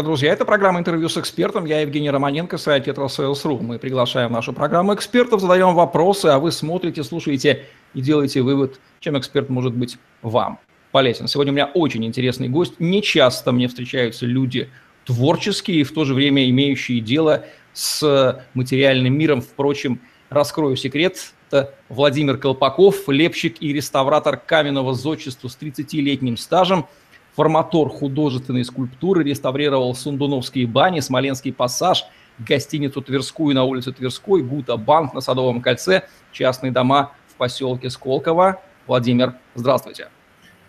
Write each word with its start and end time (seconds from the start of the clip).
Друзья, 0.00 0.32
это 0.32 0.46
программа 0.46 0.78
интервью 0.78 1.08
с 1.10 1.18
экспертом. 1.18 1.66
Я 1.66 1.80
Евгений 1.80 2.10
Романенко, 2.10 2.56
сайт 2.56 2.88
Tetrasales.ru. 2.88 3.60
Мы 3.60 3.78
приглашаем 3.78 4.30
в 4.30 4.32
нашу 4.32 4.54
программу 4.54 4.94
экспертов, 4.94 5.40
задаем 5.40 5.74
вопросы, 5.74 6.26
а 6.26 6.38
вы 6.38 6.50
смотрите, 6.50 7.04
слушаете 7.04 7.66
и 7.92 8.00
делаете 8.00 8.40
вывод, 8.40 8.80
чем 9.00 9.18
эксперт 9.18 9.50
может 9.50 9.74
быть 9.74 9.98
вам 10.22 10.58
полезен. 10.92 11.28
Сегодня 11.28 11.52
у 11.52 11.54
меня 11.54 11.66
очень 11.66 12.04
интересный 12.06 12.48
гость. 12.48 12.80
Не 12.80 13.02
часто 13.02 13.52
мне 13.52 13.68
встречаются 13.68 14.24
люди 14.24 14.70
творческие 15.04 15.80
и 15.80 15.84
в 15.84 15.92
то 15.92 16.04
же 16.04 16.14
время 16.14 16.48
имеющие 16.48 17.00
дело 17.00 17.44
с 17.74 18.42
материальным 18.54 19.18
миром. 19.18 19.42
Впрочем, 19.42 20.00
раскрою 20.30 20.76
секрет. 20.76 21.34
Это 21.48 21.74
Владимир 21.90 22.38
Колпаков, 22.38 23.08
лепщик 23.08 23.60
и 23.60 23.74
реставратор 23.74 24.38
каменного 24.38 24.94
зодчества 24.94 25.48
с 25.48 25.58
30-летним 25.60 26.38
стажем– 26.38 26.86
форматор 27.34 27.88
художественной 27.88 28.64
скульптуры, 28.64 29.24
реставрировал 29.24 29.94
Сундуновские 29.94 30.66
бани, 30.66 31.00
Смоленский 31.00 31.52
пассаж, 31.52 32.04
гостиницу 32.38 33.00
Тверскую 33.02 33.54
на 33.54 33.64
улице 33.64 33.92
Тверской, 33.92 34.42
Гута 34.42 34.76
Банк 34.76 35.14
на 35.14 35.20
Садовом 35.20 35.60
кольце, 35.60 36.04
частные 36.32 36.72
дома 36.72 37.12
в 37.28 37.34
поселке 37.36 37.90
Сколково. 37.90 38.60
Владимир, 38.86 39.34
здравствуйте. 39.54 40.08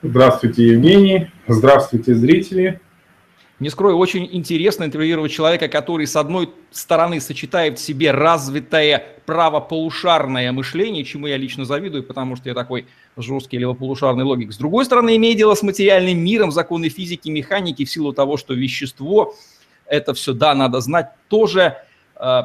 Здравствуйте, 0.01 0.67
Евгений. 0.67 1.31
Здравствуйте, 1.47 2.13
зрители 2.13 2.81
не 3.63 3.69
скрою, 3.69 3.97
очень 3.97 4.29
интересно 4.31 4.83
интервьюировать 4.83 5.31
человека, 5.31 5.67
который, 5.67 6.05
с 6.05 6.15
одной 6.15 6.51
стороны, 6.71 7.19
сочетает 7.19 7.79
в 7.79 7.81
себе 7.81 8.11
развитое 8.11 9.03
правополушарное 9.25 10.51
мышление, 10.51 11.05
чему 11.05 11.27
я 11.27 11.37
лично 11.37 11.65
завидую, 11.65 12.03
потому 12.03 12.35
что 12.35 12.49
я 12.49 12.55
такой 12.55 12.85
жесткий 13.15 13.57
левополушарный 13.57 14.25
логик. 14.25 14.51
С 14.51 14.57
другой 14.57 14.85
стороны, 14.85 15.15
имеет 15.15 15.37
дело 15.37 15.55
с 15.55 15.63
материальным 15.63 16.19
миром, 16.19 16.51
законы 16.51 16.89
физики, 16.89 17.29
механики, 17.29 17.85
в 17.85 17.89
силу 17.89 18.13
того, 18.13 18.37
что 18.37 18.53
вещество, 18.53 19.33
это 19.85 20.13
все, 20.13 20.33
да, 20.33 20.53
надо 20.53 20.81
знать, 20.81 21.11
тоже 21.29 21.77
э, 22.17 22.41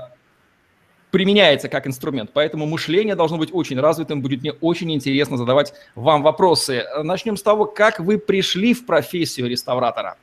применяется 1.11 1.69
как 1.69 1.86
инструмент. 1.89 2.30
Поэтому 2.33 2.66
мышление 2.66 3.16
должно 3.16 3.39
быть 3.39 3.50
очень 3.52 3.80
развитым. 3.80 4.22
Будет 4.22 4.42
мне 4.42 4.52
очень 4.52 4.92
интересно 4.92 5.36
задавать 5.36 5.72
вам 5.96 6.22
вопросы. 6.22 6.84
Начнем 7.02 7.36
с 7.36 7.42
того, 7.42 7.64
как 7.64 7.98
вы 7.98 8.19
пришли 8.19 8.72
в 8.72 8.86
профессию 8.86 9.48
реставратора. 9.48 10.16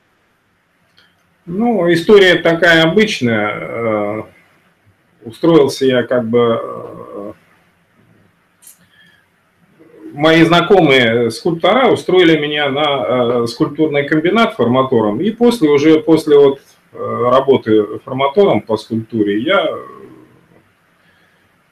Ну, 1.46 1.92
история 1.92 2.34
такая 2.36 2.82
обычная. 2.82 3.52
Э, 3.54 4.22
устроился 5.24 5.86
я 5.86 6.02
как 6.02 6.28
бы... 6.28 6.60
Э, 6.60 7.32
мои 10.12 10.42
знакомые 10.42 11.30
скульптора 11.30 11.86
устроили 11.86 12.36
меня 12.36 12.68
на 12.68 13.42
э, 13.44 13.46
скульптурный 13.46 14.08
комбинат 14.08 14.54
форматором. 14.54 15.20
И 15.20 15.30
после, 15.30 15.70
уже 15.70 16.00
после 16.00 16.36
вот 16.36 16.60
работы 16.92 18.00
форматором 18.04 18.62
по 18.62 18.76
скульптуре 18.76 19.38
я 19.38 19.68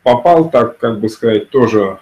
попал, 0.04 0.50
так 0.50 0.78
как 0.78 1.00
бы 1.00 1.08
сказать, 1.08 1.50
тоже 1.50 1.98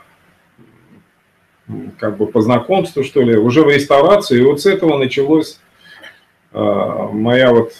как 1.98 2.18
бы 2.18 2.26
по 2.26 2.42
знакомству, 2.42 3.02
что 3.02 3.22
ли, 3.22 3.36
уже 3.36 3.62
в 3.62 3.70
реставрацию. 3.70 4.40
И 4.40 4.44
вот 4.44 4.60
с 4.60 4.66
этого 4.66 4.98
началось 4.98 5.61
моя 6.52 7.50
вот, 7.50 7.72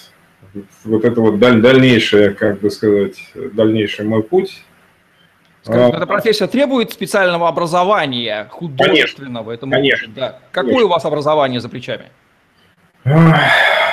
вот 0.85 1.05
это 1.05 1.21
вот 1.21 1.39
даль, 1.39 1.61
дальнейшее, 1.61 2.31
как 2.31 2.61
бы 2.61 2.71
сказать, 2.71 3.17
дальнейший 3.35 4.05
мой 4.05 4.23
путь. 4.23 4.63
Скажите, 5.63 5.95
а, 5.95 5.97
эта 5.97 6.07
профессия 6.07 6.47
требует 6.49 6.93
специального 6.93 7.49
образования, 7.49 8.49
художественного? 8.51 9.57
Конечно, 9.57 9.67
это 9.67 9.71
конечно, 9.71 10.13
да. 10.15 10.39
Какое 10.51 10.71
конечно. 10.71 10.87
у 10.87 10.91
вас 10.91 11.05
образование 11.05 11.61
за 11.61 11.69
плечами? 11.69 12.07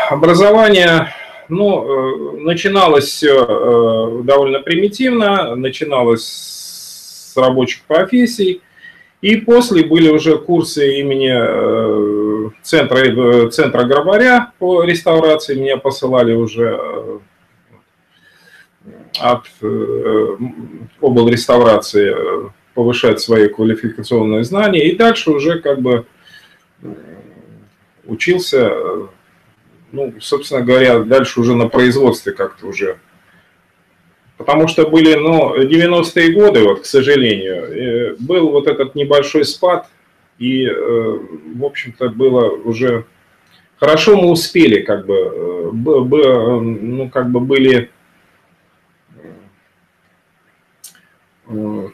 Образование, 0.10 1.10
ну, 1.48 2.38
э, 2.38 2.42
начиналось 2.42 3.06
все 3.06 3.46
э, 3.46 4.24
довольно 4.24 4.62
примитивно, 4.62 5.56
начиналось 5.56 6.26
с 6.26 7.38
рабочих 7.38 7.84
профессий, 7.84 8.62
и 9.22 9.36
после 9.38 9.86
были 9.86 10.10
уже 10.10 10.40
курсы 10.40 11.00
имени 11.00 11.32
э, 11.32 12.29
центра, 12.62 12.98
э, 12.98 13.50
центра 13.50 13.84
Грабаря 13.84 14.52
по 14.60 14.84
реставрации. 14.84 15.56
Меня 15.56 15.78
посылали 15.78 16.34
уже 16.34 16.80
э, 16.80 17.20
от 19.20 19.48
обл. 21.02 21.28
реставрации 21.28 22.16
повышать 22.74 23.20
свои 23.20 23.50
квалификационные 23.50 24.44
знания. 24.44 24.88
И 24.88 24.96
дальше 24.96 25.32
уже 25.32 25.60
как 25.60 25.82
бы 25.82 26.06
учился, 28.06 28.72
ну, 29.92 30.14
собственно 30.20 30.62
говоря, 30.62 31.00
дальше 31.00 31.42
уже 31.42 31.56
на 31.56 31.68
производстве 31.68 32.32
как-то 32.32 32.68
уже 32.68 33.00
Потому 34.40 34.70
что 34.70 34.88
были, 34.88 35.16
ну, 35.16 35.54
90-е 35.54 36.32
годы, 36.32 36.64
вот, 36.64 36.84
к 36.84 36.86
сожалению, 36.86 38.16
был 38.20 38.52
вот 38.52 38.68
этот 38.68 38.96
небольшой 38.96 39.44
спад, 39.44 39.90
и, 40.40 40.66
э, 40.66 41.20
в 41.56 41.66
общем-то, 41.66 42.10
было 42.10 42.50
уже... 42.50 43.06
Хорошо 43.78 44.18
мы 44.18 44.32
успели, 44.32 44.82
как 44.82 45.06
бы, 45.06 45.16
э, 45.16 45.72
ну, 45.72 47.10
как 47.10 47.32
бы 47.32 47.40
были 47.40 47.92
э, 51.48 51.90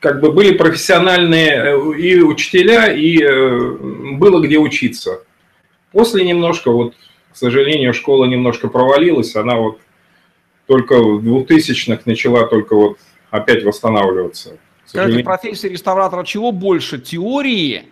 как 0.00 0.20
бы 0.20 0.32
были 0.32 0.56
профессиональные 0.56 1.76
и 1.96 2.20
учителя, 2.20 2.92
и 2.92 3.18
было 4.16 4.44
где 4.44 4.58
учиться. 4.58 5.22
После 5.92 6.24
немножко 6.24 6.72
вот 6.72 6.94
к 7.32 7.36
сожалению, 7.36 7.94
школа 7.94 8.26
немножко 8.26 8.68
провалилась, 8.68 9.34
она 9.36 9.56
вот 9.56 9.80
только 10.66 10.98
в 10.98 11.26
2000-х 11.26 12.02
начала 12.04 12.46
только 12.46 12.76
вот 12.76 12.98
опять 13.30 13.64
восстанавливаться. 13.64 14.58
Скажите, 14.92 15.24
профессия 15.24 15.68
реставратора 15.70 16.24
чего 16.24 16.52
больше, 16.52 16.98
теории 16.98 17.84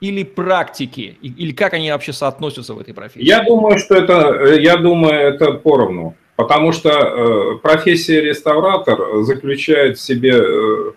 или 0.00 0.22
практики? 0.22 1.18
Или 1.20 1.52
как 1.52 1.74
они 1.74 1.90
вообще 1.90 2.12
соотносятся 2.12 2.74
в 2.74 2.80
этой 2.80 2.94
профессии? 2.94 3.26
Я 3.26 3.42
думаю, 3.42 3.78
что 3.78 3.96
это, 3.96 4.54
я 4.54 4.76
думаю, 4.76 5.14
это 5.14 5.52
поровну. 5.52 6.14
Потому 6.36 6.72
что 6.72 6.90
э, 6.90 7.58
профессия 7.58 8.20
реставратор 8.20 9.22
заключает 9.22 9.98
в 9.98 10.00
себе, 10.00 10.34
э, 10.36 10.92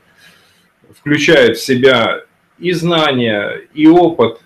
включает 0.99 1.57
в 1.57 1.63
себя 1.63 2.21
и 2.57 2.71
знания, 2.71 3.61
и 3.73 3.87
опыт, 3.87 4.41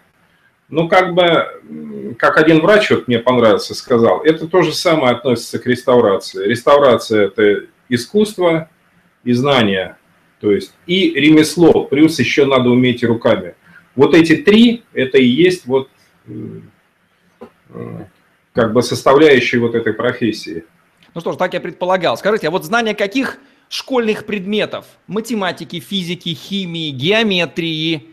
ну, 0.67 0.88
как 0.88 1.13
бы, 1.13 2.16
как 2.17 2.38
один 2.38 2.61
врач, 2.61 2.89
вот 2.89 3.07
мне 3.07 3.19
понравился, 3.19 3.75
сказал, 3.75 4.22
это 4.22 4.47
то 4.47 4.61
же 4.61 4.73
самое 4.73 5.13
относится 5.13 5.59
к 5.59 5.66
реставрации. 5.66 6.45
Реставрация– 6.45 7.25
это 7.28 7.66
искусство 7.89 8.69
и 9.25 9.33
знание, 9.33 9.97
то 10.41 10.52
есть 10.52 10.74
и 10.88 11.13
ремесло, 11.13 11.85
плюс 11.85 12.19
еще 12.19 12.46
надо 12.46 12.69
уметь 12.69 13.03
руками. 13.03 13.56
Вот 13.96 14.16
эти 14.16 14.38
три– 14.38 14.84
это 14.94 15.18
и 15.19 15.25
есть 15.25 15.66
вот 15.66 15.90
как 18.53 18.74
бы 18.74 18.81
составляющие 18.81 19.62
вот 19.62 19.75
этой 19.75 19.94
профессии. 19.94 20.66
Ну 21.13 21.22
что 21.22 21.31
ж, 21.34 21.38
так 21.38 21.53
я 21.53 21.62
предполагал. 21.62 22.18
Скажите, 22.18 22.47
а 22.47 22.52
вот 22.52 22.66
знание 22.66 22.96
каких 22.96 23.38
школьных 23.69 24.25
предметов? 24.25 24.85
Математики, 25.07 25.79
физики, 25.79 26.29
химии, 26.29 26.90
геометрии, 26.90 28.10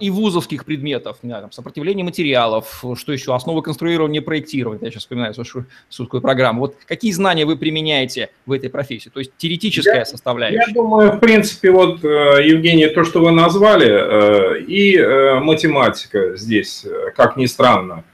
и 0.00 0.10
вузовских 0.10 0.66
предметов, 0.66 1.18
не 1.22 1.30
знаю, 1.30 1.44
там, 1.44 1.52
сопротивление 1.52 2.04
материалов, 2.04 2.84
что 2.96 3.12
еще, 3.12 3.34
основы 3.34 3.62
конструирования 3.62 4.20
проектирования, 4.20 4.80
я 4.82 4.90
сейчас 4.90 5.04
вспоминаю 5.04 5.32
свою 5.32 5.64
сутскую 5.88 6.20
программу. 6.20 6.60
Вот 6.60 6.76
какие 6.86 7.12
знания 7.12 7.46
вы 7.46 7.56
применяете 7.56 8.28
в 8.44 8.52
этой 8.52 8.68
профессии, 8.68 9.08
то 9.08 9.20
есть 9.20 9.32
теоретическая 9.38 9.98
я, 9.98 10.04
составляющая? 10.04 10.64
Я 10.66 10.74
думаю, 10.74 11.12
в 11.12 11.18
принципе, 11.18 11.70
вот, 11.70 12.04
э, 12.04 12.46
Евгений, 12.46 12.88
то, 12.88 13.04
что 13.04 13.20
вы 13.20 13.30
назвали, 13.30 13.88
э, 13.88 14.60
и 14.60 14.98
э, 14.98 15.40
математика 15.40 16.36
здесь, 16.36 16.84
как 17.16 17.38
ни 17.38 17.46
странно. 17.46 18.04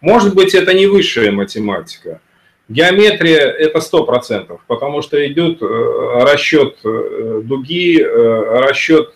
Может 0.00 0.34
быть, 0.34 0.54
это 0.54 0.74
не 0.74 0.86
высшая 0.86 1.32
математика, 1.32 2.20
Геометрия– 2.68 3.40
это 3.58 3.80
100%, 3.80 4.60
потому 4.68 5.02
что 5.02 5.26
идет 5.26 5.60
расчет 5.60 6.76
дуги, 6.84 8.00
расчет 8.00 9.12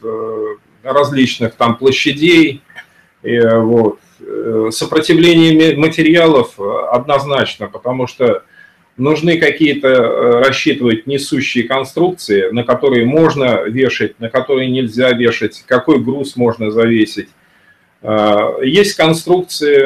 различных 0.85 1.55
там 1.55 1.77
площадей. 1.77 2.63
И, 3.23 3.41
вот. 3.41 3.99
Э, 4.27 4.69
сопротивление 4.71 5.77
материалов 5.77 6.59
однозначно, 6.59 7.69
потому 7.69 8.07
что 8.07 8.45
нужны 8.97 9.39
какие-то 9.39 9.89
э, 9.89 10.45
рассчитывать 10.45 11.07
несущие 11.07 11.65
конструкции, 11.65 12.51
на 12.51 12.63
которые 12.63 13.07
можно 13.07 13.63
вешать, 13.65 14.19
на 14.21 14.31
которые 14.31 14.71
нельзя 14.71 15.13
вешать, 15.13 15.65
какой 15.67 15.99
груз 15.99 16.37
можно 16.37 16.71
завесить. 16.71 17.29
Э, 18.03 18.59
есть 18.63 18.95
конструкции, 18.95 19.83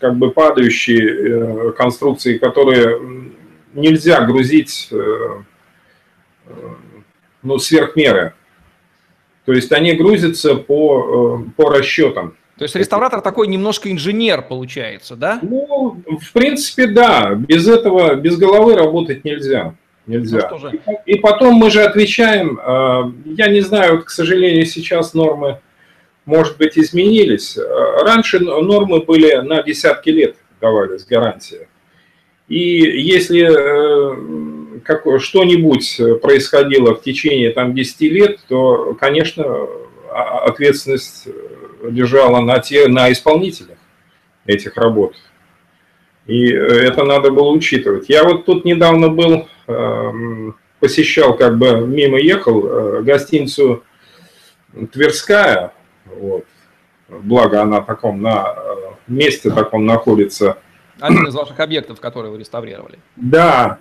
как 0.00 0.16
бы 0.16 0.30
падающие 0.30 1.72
конструкции, 1.72 2.38
которые 2.38 2.98
нельзя 3.74 4.22
грузить 4.22 4.90
ну, 7.42 7.58
сверх 7.58 7.94
меры. 7.94 8.34
То 9.44 9.52
есть 9.52 9.72
они 9.72 9.94
грузятся 9.94 10.54
по, 10.54 11.40
э, 11.46 11.50
по 11.56 11.70
расчетам. 11.70 12.36
То 12.58 12.64
есть 12.64 12.76
реставратор 12.76 13.20
такой 13.20 13.48
немножко 13.48 13.90
инженер 13.90 14.42
получается, 14.42 15.16
да? 15.16 15.40
Ну, 15.42 16.02
в 16.06 16.32
принципе, 16.32 16.86
да. 16.86 17.34
Без 17.34 17.66
этого, 17.66 18.14
без 18.14 18.36
головы 18.36 18.76
работать 18.76 19.24
нельзя. 19.24 19.74
Нельзя. 20.06 20.50
Ну, 20.50 21.00
и 21.06 21.14
потом 21.16 21.54
мы 21.54 21.70
же 21.70 21.82
отвечаем, 21.82 22.58
э, 22.58 23.32
я 23.36 23.48
не 23.48 23.60
знаю, 23.60 23.96
вот, 23.96 24.04
к 24.04 24.10
сожалению, 24.10 24.66
сейчас 24.66 25.14
нормы, 25.14 25.60
может 26.24 26.56
быть, 26.58 26.78
изменились. 26.78 27.56
Э, 27.56 27.62
раньше 28.04 28.38
нормы 28.40 29.00
были 29.00 29.34
на 29.36 29.62
десятки 29.62 30.10
лет 30.10 30.36
давались 30.60 31.04
гарантия. 31.04 31.68
И 32.48 32.58
если 32.58 33.40
э, 34.86 35.18
что-нибудь 35.18 36.00
происходило 36.20 36.94
в 36.94 37.02
течение 37.02 37.50
там, 37.50 37.74
10 37.74 38.00
лет, 38.02 38.40
то, 38.48 38.94
конечно, 38.98 39.44
ответственность 40.10 41.28
лежала 41.82 42.40
на, 42.40 42.58
те, 42.58 42.88
на 42.88 43.10
исполнителях 43.12 43.78
этих 44.46 44.76
работ. 44.76 45.14
И 46.26 46.50
это 46.50 47.04
надо 47.04 47.30
было 47.30 47.50
учитывать. 47.50 48.08
Я 48.08 48.24
вот 48.24 48.44
тут 48.44 48.64
недавно 48.64 49.08
был, 49.08 49.48
эм, 49.66 50.56
посещал, 50.78 51.36
как 51.36 51.58
бы 51.58 51.86
мимо 51.86 52.18
ехал, 52.18 52.66
э, 52.66 53.02
гостиницу 53.02 53.82
Тверская, 54.92 55.72
вот. 56.06 56.44
благо 57.08 57.60
она 57.60 57.80
таком 57.80 58.22
на 58.22 58.54
э, 58.56 58.74
месте 59.08 59.50
таком 59.50 59.84
находится. 59.84 60.58
Один 61.00 61.26
из 61.26 61.34
ваших 61.34 61.58
объектов, 61.58 62.00
которые 62.00 62.30
вы 62.30 62.38
реставрировали. 62.38 62.98
Да, 63.16 63.80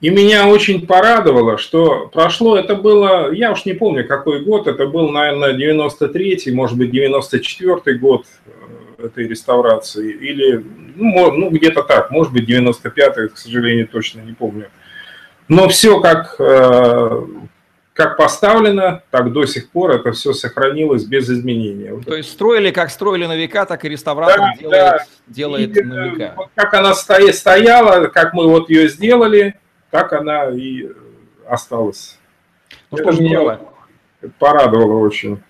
и 0.00 0.10
меня 0.10 0.46
очень 0.46 0.86
порадовало, 0.86 1.58
что 1.58 2.08
прошло, 2.12 2.56
это 2.56 2.76
было, 2.76 3.32
я 3.32 3.50
уж 3.50 3.64
не 3.64 3.72
помню, 3.72 4.06
какой 4.06 4.44
год, 4.44 4.68
это 4.68 4.86
был, 4.86 5.10
наверное, 5.10 5.54
93-й, 5.54 6.52
может 6.52 6.78
быть, 6.78 6.90
94-й 6.94 7.94
год 7.98 8.24
э, 8.46 9.06
этой 9.06 9.26
реставрации, 9.26 10.12
или, 10.12 10.64
ну, 10.94 11.32
ну 11.32 11.50
где-то 11.50 11.82
так, 11.82 12.12
может 12.12 12.32
быть, 12.32 12.48
95-й, 12.48 13.28
к 13.30 13.38
сожалению, 13.38 13.88
точно 13.88 14.20
не 14.20 14.34
помню. 14.34 14.68
Но 15.48 15.68
все 15.68 15.98
как, 15.98 16.36
э, 16.38 17.22
как 17.92 18.16
поставлено, 18.16 19.02
так 19.10 19.32
до 19.32 19.46
сих 19.46 19.68
пор 19.70 19.90
это 19.92 20.12
все 20.12 20.32
сохранилось 20.32 21.06
без 21.06 21.28
изменений. 21.28 22.00
То 22.04 22.14
есть 22.14 22.30
строили, 22.30 22.70
как 22.70 22.90
строили 22.90 23.26
на 23.26 23.34
века, 23.34 23.66
так 23.66 23.84
и 23.84 23.88
реставратор 23.88 24.38
да, 24.38 24.54
делает, 24.60 24.80
да. 24.80 25.06
делает 25.26 25.76
и, 25.76 25.82
на 25.82 26.06
века. 26.06 26.34
Вот 26.36 26.50
как 26.54 26.72
она 26.74 26.94
стояла, 26.94 28.06
как 28.06 28.32
мы 28.32 28.46
вот 28.46 28.70
ее 28.70 28.88
сделали, 28.88 29.56
так 29.90 30.12
она 30.12 30.50
и 30.50 30.88
осталась. 31.46 32.18
Ну, 32.90 32.98
Это 32.98 33.12
что 33.12 33.22
меня 33.22 33.60
порадовало 34.38 34.98
очень. 34.98 35.40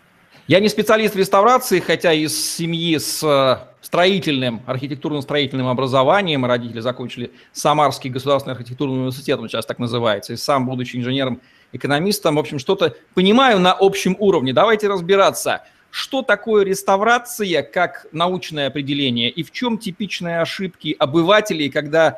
Я 0.46 0.60
не 0.60 0.68
специалист 0.68 1.14
в 1.14 1.18
реставрации, 1.18 1.78
хотя 1.78 2.12
из 2.12 2.34
семьи 2.56 2.96
с 2.96 3.22
э, 3.22 3.68
строительным, 3.82 4.62
архитектурно-строительным 4.66 5.68
образованием. 5.68 6.46
Родители 6.46 6.80
закончили 6.80 7.32
Самарский 7.52 8.08
государственный 8.08 8.54
архитектурный 8.54 8.96
университет, 8.96 9.38
он 9.38 9.48
сейчас 9.48 9.66
так 9.66 9.78
называется, 9.78 10.32
и 10.32 10.36
сам, 10.36 10.66
будучи 10.66 10.96
инженером-экономистом, 10.96 12.36
в 12.36 12.38
общем, 12.38 12.58
что-то 12.58 12.96
понимаю 13.14 13.60
на 13.60 13.72
общем 13.72 14.16
уровне. 14.18 14.54
Давайте 14.54 14.88
разбираться, 14.88 15.64
что 15.90 16.22
такое 16.22 16.64
реставрация 16.64 17.62
как 17.62 18.06
научное 18.12 18.68
определение 18.68 19.30
и 19.30 19.42
в 19.42 19.50
чем 19.50 19.76
типичные 19.76 20.40
ошибки 20.40 20.96
обывателей, 20.98 21.70
когда 21.70 22.16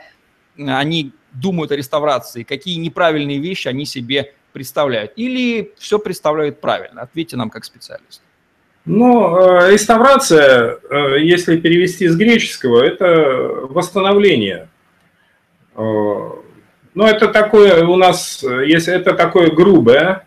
они 0.56 1.12
думают 1.32 1.72
о 1.72 1.76
реставрации, 1.76 2.42
какие 2.42 2.76
неправильные 2.76 3.38
вещи 3.38 3.68
они 3.68 3.84
себе 3.84 4.32
представляют. 4.52 5.12
Или 5.16 5.72
все 5.78 5.98
представляют 5.98 6.60
правильно? 6.60 7.02
Ответьте 7.02 7.36
нам 7.36 7.50
как 7.50 7.64
специалист. 7.64 8.22
Ну, 8.86 9.36
э, 9.36 9.72
реставрация, 9.72 10.78
э, 10.90 11.20
если 11.20 11.58
перевести 11.58 12.08
с 12.08 12.16
греческого, 12.16 12.82
это 12.82 13.66
восстановление. 13.68 14.68
Э, 15.76 16.30
ну, 16.94 17.06
это 17.06 17.28
такое 17.28 17.84
у 17.84 17.96
нас, 17.96 18.42
если 18.42 18.94
это 18.94 19.12
такое 19.12 19.50
грубое, 19.50 20.26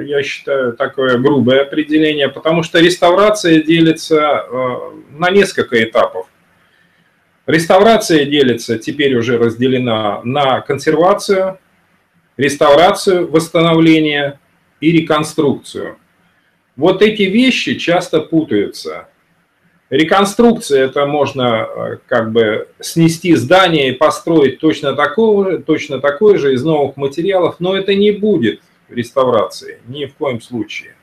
я 0.00 0.22
считаю, 0.22 0.72
такое 0.72 1.18
грубое 1.18 1.62
определение, 1.62 2.28
потому 2.28 2.62
что 2.62 2.80
реставрация 2.80 3.62
делится 3.62 4.44
на 5.10 5.30
несколько 5.30 5.82
этапов. 5.82 6.26
Реставрация 7.46 8.24
делится, 8.24 8.78
теперь 8.78 9.16
уже 9.16 9.36
разделена 9.36 10.20
на 10.22 10.60
консервацию, 10.60 11.58
реставрацию, 12.36 13.30
восстановление 13.30 14.38
и 14.80 14.92
реконструкцию. 14.92 15.96
Вот 16.76 17.02
эти 17.02 17.22
вещи 17.22 17.74
часто 17.74 18.20
путаются. 18.20 19.08
Реконструкция– 19.90 20.84
это 20.86 21.04
можно 21.04 21.66
э, 21.68 21.98
как 22.06 22.32
бы 22.32 22.68
снести 22.80 23.34
здание 23.34 23.90
и 23.90 23.92
построить 23.92 24.58
точно 24.58 24.94
такого 24.94 25.50
же, 25.50 25.58
точно 25.58 26.00
такое 26.00 26.38
же 26.38 26.54
из 26.54 26.64
новых 26.64 26.96
материалов, 26.96 27.56
но 27.58 27.76
это 27.76 27.94
не 27.94 28.10
будет 28.10 28.62
реставрацией, 28.88 29.80
ни 29.86 30.06
в 30.06 30.14
коем 30.14 30.40
случае. 30.40 30.94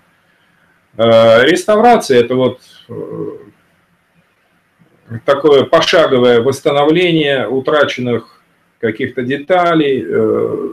Э, 0.98 1.44
реставрация– 1.46 2.20
это 2.22 2.34
вот 2.34 2.62
э, 2.88 2.94
такое 5.26 5.64
пошаговое 5.64 6.42
восстановление 6.42 7.48
утраченных 7.48 8.42
каких-то 8.80 9.24
деталей, 9.24 10.06
э, 10.08 10.68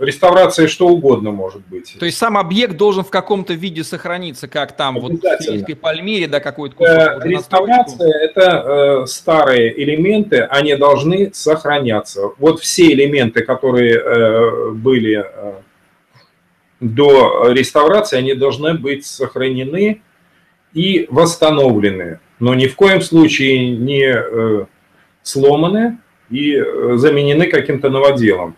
реставрация 0.00 0.66
что 0.66 0.88
угодно 0.88 1.30
может 1.30 1.62
быть. 1.66 1.96
То 1.98 2.06
есть 2.06 2.18
сам 2.18 2.36
объект 2.36 2.76
должен 2.76 3.04
в 3.04 3.10
каком-то 3.10 3.54
виде 3.54 3.84
сохраниться, 3.84 4.48
как 4.48 4.76
там 4.76 4.98
вот 4.98 5.12
в 5.12 5.42
Сирийской 5.42 5.74
Пальмире, 5.74 6.26
да, 6.26 6.40
какой-то 6.40 6.76
кусок. 6.76 6.92
Э, 6.92 7.20
реставрация– 7.22 8.12
это 8.22 9.02
э, 9.02 9.06
старые 9.06 9.82
элементы, 9.82 10.40
они 10.42 10.74
должны 10.74 11.32
сохраняться. 11.32 12.30
Вот 12.38 12.60
все 12.60 12.92
элементы, 12.92 13.42
которые 13.42 13.94
э, 13.98 14.70
были 14.72 15.24
э, 15.24 15.52
до 16.80 17.48
реставрации, 17.50 18.18
они 18.18 18.34
должны 18.34 18.74
быть 18.74 19.06
сохранены 19.06 20.02
и 20.72 21.06
восстановлены 21.08 22.18
но 22.38 22.54
ни 22.54 22.66
в 22.66 22.76
коем 22.76 23.00
случае 23.00 23.76
не 23.76 24.04
э, 24.04 24.66
сломаны 25.22 25.98
и 26.30 26.54
э, 26.54 26.96
заменены 26.96 27.46
каким-то 27.46 27.90
новоделом. 27.90 28.56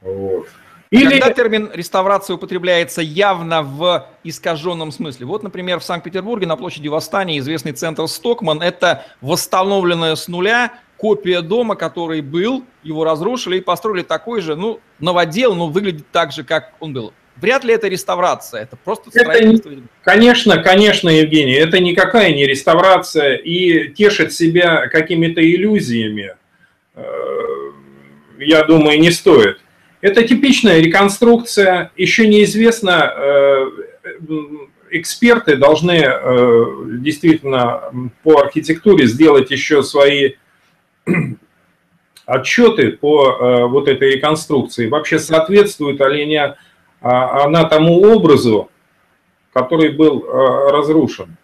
Вот. 0.00 0.46
Или... 0.90 1.18
Когда 1.18 1.32
термин 1.32 1.70
реставрация 1.74 2.36
употребляется 2.36 3.02
явно 3.02 3.62
в 3.62 4.06
искаженном 4.22 4.92
смысле. 4.92 5.26
Вот, 5.26 5.42
например, 5.42 5.80
в 5.80 5.84
Санкт-Петербурге 5.84 6.46
на 6.46 6.56
площади 6.56 6.86
Восстания 6.86 7.38
известный 7.38 7.72
центр 7.72 8.06
Стокман– 8.06 8.62
это 8.62 9.04
восстановленная 9.20 10.14
с 10.14 10.28
нуля 10.28 10.72
копия 10.96 11.40
дома, 11.42 11.74
который 11.74 12.20
был, 12.20 12.64
его 12.84 13.04
разрушили 13.04 13.58
и 13.58 13.60
построили 13.60 14.02
такой 14.02 14.40
же, 14.40 14.54
ну, 14.54 14.78
новодел, 15.00 15.54
но 15.54 15.66
выглядит 15.66 16.06
так 16.12 16.32
же, 16.32 16.44
как 16.44 16.74
он 16.78 16.92
был. 16.92 17.12
Вряд 17.36 17.64
ли 17.64 17.74
это 17.74 17.88
реставрация, 17.88 18.62
это 18.62 18.76
просто. 18.76 19.10
Это, 19.12 19.62
конечно, 20.02 20.62
конечно, 20.62 21.08
Евгений, 21.08 21.54
это 21.54 21.80
никакая 21.80 22.32
не 22.32 22.46
реставрация 22.46 23.34
и 23.34 23.88
тешит 23.88 24.32
себя 24.32 24.86
какими-то 24.86 25.40
иллюзиями, 25.42 26.36
э, 26.94 27.02
я 28.38 28.62
думаю, 28.64 29.00
не 29.00 29.10
стоит. 29.10 29.58
Это 30.00 30.22
типичная 30.22 30.80
реконструкция, 30.80 31.90
еще 31.96 32.28
неизвестно, 32.28 33.12
э, 33.16 33.70
эксперты 34.90 35.56
должны 35.56 36.04
э, 36.04 36.64
действительно 37.00 38.12
по 38.22 38.42
архитектуре 38.42 39.06
сделать 39.08 39.50
еще 39.50 39.82
свои 39.82 40.34
отчеты 42.26 42.92
по 42.92 43.66
вот 43.68 43.88
этой 43.88 44.14
реконструкции. 44.14 44.86
Вообще 44.86 45.18
соответствует 45.18 45.98
ли 45.98 46.22
они 46.22 46.38
она 47.04 47.64
тому 47.64 48.02
образу, 48.02 48.70
который 49.52 49.90
был 49.90 50.24
а, 50.26 50.72
разрушен. 50.72 51.36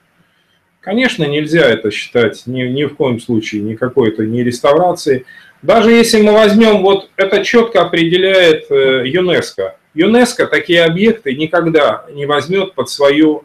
Конечно, 0.81 1.25
нельзя 1.25 1.67
это 1.67 1.91
считать 1.91 2.47
ни, 2.47 2.63
ни 2.63 2.85
в 2.85 2.97
коем 2.97 3.21
случае, 3.21 3.61
ни 3.61 3.75
какой-то 3.75 4.25
не 4.25 4.43
реставрации. 4.43 5.27
Даже 5.61 5.91
если 5.91 6.23
мы 6.23 6.33
возьмем, 6.33 6.81
вот 6.81 7.11
это 7.17 7.45
четко 7.45 7.83
определяет 7.83 8.71
э, 8.71 9.03
ЮНЕСКО. 9.07 9.77
ЮНЕСКО 9.93 10.47
такие 10.47 10.85
объекты 10.85 11.35
никогда 11.35 12.07
не 12.11 12.25
возьмет 12.25 12.73
под 12.73 12.89
свою 12.89 13.45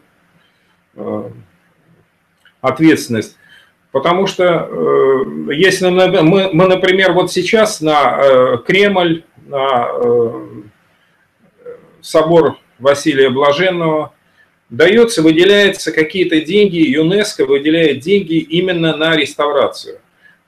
э, 0.94 1.30
ответственность. 2.62 3.36
Потому 3.92 4.26
что 4.26 4.44
э, 4.44 5.52
если 5.52 5.90
мы, 5.90 6.48
мы, 6.54 6.66
например, 6.66 7.12
вот 7.12 7.30
сейчас 7.30 7.82
на 7.82 8.56
Кремль, 8.66 9.24
на 9.46 9.90
собор 12.06 12.58
Василия 12.78 13.30
Блаженного, 13.30 14.12
дается, 14.70 15.22
выделяется 15.22 15.92
какие-то 15.92 16.40
деньги, 16.40 16.76
ЮНЕСКО 16.76 17.46
выделяет 17.46 18.00
деньги 18.00 18.34
именно 18.34 18.96
на 18.96 19.16
реставрацию. 19.16 19.98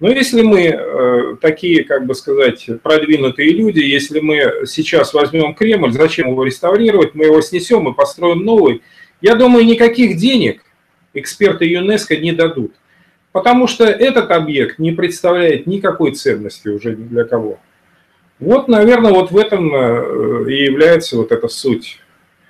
Но 0.00 0.08
если 0.10 0.42
мы 0.42 0.66
э, 0.66 1.36
такие, 1.40 1.82
как 1.82 2.06
бы 2.06 2.14
сказать, 2.14 2.68
продвинутые 2.82 3.50
люди, 3.50 3.80
если 3.80 4.20
мы 4.20 4.64
сейчас 4.66 5.12
возьмем 5.12 5.54
Кремль, 5.54 5.92
зачем 5.92 6.28
его 6.28 6.44
реставрировать, 6.44 7.16
мы 7.16 7.24
его 7.24 7.40
снесем 7.40 7.88
и 7.88 7.94
построим 7.94 8.44
новый, 8.44 8.82
я 9.20 9.34
думаю, 9.34 9.64
никаких 9.64 10.16
денег 10.16 10.62
эксперты 11.14 11.64
ЮНЕСКО 11.64 12.16
не 12.18 12.30
дадут. 12.30 12.74
Потому 13.32 13.66
что 13.66 13.84
этот 13.84 14.30
объект 14.30 14.78
не 14.78 14.92
представляет 14.92 15.66
никакой 15.66 16.12
ценности 16.12 16.68
уже 16.68 16.94
ни 16.94 17.02
для 17.02 17.24
кого. 17.24 17.58
Вот, 18.40 18.68
наверное, 18.68 19.12
вот 19.12 19.30
в 19.30 19.36
этом 19.36 19.74
э, 19.74 20.50
и 20.50 20.64
является 20.64 21.16
вот 21.16 21.32
эта 21.32 21.48
суть. 21.48 21.98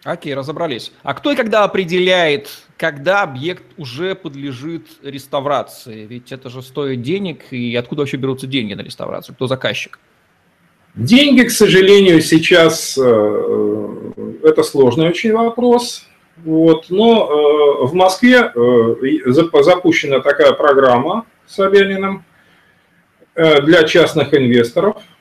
Окей, 0.05 0.35
разобрались. 0.35 0.93
А 1.03 1.15
кто 1.15 1.33
и 1.33 1.37
когда 1.37 1.65
определяет, 1.65 2.49
когда 2.77 3.23
объект 3.23 3.65
уже 3.79 4.15
подлежит 4.15 4.87
реставрации? 5.03 6.07
Ведь 6.07 6.31
это 6.31 6.51
же 6.51 6.63
стоит 6.63 7.03
денег, 7.03 7.53
и 7.53 7.75
откуда 7.75 8.03
вообще 8.03 8.19
берутся 8.19 8.47
деньги 8.47 8.75
на 8.75 8.83
реставрацию? 8.83 9.35
Кто 9.35 9.47
заказчик? 9.47 9.99
Деньги, 10.95 11.43
к 11.43 11.51
сожалению, 11.51 12.21
сейчас 12.21 12.99
э, 12.99 14.13
это 14.43 14.63
сложный 14.63 15.09
очень 15.09 15.33
вопрос. 15.33 16.07
Вот, 16.45 16.87
но 16.91 17.81
э, 17.83 17.87
в 17.87 17.95
Москве 17.95 18.53
запущена 19.27 20.21
такая 20.21 20.53
программа 20.53 21.25
с 21.47 21.55
Собяниным 21.55 22.25
для 23.35 23.85
частных 23.85 24.35
инвесторов– 24.35 24.97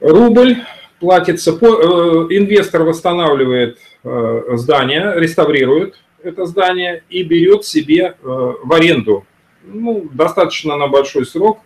рубль 0.00 0.56
платится, 0.98 1.52
по, 1.52 1.66
э, 1.66 2.36
инвестор 2.36 2.82
восстанавливает 2.82 3.78
э, 4.04 4.42
здание, 4.54 5.14
реставрирует 5.16 5.96
это 6.22 6.44
здание 6.44 7.02
и 7.08 7.22
берет 7.22 7.64
себе 7.64 8.14
в 8.20 8.70
аренду. 8.74 9.24
Ну, 9.64 10.06
достаточно 10.12 10.76
на 10.76 10.86
большой 10.86 11.24
срок, 11.24 11.60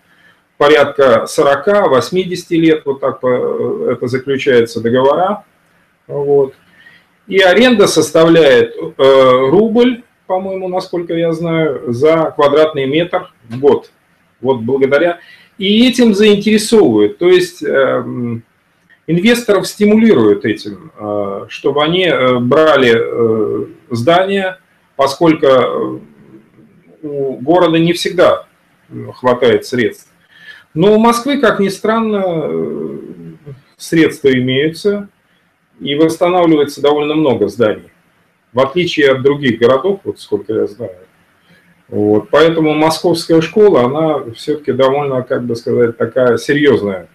порядка 0.59 1.27
40-80 1.27 2.45
лет, 2.51 2.83
вот 2.85 3.01
так 3.01 3.19
это 3.25 4.07
заключается 4.07 4.81
договора. 4.81 5.45
Вот. 6.07 6.55
И 7.27 7.39
аренда 7.39 7.89
составляет 7.89 8.77
рубль, 8.97 10.05
по-моему, 10.29 10.69
насколько 10.69 11.15
я 11.15 11.33
знаю, 11.33 11.93
за 11.93 12.33
квадратный 12.37 12.87
метр 12.87 13.33
в 13.49 13.59
год. 13.59 13.91
Вот 14.41 14.61
благодаря 14.61 15.19
и 15.59 15.89
этим 15.89 16.15
заинтересовывают. 16.15 17.19
То 17.19 17.29
есть 17.29 17.63
эм, 17.63 18.43
инвесторов 19.07 19.67
стимулируют 19.67 20.45
этим, 20.45 20.93
э, 20.99 21.47
чтобы 21.49 21.83
они 21.83 22.07
э, 22.07 22.39
брали 22.39 22.95
э, 22.97 23.67
здания, 23.91 24.59
поскольку 24.97 26.03
у 27.03 27.37
города 27.37 27.79
не 27.79 27.93
всегда 27.93 28.47
хватает 29.15 29.67
средств. 29.67 30.11
Но 30.73 30.95
у 30.95 30.99
Москвы, 30.99 31.39
как 31.39 31.61
ни 31.61 31.69
странно, 31.69 32.51
средства 33.77 34.33
имеются, 34.33 35.09
и 35.81 35.95
восстанавливается 35.95 36.81
довольно 36.81 37.15
много 37.15 37.49
зданий. 37.49 37.91
В 38.53 38.61
отличие 38.61 39.11
от 39.11 39.23
других 39.23 39.59
городов, 39.59 40.01
вот 40.05 40.21
сколько 40.21 40.53
я 40.53 40.67
знаю, 40.67 40.97
вот, 41.89 42.31
поэтому 42.31 42.75
московская 42.75 43.41
школа, 43.41 43.85
она 43.85 44.33
все-таки 44.35 44.73
довольно, 44.73 45.23
как 45.23 45.45
бы 45.45 45.55
сказать, 45.55 45.97
такая 45.97 46.39
серьезная. 46.39 47.09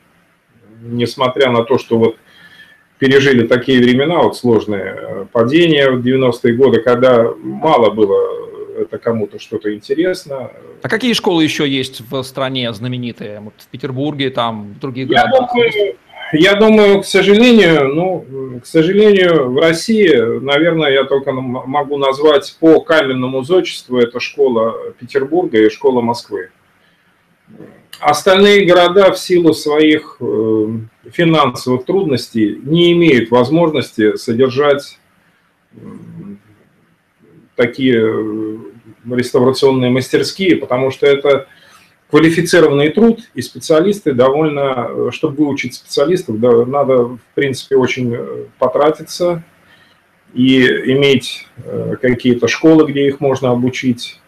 Несмотря 0.81 1.51
на 1.51 1.63
то, 1.63 1.77
что 1.77 1.97
вот 1.97 2.15
пережили 2.99 3.47
такие 3.47 3.79
времена, 3.79 4.21
вот 4.21 4.37
сложные 4.37 4.95
э, 4.97 5.25
падения 5.31 5.89
в 5.89 6.05
90-е 6.05 6.53
годы, 6.53 6.81
когда 6.81 7.31
мало 7.41 7.89
было 7.91 8.49
это 8.79 8.97
кому-то 8.97 9.39
что-то 9.39 9.73
интересно. 9.73 10.51
А 10.81 10.89
какие 10.89 11.13
школы 11.13 11.43
еще 11.43 11.67
есть 11.67 12.01
в 12.09 12.23
стране 12.23 12.71
знаменитые? 12.71 13.41
Вот 13.41 13.53
в 13.57 13.67
Петербурге, 13.67 14.29
там, 14.29 14.73
в 14.73 14.79
других 14.79 15.09
Я 15.09 15.25
городах? 15.25 15.49
Думаю, 15.53 15.95
я 16.33 16.55
думаю, 16.55 17.01
к 17.01 17.05
сожалению, 17.05 17.87
ну, 17.93 18.59
к 18.61 18.65
сожалению, 18.65 19.51
в 19.51 19.57
России, 19.57 20.39
наверное, 20.39 20.91
я 20.91 21.03
только 21.03 21.31
могу 21.31 21.97
назвать 21.97 22.55
по 22.59 22.81
каменному 22.81 23.43
зодчеству, 23.43 23.97
это 23.97 24.19
школа 24.19 24.75
Петербурга 24.99 25.59
и 25.59 25.69
школа 25.69 26.01
Москвы. 26.01 26.51
Остальные 27.99 28.65
города 28.65 29.11
в 29.11 29.19
силу 29.19 29.53
своих 29.53 30.17
э, 30.21 30.67
финансовых 31.11 31.85
трудностей 31.85 32.57
не 32.63 32.93
имеют 32.93 33.29
возможности 33.29 34.15
содержать 34.15 34.97
такие 37.55 37.99
э, 37.99 38.57
реставрационные 39.11 39.89
мастерские, 39.89 40.55
потому 40.55 40.91
что 40.91 41.07
это 41.07 41.47
квалифицированный 42.09 42.89
труд, 42.89 43.21
и 43.33 43.41
специалисты 43.41 44.13
довольно, 44.13 45.11
чтобы 45.11 45.43
выучить 45.43 45.75
специалистов, 45.75 46.39
да, 46.39 46.65
надо, 46.65 47.03
в 47.03 47.19
принципе, 47.35 47.75
очень 47.75 48.13
э, 48.15 48.45
потратиться 48.57 49.43
и 50.33 50.65
иметь 50.93 51.47
э, 51.63 51.95
какие-то 52.01 52.47
школы, 52.47 52.91
где 52.91 53.07
их 53.07 53.19
можно 53.19 53.51
обучить. 53.51 54.19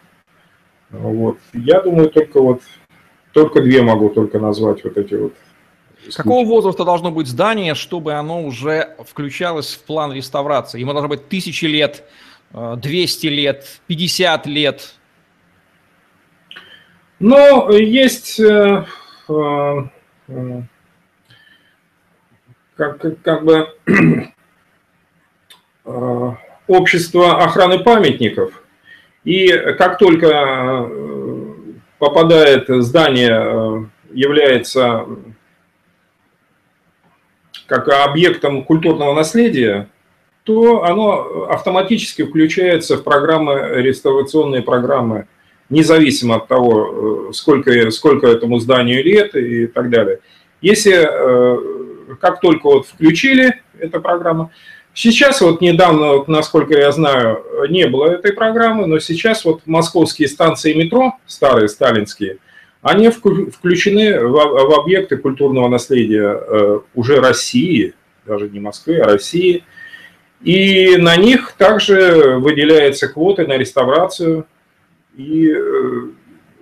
Вот. 0.90 1.38
Я 1.52 1.80
думаю, 1.80 2.10
только 2.10 2.40
вот 2.40 2.62
только 3.32 3.62
две 3.62 3.82
могу 3.82 4.10
только 4.10 4.38
назвать 4.38 4.84
вот 4.84 4.96
эти 4.96 5.14
вот. 5.14 5.32
Какого 6.14 6.44
возраста 6.46 6.84
должно 6.84 7.10
быть 7.10 7.28
здание, 7.28 7.74
чтобы 7.74 8.14
оно 8.14 8.42
уже 8.42 8.96
включалось 9.06 9.72
в 9.72 9.82
план 9.84 10.12
реставрации? 10.12 10.80
Ему 10.80 10.92
должно 10.92 11.08
быть 11.08 11.28
тысячи 11.28 11.64
лет, 11.64 12.04
200 12.52 13.26
э, 13.26 13.30
лет, 13.30 13.80
50 13.86 14.46
лет, 14.46 14.94
но 17.22 17.70
есть 17.70 18.40
э, 18.40 18.84
э, 19.28 19.82
э, 20.26 20.62
как, 22.76 23.22
как 23.22 23.44
бы 23.44 23.68
общество 26.66 27.44
охраны 27.44 27.78
памятников. 27.78 28.60
И 29.22 29.48
как 29.78 29.98
только 29.98 30.90
попадает 32.00 32.64
здание, 32.82 33.88
является 34.12 35.06
как 37.66 37.88
объектом 37.88 38.64
культурного 38.64 39.14
наследия, 39.14 39.88
то 40.42 40.82
оно 40.82 41.44
автоматически 41.48 42.24
включается 42.24 42.96
в 42.96 43.04
программы, 43.04 43.80
реставрационные 43.80 44.62
программы 44.62 45.28
независимо 45.70 46.36
от 46.36 46.48
того, 46.48 47.28
э, 47.30 47.32
сколько, 47.32 47.90
сколько 47.90 48.26
этому 48.26 48.58
зданию 48.58 49.04
лет 49.04 49.34
и 49.34 49.66
так 49.66 49.90
далее. 49.90 50.20
Если, 50.60 50.92
э, 50.94 52.16
как 52.20 52.40
только 52.40 52.66
вот 52.66 52.86
включили 52.86 53.60
эту 53.78 54.00
программу, 54.00 54.50
сейчас 54.94 55.40
вот 55.40 55.60
недавно, 55.60 56.14
вот, 56.14 56.28
насколько 56.28 56.78
я 56.78 56.92
знаю, 56.92 57.44
не 57.68 57.86
было 57.86 58.06
этой 58.06 58.32
программы, 58.32 58.86
но 58.86 58.98
сейчас 58.98 59.44
вот 59.44 59.62
московские 59.66 60.28
станции 60.28 60.74
метро, 60.74 61.14
старые 61.26 61.68
сталинские, 61.68 62.38
они 62.82 63.10
включены 63.10 64.20
в, 64.20 64.32
в 64.32 64.80
объекты 64.80 65.16
культурного 65.16 65.68
наследия 65.68 66.36
э, 66.36 66.80
уже 66.94 67.20
России, 67.20 67.94
даже 68.26 68.48
не 68.50 68.58
Москвы, 68.58 68.98
а 68.98 69.06
России. 69.06 69.64
И 70.42 70.96
на 70.96 71.16
них 71.16 71.54
также 71.56 72.38
выделяются 72.38 73.06
квоты 73.06 73.46
на 73.46 73.56
реставрацию 73.56 74.46
и 75.16 75.50
э, 75.50 76.08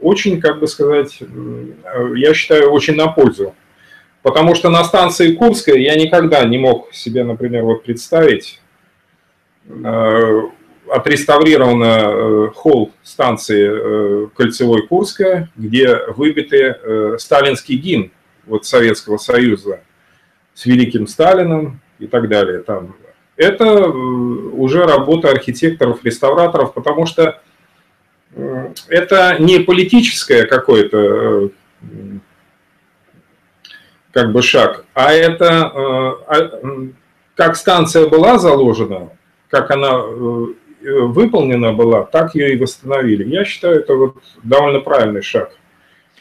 очень, 0.00 0.40
как 0.40 0.60
бы 0.60 0.66
сказать, 0.66 1.18
э, 1.20 2.12
я 2.16 2.34
считаю, 2.34 2.70
очень 2.70 2.94
на 2.94 3.08
пользу. 3.08 3.54
Потому 4.22 4.54
что 4.54 4.68
на 4.68 4.84
станции 4.84 5.34
Курская 5.34 5.76
я 5.76 5.94
никогда 5.96 6.44
не 6.44 6.58
мог 6.58 6.92
себе, 6.92 7.24
например, 7.24 7.64
вот 7.64 7.84
представить, 7.84 8.60
э, 9.66 10.42
отреставрирован 10.90 12.50
холл 12.52 12.90
станции 13.04 14.28
Кольцевой 14.34 14.88
Курская, 14.88 15.48
где 15.56 15.96
выбиты 16.16 17.16
сталинский 17.16 17.76
гимн 17.76 18.10
вот 18.44 18.66
Советского 18.66 19.16
Союза 19.16 19.82
с 20.52 20.66
великим 20.66 21.06
Сталином 21.06 21.80
и 22.00 22.08
так 22.08 22.28
далее. 22.28 22.58
Там. 22.58 22.96
Это 23.36 23.88
уже 23.88 24.84
работа 24.84 25.30
архитекторов, 25.30 26.04
реставраторов, 26.04 26.74
потому 26.74 27.06
что 27.06 27.40
это 28.88 29.36
не 29.38 29.58
политическое 29.60 30.44
какое-то 30.44 30.98
э, 30.98 31.48
как 34.12 34.32
бы 34.32 34.42
шаг, 34.42 34.84
а 34.94 35.12
это 35.12 35.44
э, 35.44 35.78
а, 36.26 36.88
как 37.34 37.56
станция 37.56 38.08
была 38.08 38.38
заложена, 38.38 39.10
как 39.48 39.70
она 39.70 39.98
э, 39.98 40.46
выполнена 40.82 41.72
была, 41.72 42.04
так 42.04 42.34
ее 42.34 42.54
и 42.54 42.58
восстановили. 42.58 43.28
Я 43.28 43.44
считаю, 43.44 43.80
это 43.80 43.94
вот 43.94 44.16
довольно 44.42 44.80
правильный 44.80 45.22
шаг. 45.22 45.52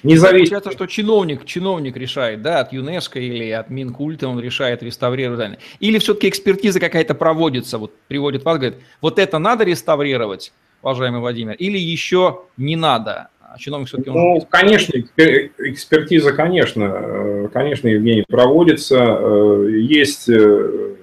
Независимо. 0.02 0.60
Получается, 0.60 0.72
что 0.72 0.86
чиновник, 0.86 1.46
чиновник 1.46 1.98
решает, 1.98 2.42
да, 2.42 2.62
от 2.62 2.72
ЮНЕСКО 2.72 3.20
или 3.20 3.50
от 3.50 3.70
Минкульта 3.70 4.30
он 4.30 4.40
решает 4.40 4.82
реставрировать. 4.82 5.60
Или 5.80 6.00
все-таки 6.00 6.30
экспертиза 6.30 6.80
какая-то 6.80 7.16
проводится, 7.16 7.78
вот 7.78 7.94
приводит 8.08 8.46
вас, 8.46 8.58
говорит, 8.58 8.80
вот 9.02 9.20
это 9.20 9.40
надо 9.40 9.66
реставрировать, 9.66 10.54
уважаемый 10.82 11.20
Владимир, 11.20 11.54
или 11.54 11.78
еще 11.78 12.42
не 12.58 12.76
надо? 12.76 13.30
А 13.52 13.58
чиновник 13.58 13.88
все-таки... 13.88 14.12
Ну, 14.12 14.42
конечно, 14.48 14.94
экспертиза, 14.96 16.34
конечно, 16.34 16.84
э, 16.84 17.50
конечно, 17.52 17.88
Евгений, 17.88 18.24
проводится. 18.28 18.98
Э, 18.98 19.70
есть 19.72 20.30
э, 20.30 20.96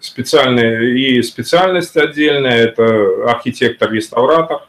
специальная 0.00 0.80
и 0.82 1.20
специальность 1.22 1.96
отдельная, 1.96 2.66
это 2.66 3.28
архитектор-реставратор, 3.28 4.68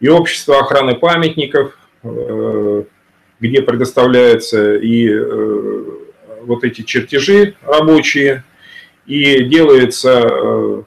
и 0.00 0.08
общество 0.08 0.58
охраны 0.58 0.94
памятников, 0.96 1.78
где 3.40 3.62
предоставляются 3.62 4.76
и 4.76 5.10
вот 6.42 6.64
эти 6.64 6.82
чертежи 6.82 7.54
рабочие, 7.62 8.44
и 9.06 9.42
делается 9.44 10.84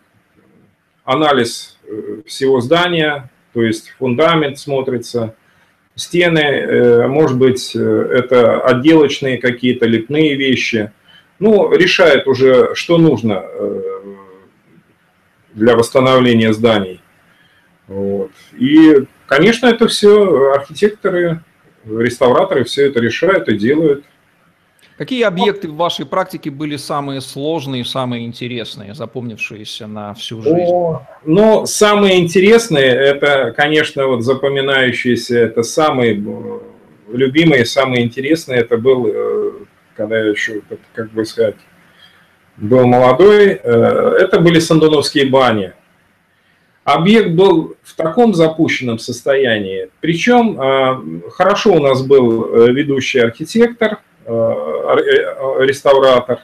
анализ 1.03 1.78
всего 2.25 2.61
здания, 2.61 3.29
то 3.53 3.63
есть 3.63 3.93
фундамент 3.97 4.59
смотрится, 4.59 5.35
стены, 5.95 6.39
э, 6.39 7.07
может 7.07 7.37
быть, 7.37 7.75
э, 7.75 7.79
это 7.79 8.61
отделочные 8.61 9.37
какие-то 9.37 9.85
лепные 9.85 10.35
вещи. 10.35 10.91
Ну, 11.39 11.71
решает 11.71 12.27
уже, 12.27 12.75
что 12.75 12.97
нужно 12.97 13.43
э, 13.43 14.01
для 15.53 15.75
восстановления 15.75 16.53
зданий. 16.53 17.01
Вот. 17.87 18.31
И, 18.57 19.05
конечно, 19.25 19.67
это 19.67 19.87
все 19.87 20.53
архитекторы, 20.53 21.41
реставраторы 21.85 22.63
все 22.63 22.87
это 22.87 22.99
решают 22.99 23.49
и 23.49 23.57
делают. 23.57 24.03
Какие 24.99 25.23
объекты 25.23 25.69
в 25.69 25.77
вашей 25.77 26.05
практике 26.05 26.51
были 26.51 26.75
самые 26.75 27.21
сложные, 27.21 27.85
самые 27.85 28.25
интересные, 28.25 28.93
запомнившиеся 28.93 29.87
на 29.87 30.13
всю 30.13 30.41
жизнь? 30.41 30.57
О, 30.57 31.07
ну, 31.23 31.65
самые 31.65 32.19
интересные, 32.19 32.87
это, 32.87 33.53
конечно, 33.55 34.07
вот 34.07 34.23
запоминающиеся, 34.23 35.39
это 35.39 35.63
самые 35.63 36.15
э, 36.15 36.59
любимые, 37.13 37.63
самые 37.63 38.03
интересные, 38.03 38.59
это 38.59 38.75
был, 38.75 39.07
э, 39.07 39.51
когда 39.95 40.19
я 40.19 40.31
еще, 40.31 40.59
как 40.93 41.09
бы 41.11 41.23
сказать, 41.23 41.55
был 42.57 42.85
молодой, 42.85 43.53
э, 43.53 44.17
это 44.19 44.41
были 44.41 44.59
Сандуновские 44.59 45.27
бани. 45.27 45.71
Объект 46.83 47.29
был 47.29 47.77
в 47.83 47.95
таком 47.95 48.33
запущенном 48.33 48.99
состоянии, 48.99 49.91
причем 50.01 51.21
хорошо 51.29 51.75
у 51.75 51.79
нас 51.79 52.01
был 52.01 52.67
ведущий 52.67 53.19
архитектор– 53.19 53.99
реставратор, 54.29 56.39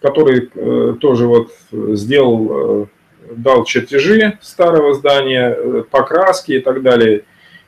который 0.00 0.50
э, 0.54 0.94
тоже 1.00 1.26
вот 1.26 1.52
сделал, 1.70 2.88
дал 3.30 3.64
чертежи 3.64 4.38
старого 4.42 4.94
здания, 4.94 5.84
покраски 5.90 6.52
и 6.52 6.60
так 6.60 6.82
далее. 6.82 7.24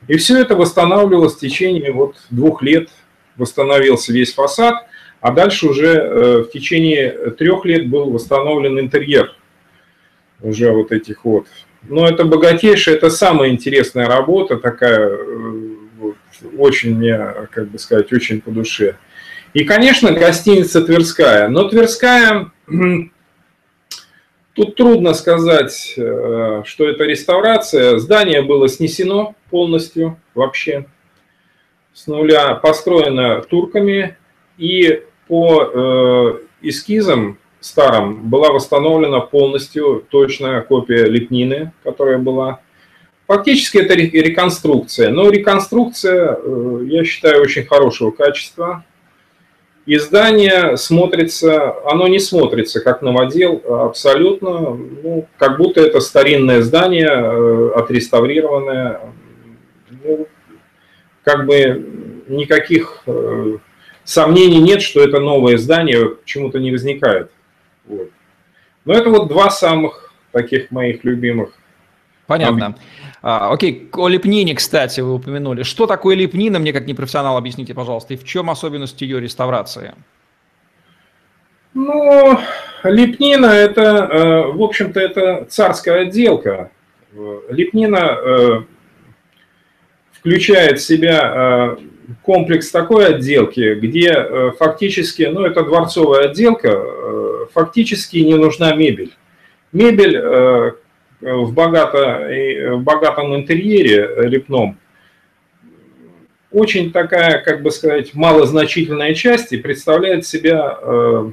И 0.08 0.16
все 0.16 0.40
это 0.40 0.56
восстанавливалось 0.56 1.34
в 1.34 1.40
течение 1.40 1.92
вот 1.92 2.16
двух 2.30 2.62
лет, 2.62 2.88
восстановился 3.36 4.12
весь 4.12 4.34
фасад, 4.34 4.86
а 5.20 5.32
дальше 5.32 5.68
уже 5.68 6.44
в 6.44 6.50
течение 6.52 7.30
трех 7.30 7.64
лет 7.64 7.88
был 7.88 8.10
восстановлен 8.10 8.78
интерьер 8.78 9.34
уже 10.40 10.70
вот 10.70 10.92
этих 10.92 11.24
вот. 11.24 11.46
Но 11.88 12.06
это 12.06 12.24
богатейшая, 12.24 12.96
это 12.96 13.10
самая 13.10 13.50
интересная 13.50 14.06
работа, 14.06 14.56
такая 14.56 15.18
очень 16.56 16.96
мне, 16.96 17.18
как 17.50 17.68
бы 17.68 17.78
сказать, 17.78 18.12
очень 18.12 18.40
по 18.40 18.50
душе. 18.50 18.96
И, 19.54 19.64
конечно, 19.64 20.12
гостиница 20.12 20.82
Тверская. 20.82 21.48
Но 21.48 21.68
Тверская, 21.68 22.50
тут 24.54 24.74
трудно 24.76 25.14
сказать, 25.14 25.94
э, 25.96 26.62
что 26.64 26.88
это 26.88 27.04
реставрация. 27.04 27.98
Здание 27.98 28.42
было 28.42 28.68
снесено 28.68 29.34
полностью 29.50 30.18
вообще 30.34 30.86
с 31.94 32.06
нуля, 32.06 32.54
построено 32.54 33.40
турками. 33.40 34.18
И 34.58 35.02
по 35.28 35.62
э, 35.62 36.38
эскизам 36.62 37.38
старым 37.60 38.28
была 38.28 38.52
восстановлена 38.52 39.20
полностью 39.20 40.04
точная 40.10 40.60
копия 40.60 41.06
лепнины, 41.06 41.72
которая 41.82 42.18
была 42.18 42.60
Фактически 43.26 43.78
это 43.78 43.94
реконструкция, 43.94 45.10
но 45.10 45.28
реконструкция, 45.30 46.38
э, 46.40 46.80
я 46.84 47.04
считаю, 47.04 47.42
очень 47.42 47.66
хорошего 47.66 48.12
качества. 48.12 48.84
И 49.84 49.98
здание 49.98 50.76
смотрится, 50.76 51.74
оно 51.84 52.06
не 52.08 52.18
смотрится 52.18 52.80
как 52.80 53.02
новодел 53.02 53.62
абсолютно, 53.68 54.60
ну, 54.60 55.28
как 55.38 55.58
будто 55.58 55.80
это 55.80 56.00
старинное 56.00 56.62
здание, 56.62 57.08
э, 57.08 57.70
отреставрированное. 57.74 59.00
Ну, 60.04 60.28
как 61.24 61.46
бы 61.46 62.24
никаких 62.28 63.02
э, 63.06 63.58
сомнений 64.04 64.60
нет, 64.60 64.82
что 64.82 65.02
это 65.02 65.18
новое 65.18 65.58
здание, 65.58 66.10
почему-то 66.10 66.60
не 66.60 66.70
возникает. 66.70 67.30
Вот. 67.86 68.10
Но 68.84 68.94
это 68.94 69.10
вот 69.10 69.28
два 69.28 69.50
самых 69.50 70.12
таких 70.30 70.70
моих 70.70 71.02
любимых. 71.02 71.50
Понятно. 72.26 72.76
А, 73.22 73.50
окей, 73.52 73.88
о 73.92 74.08
лепнине, 74.08 74.54
кстати, 74.54 75.00
вы 75.00 75.14
упомянули. 75.14 75.62
Что 75.62 75.86
такое 75.86 76.16
лепнина, 76.16 76.58
мне 76.58 76.72
как 76.72 76.86
непрофессионал 76.86 77.36
объясните, 77.36 77.74
пожалуйста, 77.74 78.14
и 78.14 78.16
в 78.16 78.24
чем 78.24 78.50
особенность 78.50 79.00
ее 79.00 79.20
реставрации? 79.20 79.94
Ну, 81.74 82.38
лепнина 82.84 83.46
это, 83.46 83.82
э, 83.82 84.52
в 84.52 84.62
общем-то, 84.62 84.98
это 84.98 85.46
царская 85.48 86.02
отделка. 86.02 86.70
Лепнина 87.50 88.18
э, 88.18 88.60
включает 90.12 90.78
в 90.78 90.82
себя 90.86 91.76
э, 91.78 92.16
комплекс 92.22 92.70
такой 92.70 93.08
отделки, 93.08 93.74
где 93.74 94.52
фактически, 94.58 95.24
ну 95.24 95.42
это 95.42 95.64
дворцовая 95.64 96.28
отделка, 96.28 96.80
фактически 97.52 98.18
не 98.18 98.36
нужна 98.36 98.74
мебель. 98.74 99.12
Мебель 99.72 100.16
в, 101.20 101.52
богато, 101.52 102.28
в 102.72 102.82
богатом 102.82 103.34
интерьере 103.34 104.28
лепном 104.28 104.78
очень 106.56 106.90
такая, 106.90 107.42
как 107.42 107.62
бы 107.62 107.70
сказать, 107.70 108.14
малозначительная 108.14 109.14
часть 109.14 109.52
и 109.52 109.58
представляет 109.58 110.26
себя, 110.26 110.78
э, 110.80 111.30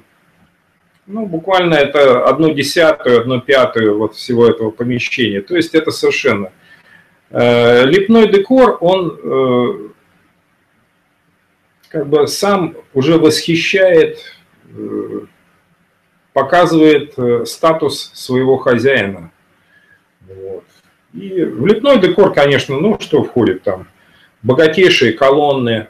ну, 1.07 1.25
буквально 1.25 1.75
это 1.75 2.25
одну 2.25 2.53
десятую, 2.53 3.21
одну 3.21 3.39
пятую 3.39 3.97
вот 3.97 4.15
всего 4.15 4.47
этого 4.47 4.71
помещения. 4.71 5.41
То 5.41 5.55
есть 5.55 5.75
это 5.75 5.91
совершенно... 5.91 6.51
Э, 7.29 7.85
лепной 7.85 8.27
декор, 8.27 8.77
он 8.81 9.19
э, 9.23 9.89
как 11.87 12.09
бы 12.09 12.27
сам 12.27 12.75
уже 12.93 13.17
восхищает, 13.17 14.19
показывает 16.33 17.13
статус 17.47 18.11
своего 18.13 18.57
хозяина. 18.57 19.31
Вот. 20.27 20.63
И 21.13 21.43
в 21.43 21.65
лепной 21.65 21.99
декор, 21.99 22.33
конечно, 22.33 22.79
ну 22.79 22.97
что 22.99 23.23
входит 23.23 23.63
там? 23.63 23.87
Богатейшие 24.41 25.13
колонны, 25.13 25.87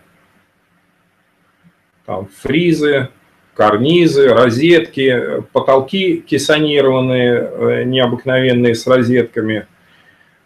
там 2.05 2.27
фризы, 2.41 3.09
карнизы, 3.55 4.27
розетки, 4.29 5.43
потолки 5.51 6.17
кессонированные, 6.17 7.33
э, 7.33 7.83
необыкновенные 7.83 8.75
с 8.75 8.85
розетками. 8.87 9.67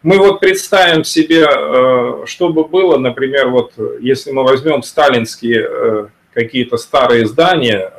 Мы 0.03 0.19
вот 0.19 0.39
представим 0.39 1.03
себе, 1.03 1.45
э, 1.49 2.23
что 2.25 2.49
бы 2.49 2.65
было, 2.65 2.97
например, 2.97 3.49
вот 3.49 3.73
если 3.99 4.31
мы 4.31 4.43
возьмем 4.43 4.83
сталинские 4.83 5.67
э, 5.67 6.07
какие-то 6.33 6.77
старые 6.77 7.25
здания, 7.25 7.91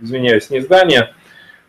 извиняюсь, 0.00 0.48
не 0.48 0.60
здания, 0.60 1.12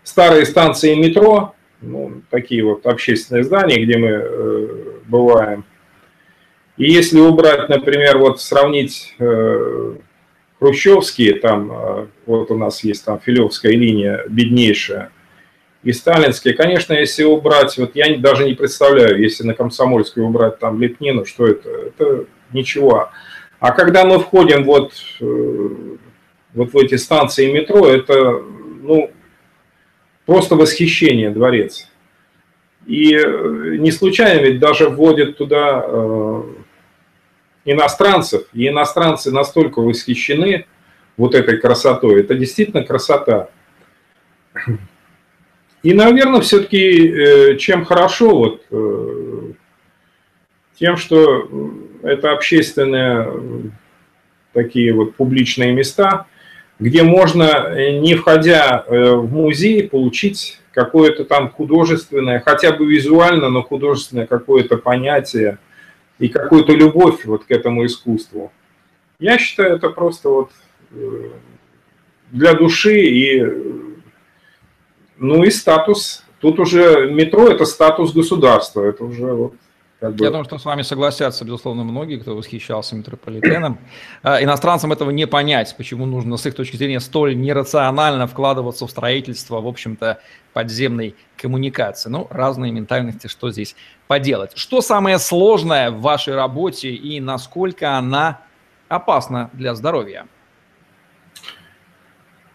старые 0.04 0.45
станции 0.45 0.93
метро, 0.93 1.56
ну, 1.82 2.22
такие 2.30 2.63
вот 2.63 2.86
общественные 2.86 3.44
здания, 3.44 3.84
где 3.84 3.98
мы 3.98 4.08
э, 4.08 4.68
бываем. 5.06 5.63
И 6.78 6.92
если 6.92 7.20
убрать, 7.20 7.70
например, 7.70 8.18
вот 8.18 8.42
сравнить 8.42 9.15
э, 9.20 9.96
хрущевские, 10.60 11.36
там 11.36 11.72
э, 11.72 12.08
вот 12.26 12.52
у 12.52 12.58
нас 12.58 12.84
есть 12.84 13.06
там 13.06 13.20
Филевская 13.20 13.74
линия 13.74 14.24
беднейшая, 14.30 15.12
и 15.84 15.94
сталинские, 15.94 16.56
конечно, 16.56 16.94
если 16.94 17.24
убрать, 17.24 17.78
вот 17.78 17.96
я 17.96 18.18
даже 18.18 18.44
не 18.44 18.54
представляю, 18.54 19.22
если 19.22 19.46
на 19.46 19.54
Комсомольской 19.54 20.24
убрать 20.24 20.60
там 20.60 20.82
Лепнину, 20.82 21.26
что 21.26 21.48
это, 21.48 21.70
это 21.70 22.26
ничего. 22.52 23.10
А 23.60 23.72
когда 23.72 24.06
мы 24.06 24.20
входим 24.20 24.65
вот, 24.65 24.94
э, 25.22 25.70
вот 26.54 26.74
в 26.74 26.78
эти 26.78 26.96
станции 26.96 27.52
метро, 27.52 27.88
это, 27.88 28.42
ну, 28.82 29.12
Просто 30.30 30.56
восхищение 30.56 31.32
дворец. 31.32 31.89
И 32.86 33.15
э, 33.15 33.78
не 33.80 33.92
случайно 33.92 34.42
ведь 34.42 34.60
даже 34.60 34.88
вводят 34.88 35.39
туда 35.39 35.84
э, 35.84 36.44
иностранцев, 37.65 38.44
и 38.54 38.68
иностранцы 38.68 39.32
настолько 39.32 39.80
восхищены 39.80 40.68
вот 41.18 41.34
этой 41.34 41.58
красотой. 41.58 42.20
Это 42.20 42.36
действительно 42.36 42.84
красота. 42.84 43.50
И, 45.82 45.96
наверное, 45.96 46.42
все-таки 46.42 47.08
э, 47.08 47.58
чем 47.58 47.84
хорошо, 47.84 48.30
вот, 48.30 48.62
тем, 50.76 50.98
что 50.98 51.50
это 52.04 52.34
общественные 52.34 53.72
такие 54.54 54.94
вот 54.94 55.15
публичные 55.15 55.74
места– 55.74 56.28
где 56.80 57.04
можно, 57.04 57.76
не 58.00 58.15
входя 58.15 58.86
в 58.88 59.32
музей, 59.32 59.88
получить 59.88 60.60
какое-то 60.72 61.26
там 61.26 61.50
художественное, 61.50 62.39
хотя 62.39 62.72
бы 62.72 62.86
визуально, 62.86 63.50
но 63.50 63.62
художественное 63.62 64.28
какое-то 64.28 64.78
понятие 64.78 65.58
и 66.20 66.30
какую-то 66.30 66.74
любовь 66.74 67.26
вот 67.26 67.44
к 67.44 67.52
этому 67.52 67.86
искусству. 67.86 68.52
Я 69.20 69.38
считаю, 69.38 69.76
это 69.76 69.89
просто 69.89 70.30
вот 70.30 70.52
для 72.32 72.54
души 72.54 73.02
и, 73.02 73.46
ну 75.18 75.44
и 75.44 75.52
статус. 75.52 76.24
Тут 76.39 76.60
уже 76.60 77.12
метро– 77.12 77.48
это 77.50 77.65
статус 77.65 78.13
государства, 78.13 78.84
это 78.84 79.04
уже 79.04 79.34
вот 79.34 79.54
как 79.99 80.15
бы... 80.15 80.23
Я 80.23 80.31
думаю, 80.31 80.45
что 80.45 80.57
с 80.57 80.65
вами 80.65 80.81
согласятся, 80.81 81.43
безусловно, 81.43 81.83
многие, 81.83 82.17
кто 82.17 82.35
восхищался 82.35 82.95
метрополитеном. 82.95 83.79
А, 84.23 84.41
иностранцам 84.41 84.91
этого 84.91 85.12
не 85.12 85.27
понять, 85.27 85.75
почему 85.77 86.05
нужно 86.05 86.38
с 86.38 86.45
их 86.45 86.55
точки 86.55 86.77
зрения 86.77 86.99
столь 86.99 87.35
нерационально 87.38 88.27
вкладываться 88.27 88.88
в 88.88 88.91
строительство, 88.91 89.59
в 89.59 89.67
общем-то, 89.67 90.19
подземной 90.53 91.15
коммуникации. 91.35 92.09
Ну, 92.09 92.27
разные 92.29 92.71
ментальности, 92.71 93.27
что 93.27 93.51
здесь 93.51 93.75
поделать. 94.07 94.51
Что 94.55 94.81
самое 94.81 95.19
сложное 95.19 95.91
в 95.91 96.01
вашей 96.01 96.35
работе 96.35 96.89
и 96.89 97.19
насколько 97.19 97.97
она 97.97 98.41
опасна 98.88 99.49
для 99.53 99.75
здоровья? 99.75 100.27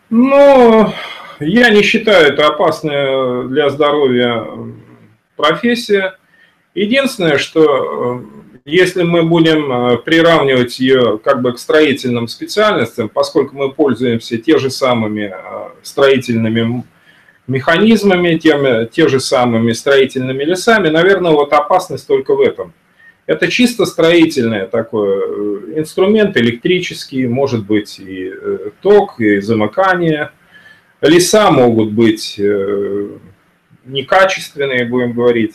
Ну, 0.09 0.92
я 1.40 1.70
не 1.70 1.83
считаю 1.83 2.33
это 2.33 2.46
опасной 2.46 3.48
для 3.48 3.68
здоровья 3.68 4.46
профессия. 5.37 6.16
Единственное, 6.75 7.39
что 7.39 8.25
э, 8.55 8.61
если 8.65 9.05
мы 9.05 9.23
будем 9.23 9.73
э, 9.73 9.97
приравнивать 9.99 10.81
ее 10.81 11.19
как 11.19 11.41
бы 11.41 11.53
к 11.53 11.59
строительным 11.59 12.27
специальностям, 12.27 13.09
поскольку 13.09 13.55
мы 13.57 13.71
пользуемся 13.71 14.39
те 14.39 14.59
же 14.59 14.71
самыми 14.71 15.33
э, 15.33 15.69
строительными 15.83 16.83
механизмами, 17.47 18.37
теми, 18.39 18.87
те 18.87 19.07
же 19.07 19.21
самыми 19.21 19.73
строительными 19.73 20.43
лесами, 20.43 20.89
наверное, 20.89 21.31
вот 21.31 21.53
опасность 21.53 22.09
только 22.09 22.35
в 22.35 22.41
этом. 22.41 22.73
Это 23.27 23.49
чисто 23.49 23.87
строительный 23.87 24.67
такой 24.67 25.79
инструмент, 25.79 26.37
электрический, 26.37 27.27
может 27.27 27.65
быть 27.65 27.99
и 27.99 28.33
ток, 28.83 29.21
и 29.21 29.41
замыкание. 29.41 30.31
Леса 31.01 31.51
могут 31.51 31.93
быть 31.93 32.39
некачественные, 33.85 34.85
будем 34.87 35.13
говорить. 35.13 35.55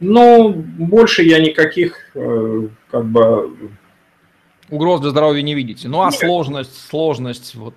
Но 0.00 0.48
больше 0.48 1.22
я 1.22 1.38
никаких 1.38 2.10
э, 2.14 2.68
как 2.90 3.04
бы... 3.04 3.54
Угроз 4.70 5.00
для 5.00 5.10
здоровья 5.10 5.42
не 5.42 5.54
видите. 5.54 5.88
Ну 5.88 6.00
а 6.00 6.06
Нет. 6.06 6.14
сложность, 6.14 6.88
сложность, 6.88 7.54
вот 7.54 7.74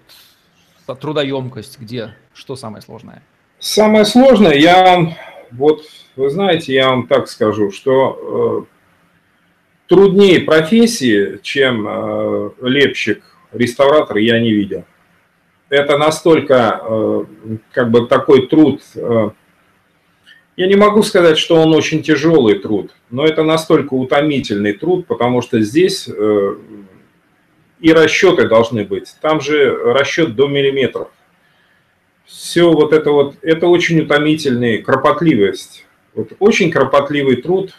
трудоемкость, 0.85 1.79
где? 1.79 2.15
Что 2.33 2.55
самое 2.55 2.81
сложное? 2.81 3.23
Самое 3.59 4.05
сложное, 4.05 4.55
я 4.55 5.15
вот, 5.51 5.83
вы 6.15 6.29
знаете, 6.29 6.73
я 6.73 6.89
вам 6.89 7.07
так 7.07 7.27
скажу, 7.27 7.71
что 7.71 8.65
э, 8.67 8.73
труднее 9.87 10.41
профессии, 10.41 11.39
чем 11.41 11.87
э, 11.87 12.49
лепщик, 12.61 13.23
реставратор, 13.51 14.17
я 14.17 14.39
не 14.39 14.51
видел. 14.51 14.85
Это 15.69 15.97
настолько, 15.97 16.81
э, 16.83 17.25
как 17.71 17.91
бы, 17.91 18.07
такой 18.07 18.47
труд... 18.47 18.81
Э, 18.95 19.31
я 20.55 20.67
не 20.67 20.75
могу 20.75 21.03
сказать, 21.03 21.37
что 21.37 21.55
он 21.55 21.73
очень 21.73 22.03
тяжелый 22.03 22.59
труд, 22.59 22.91
но 23.09 23.25
это 23.25 23.43
настолько 23.43 23.93
утомительный 23.93 24.73
труд, 24.73 25.07
потому 25.07 25.41
что 25.41 25.59
здесь 25.61 26.07
э, 26.07 26.55
и 27.79 27.91
расчеты 27.91 28.47
должны 28.47 28.83
быть. 28.85 29.15
Там 29.21 29.41
же 29.41 29.75
расчет 29.93 30.35
до 30.35 30.47
миллиметров. 30.47 31.09
Все 32.25 32.71
вот 32.71 32.93
это 32.93 33.11
вот, 33.11 33.35
это 33.41 33.67
очень 33.67 34.01
утомительный, 34.01 34.81
кропотливость. 34.81 35.85
Вот 36.13 36.33
очень 36.39 36.71
кропотливый 36.71 37.37
труд. 37.37 37.73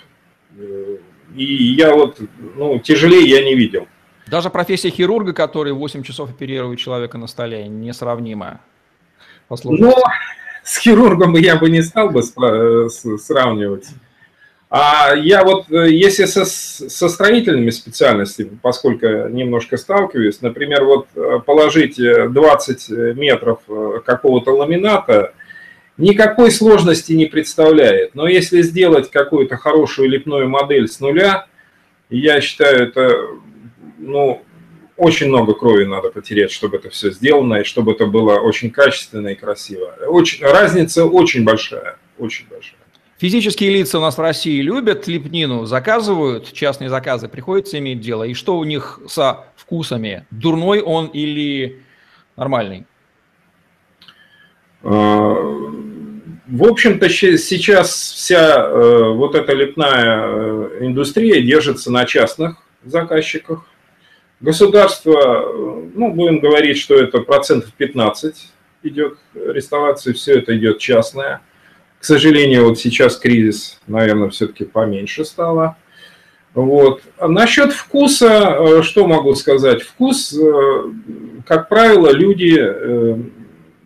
Э, 0.59 0.97
и 1.37 1.45
я 1.45 1.95
вот, 1.95 2.19
ну, 2.57 2.79
тяжелее 2.81 3.29
я 3.29 3.45
не 3.45 3.55
видел. 3.55 3.87
Даже 4.27 4.51
профессия 4.51 4.91
хирурга, 4.91 5.33
который 5.33 5.73
8 5.73 6.03
часов 6.03 6.31
оперирует 6.31 6.79
человека 6.79 7.19
на 7.19 7.27
столе, 7.27 7.69
несравнима. 7.69 8.61
Ну, 9.65 9.93
с 10.64 10.79
хирургом 10.79 11.37
я 11.37 11.57
бы 11.57 11.68
не 11.68 11.83
стал 11.83 12.11
бы 12.11 12.20
э, 12.20 12.88
сравнивать. 13.18 13.87
А 14.70 15.14
я 15.14 15.44
вот, 15.44 15.70
э, 15.70 15.90
если 15.90 16.24
со, 16.24 16.46
со 16.46 17.09
строительными 17.09 17.70
специальностями, 17.70 18.59
поскольку 18.61 19.07
немножко 19.29 19.77
сталкиваюсь, 19.77 20.40
например, 20.40 20.85
вот 20.85 21.07
э, 21.14 21.38
положить 21.44 21.96
20 21.96 22.88
метров 23.14 23.61
какого-то 24.05 24.57
ламината, 24.57 25.35
никакой 25.98 26.50
сложности 26.50 27.12
не 27.12 27.27
представляет. 27.27 28.14
Но 28.14 28.27
если 28.27 28.62
сделать 28.62 29.11
какую-то 29.11 29.59
хорошую 29.59 30.09
лепную 30.09 30.48
модель 30.48 30.88
с 30.88 30.98
нуля, 30.98 31.46
я 32.09 32.40
считаю, 32.40 32.88
это 32.88 33.11
ну, 33.98 34.42
очень 34.97 35.29
много 35.29 35.55
крови 35.55 35.85
надо 35.85 36.11
потерять, 36.11 36.53
чтобы 36.53 36.77
это 36.77 36.91
все 36.91 37.11
сделано, 37.11 37.57
и 37.57 37.65
чтобы 37.65 37.93
это 37.93 38.07
было 38.07 38.35
очень 38.39 38.71
качественно 38.71 39.29
и 39.29 39.35
красиво. 39.35 39.95
Очень, 40.07 40.45
разница 40.45 41.05
очень 41.05 41.45
большая, 41.45 41.97
очень 42.19 42.47
большая. 42.49 42.79
Физические 43.19 43.71
лица 43.71 43.99
у 43.99 44.03
нас 44.03 44.19
в 44.19 44.21
России 44.21 44.61
любят 44.61 45.07
лепнину, 45.07 45.65
заказывают, 45.67 46.53
частные 46.53 46.91
заказы, 46.91 47.29
приходится 47.29 47.79
иметь 47.79 48.01
дело. 48.01 48.25
И 48.25 48.35
что 48.35 48.59
у 48.59 48.65
них 48.65 49.01
со 49.09 49.47
вкусами? 49.57 50.27
Дурной 50.31 50.81
он 50.81 51.07
или 51.07 51.81
нормальный? 52.37 52.87
А, 54.83 55.35
в 56.47 56.65
общем-то, 56.65 57.09
сейчас 57.09 57.91
вся 57.91 58.57
э, 58.59 59.13
вот 59.13 59.35
эта 59.35 59.53
лепная 59.55 60.27
э, 60.27 60.79
индустрия 60.81 61.41
держится 61.41 61.91
на 61.91 62.05
частных 62.05 62.59
заказчиках. 62.85 63.65
Государство, 64.40 65.53
ну, 65.94 66.12
будем 66.12 66.40
говорить, 66.40 66.79
что 66.79 66.97
это 66.97 67.20
процентов 67.20 67.73
15 67.75 68.53
идет 68.83 69.18
реставрации, 69.35 70.12
все 70.12 70.38
это 70.38 70.57
идет 70.57 70.79
частное. 70.79 71.40
К 71.99 72.05
сожалению, 72.05 72.68
вот 72.68 72.79
сейчас 72.79 73.16
кризис, 73.16 73.81
наверное, 73.87 74.29
все-таки 74.29 74.64
поменьше 74.64 75.25
стало. 75.25 75.77
Вот. 76.55 77.03
А 77.18 77.27
насчет 77.27 77.73
вкуса, 77.73 78.57
э, 78.59 78.83
что 78.83 79.07
могу 79.07 79.35
сказать? 79.35 79.83
Вкус, 79.83 80.33
э, 80.38 80.83
как 81.47 81.68
правило, 81.68 82.12
люди, 82.12 82.57
э, 82.57 83.16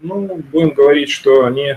ну, 0.03 0.43
будем 0.53 0.71
говорить, 0.71 1.11
что 1.11 1.45
они 1.47 1.77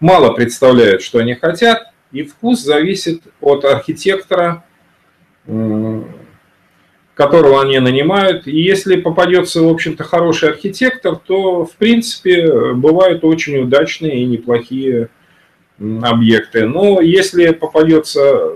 мало 0.00 0.32
представляют, 0.32 1.02
что 1.02 1.18
они 1.18 1.34
хотят, 1.34 1.92
и 2.10 2.24
вкус 2.24 2.60
зависит 2.60 3.22
от 3.40 3.64
архитектора, 3.64 4.64
которого 7.18 7.60
они 7.60 7.80
нанимают. 7.80 8.46
И 8.46 8.56
если 8.56 8.94
попадется, 8.94 9.60
в 9.60 9.68
общем-то, 9.68 10.04
хороший 10.04 10.50
архитектор, 10.50 11.16
то, 11.16 11.66
в 11.66 11.72
принципе, 11.72 12.72
бывают 12.74 13.24
очень 13.24 13.58
удачные 13.58 14.22
и 14.22 14.24
неплохие 14.24 15.08
объекты. 15.78 16.64
Но 16.66 17.00
если 17.00 17.50
попадется, 17.50 18.52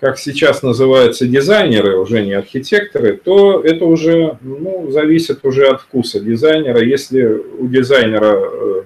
как 0.00 0.18
сейчас 0.18 0.64
называются, 0.64 1.28
дизайнеры, 1.28 1.98
уже 1.98 2.24
не 2.24 2.32
архитекторы, 2.32 3.16
то 3.16 3.60
это 3.60 3.84
уже 3.84 4.36
ну, 4.40 4.90
зависит 4.90 5.44
уже 5.44 5.68
от 5.68 5.80
вкуса 5.80 6.18
дизайнера. 6.18 6.84
Если 6.84 7.22
у 7.24 7.68
дизайнера 7.68 8.34
э, 8.34 8.82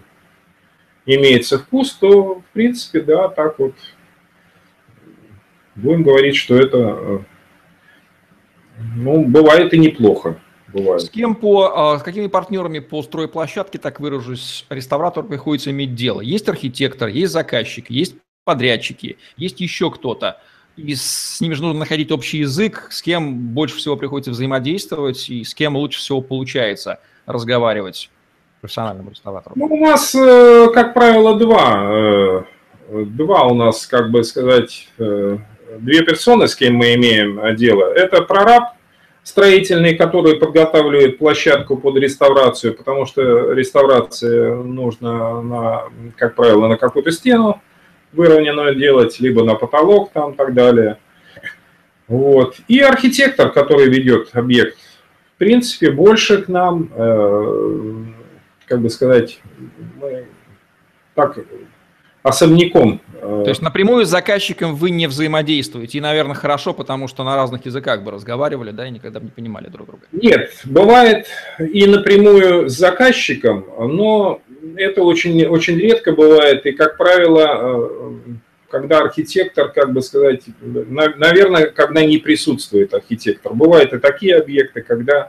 имеется 1.07 1.59
вкус, 1.59 1.93
то, 1.93 2.35
в 2.41 2.45
принципе, 2.53 3.01
да, 3.01 3.29
так 3.29 3.59
вот 3.59 3.73
будем 5.75 6.03
говорить, 6.03 6.37
что 6.37 6.55
это 6.57 6.79
э, 6.79 7.19
ну, 8.97 9.25
бывает 9.25 9.73
и 9.75 9.79
неплохо. 9.79 10.39
Бывает. 10.73 11.03
С 11.03 11.11
кем 11.11 11.35
по, 11.35 11.93
а, 11.95 11.99
с 11.99 12.03
какими 12.03 12.29
партнерами 12.29 12.79
по 12.79 13.03
стройплощадке, 13.03 13.79
так 13.79 14.01
выражусь, 14.01 14.65
реставратору 14.71 15.27
приходится 15.27 15.71
иметь 15.71 15.95
дело? 15.95 16.21
Есть 16.21 16.49
архитектор, 16.49 17.09
есть 17.09 17.33
заказчик, 17.33 17.91
есть 17.91 18.17
подрядчики, 18.45 19.19
есть 19.37 19.61
еще 19.61 19.91
кто-то. 19.91 20.41
И 20.77 20.95
с 20.95 21.39
ними 21.41 21.53
же 21.53 21.63
нужно 21.63 21.81
находить 21.81 22.11
общий 22.11 22.39
язык, 22.39 22.89
с 22.91 23.03
кем 23.03 23.49
больше 23.49 23.77
всего 23.77 23.97
приходится 23.97 24.31
взаимодействовать 24.31 25.29
и 25.29 25.45
с 25.45 25.55
кем 25.55 25.77
лучше 25.77 25.99
всего 25.99 26.23
получается 26.23 27.01
разговаривать 27.27 28.11
профессиональному 28.63 29.11
реставратору. 29.11 29.55
Ну, 29.57 29.67
у 29.67 29.77
нас, 29.77 30.15
э, 30.15 30.69
как 30.73 30.95
правило, 30.95 31.39
два. 31.39 31.89
Э, 31.91 32.45
два 32.89 33.45
у 33.45 33.55
нас, 33.55 33.87
как 33.87 34.11
бы 34.11 34.25
сказать, 34.25 34.89
э, 34.99 35.37
две 35.79 36.03
персоны, 36.03 36.49
с 36.49 36.55
кем 36.57 36.75
мы 36.75 36.95
имеем 36.95 37.55
дело. 37.57 37.93
Это 37.93 38.23
прораб 38.23 38.75
строительный, 39.23 39.95
который 39.95 40.37
подготавливает 40.37 41.19
площадку 41.19 41.77
под 41.77 41.97
реставрацию, 41.97 42.75
потому 42.75 43.07
что 43.07 43.53
реставрация 43.53 44.57
нужно, 44.57 45.43
на, 45.43 45.83
как 46.17 46.35
правило, 46.35 46.67
на 46.69 46.77
какую-то 46.77 47.13
стену 47.13 47.61
выровненную 48.13 48.75
делать, 48.75 49.21
либо 49.21 49.45
на 49.45 49.55
потолок 49.55 50.11
там 50.13 50.33
и 50.33 50.37
так 50.37 50.55
далее. 50.55 50.99
Вот. 52.09 52.57
И 52.69 52.81
архитектор, 52.81 53.51
который 53.51 53.89
ведет 53.89 54.31
объект. 54.33 54.77
В 55.35 55.39
принципе, 55.39 55.91
больше 55.91 56.43
к 56.43 56.49
нам, 56.49 56.89
как 58.67 58.81
бы 58.81 58.91
сказать, 58.91 59.41
мы 60.01 60.27
так 61.15 61.39
особняком. 62.23 63.01
То 63.21 63.49
есть 63.49 63.63
напрямую 63.63 64.05
с 64.05 64.09
заказчиком 64.09 64.75
вы 64.75 64.91
не 64.91 65.07
взаимодействуете. 65.07 65.99
И, 65.99 66.01
наверное, 66.01 66.35
хорошо, 66.35 66.73
потому 66.73 67.09
что 67.09 67.25
на 67.25 67.37
разных 67.37 67.65
языках 67.67 68.03
бы 68.03 68.11
разговаривали, 68.11 68.71
да, 68.71 68.87
и 68.87 68.91
никогда 68.91 69.21
бы 69.21 69.27
не 69.27 69.31
понимали 69.31 69.69
друг 69.69 69.87
друга. 69.87 70.03
Нет, 70.13 70.51
бывает 70.65 71.27
и 71.59 71.87
напрямую 71.87 72.69
с 72.69 72.73
заказчиком, 72.73 73.67
но 73.79 74.41
это 74.77 75.03
очень, 75.03 75.45
очень 75.47 75.79
редко 75.79 76.13
бывает. 76.13 76.67
И, 76.67 76.73
как 76.73 76.97
правило, 76.97 77.91
э, 77.97 78.33
когда 78.71 79.01
архитектор, 79.01 79.71
как 79.71 79.93
бы 79.93 80.01
сказать, 80.03 80.43
наверное, 80.61 81.67
когда 81.67 82.05
не 82.05 82.19
присутствует 82.19 82.95
архитектор. 82.95 83.53
Бывают 83.53 83.93
и 83.93 83.99
такие 83.99 84.37
объекты, 84.37 84.81
когда 84.81 85.29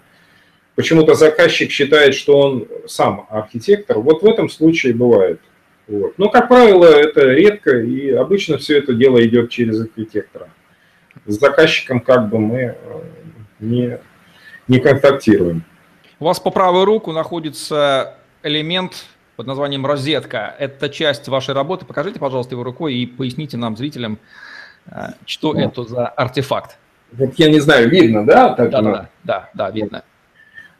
почему-то 0.75 1.13
заказчик 1.13 1.69
считает, 1.69 2.15
что 2.15 2.39
он 2.39 2.67
сам 2.87 3.27
архитектор. 3.29 3.99
Вот 3.99 4.23
в 4.23 4.25
этом 4.25 4.49
случае 4.49 4.93
бывает. 4.93 5.39
Вот. 5.87 6.13
Но, 6.17 6.29
как 6.29 6.47
правило, 6.47 6.85
это 6.85 7.21
редко, 7.21 7.77
и 7.77 8.09
обычно 8.11 8.57
все 8.57 8.77
это 8.77 8.93
дело 8.93 9.23
идет 9.25 9.49
через 9.49 9.81
архитектора. 9.81 10.49
С 11.25 11.35
заказчиком 11.39 11.99
как 11.99 12.29
бы 12.29 12.39
мы 12.39 12.59
э, 12.59 12.75
не, 13.59 13.99
не 14.67 14.79
контактируем. 14.79 15.63
У 16.19 16.25
вас 16.25 16.39
по 16.39 16.51
правую 16.51 16.85
руку 16.85 17.11
находится 17.11 18.15
элемент 18.43 19.05
под 19.35 19.47
названием 19.47 19.85
розетка. 19.85 20.55
Это 20.57 20.89
часть 20.89 21.27
вашей 21.27 21.53
работы. 21.53 21.85
Покажите, 21.85 22.19
пожалуйста, 22.19 22.55
его 22.55 22.63
рукой 22.63 22.95
и 22.95 23.05
поясните 23.05 23.57
нам, 23.57 23.75
зрителям, 23.75 24.19
э, 24.87 25.09
что 25.25 25.53
ну, 25.53 25.59
это 25.59 25.83
за 25.83 26.07
артефакт. 26.07 26.77
Вот 27.11 27.35
я 27.35 27.49
не 27.49 27.59
знаю, 27.59 27.89
видно, 27.89 28.25
да? 28.25 28.53
Так 28.53 28.69
да, 28.69 28.81
да, 28.81 29.09
да, 29.23 29.49
да, 29.53 29.69
видно. 29.69 30.03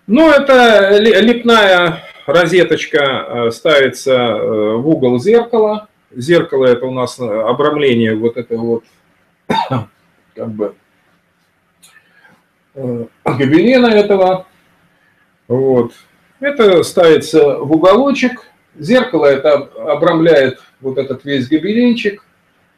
Ну, 0.07 0.29
это 0.29 0.97
липная 0.97 2.03
розеточка 2.25 2.99
э, 3.47 3.51
ставится 3.51 4.13
э, 4.13 4.75
в 4.75 4.87
угол 4.87 5.19
зеркала. 5.19 5.87
Зеркало 6.11 6.65
это 6.65 6.85
у 6.85 6.91
нас 6.91 7.19
обрамление 7.19 8.15
вот 8.15 8.37
это 8.37 8.57
вот 8.57 8.83
как 10.35 10.51
бы 10.51 10.75
гобелена 12.75 13.87
этого. 13.87 14.45
Вот. 15.47 15.93
Это 16.39 16.83
ставится 16.83 17.57
в 17.57 17.71
уголочек. 17.71 18.47
Зеркало 18.77 19.25
это 19.25 19.55
обрамляет 19.55 20.59
вот 20.81 20.97
этот 20.97 21.23
весь 21.25 21.47
гобеленчик. 21.47 22.23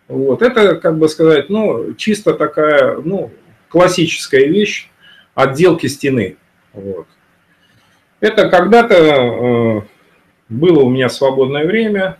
Вот. 0.07 0.41
Это, 0.41 0.75
как 0.75 0.97
бы 0.97 1.09
сказать, 1.09 1.49
ну, 1.49 1.93
чисто 1.95 2.33
такая, 2.33 2.97
ну, 2.97 3.31
классическая 3.69 4.45
вещь 4.45 4.89
отделки 5.33 5.87
стены. 5.87 6.37
Вот. 6.73 7.07
Это 8.19 8.49
когда-то 8.49 8.95
э, 8.95 9.81
было 10.49 10.81
у 10.81 10.89
меня 10.89 11.09
свободное 11.09 11.65
время, 11.65 12.17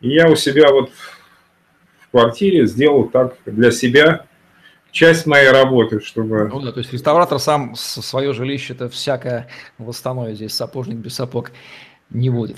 и 0.00 0.10
я 0.10 0.28
у 0.28 0.36
себя 0.36 0.70
вот 0.72 0.90
в 0.90 2.10
квартире 2.10 2.66
сделал 2.66 3.08
так 3.08 3.36
для 3.44 3.70
себя 3.70 4.26
часть 4.92 5.26
моей 5.26 5.50
работы, 5.50 6.00
чтобы... 6.00 6.48
Ну 6.48 6.60
да, 6.60 6.72
то 6.72 6.78
есть 6.78 6.92
реставратор 6.92 7.38
сам 7.38 7.74
свое 7.76 8.32
жилище-то 8.32 8.88
всякое 8.88 9.48
восстановит 9.78 10.36
здесь, 10.36 10.54
сапожник 10.54 10.96
без 10.96 11.14
сапог 11.14 11.52
не 12.10 12.30
будет. 12.30 12.56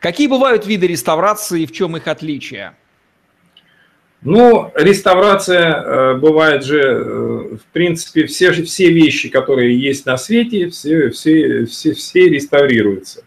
Какие 0.00 0.26
бывают 0.26 0.66
виды 0.66 0.86
реставрации 0.86 1.62
и 1.62 1.66
в 1.66 1.72
чем 1.72 1.96
их 1.96 2.08
отличие? 2.08 2.74
Ну, 4.22 4.70
реставрация 4.74 5.74
э, 5.74 6.14
бывает 6.14 6.62
же, 6.62 6.80
э, 6.80 7.56
в 7.56 7.72
принципе, 7.72 8.26
все, 8.26 8.52
все 8.52 8.90
вещи, 8.90 9.30
которые 9.30 9.78
есть 9.80 10.04
на 10.04 10.18
свете, 10.18 10.68
все, 10.68 11.08
все, 11.08 11.64
все, 11.64 11.94
все 11.94 12.28
реставрируются. 12.28 13.24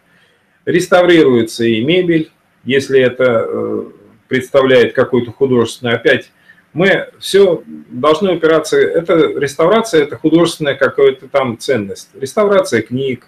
Реставрируется 0.64 1.64
и 1.64 1.84
мебель, 1.84 2.30
если 2.64 3.00
это 3.00 3.44
э, 3.46 3.84
представляет 4.28 4.92
какой-то 4.92 5.32
художественный, 5.32 5.94
опять 5.94 6.30
мы 6.72 7.08
все 7.20 7.62
должны 7.88 8.30
опираться, 8.30 8.76
это 8.78 9.14
реставрация, 9.38 10.02
это 10.02 10.16
художественная 10.16 10.74
какая-то 10.74 11.28
там 11.28 11.56
ценность. 11.56 12.10
Реставрация 12.14 12.82
книг, 12.82 13.26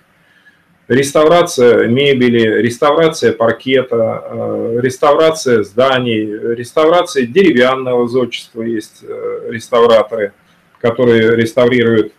реставрация 0.89 1.89
мебели, 1.89 2.63
реставрация 2.63 3.33
паркета, 3.33 4.23
э, 4.25 4.79
реставрация 4.83 5.63
зданий, 5.63 6.25
реставрация 6.55 7.27
деревянного 7.27 8.09
зодчества 8.09 8.63
есть 8.63 9.03
э, 9.03 9.49
реставраторы, 9.51 10.33
которые 10.81 11.37
реставрируют 11.37 12.13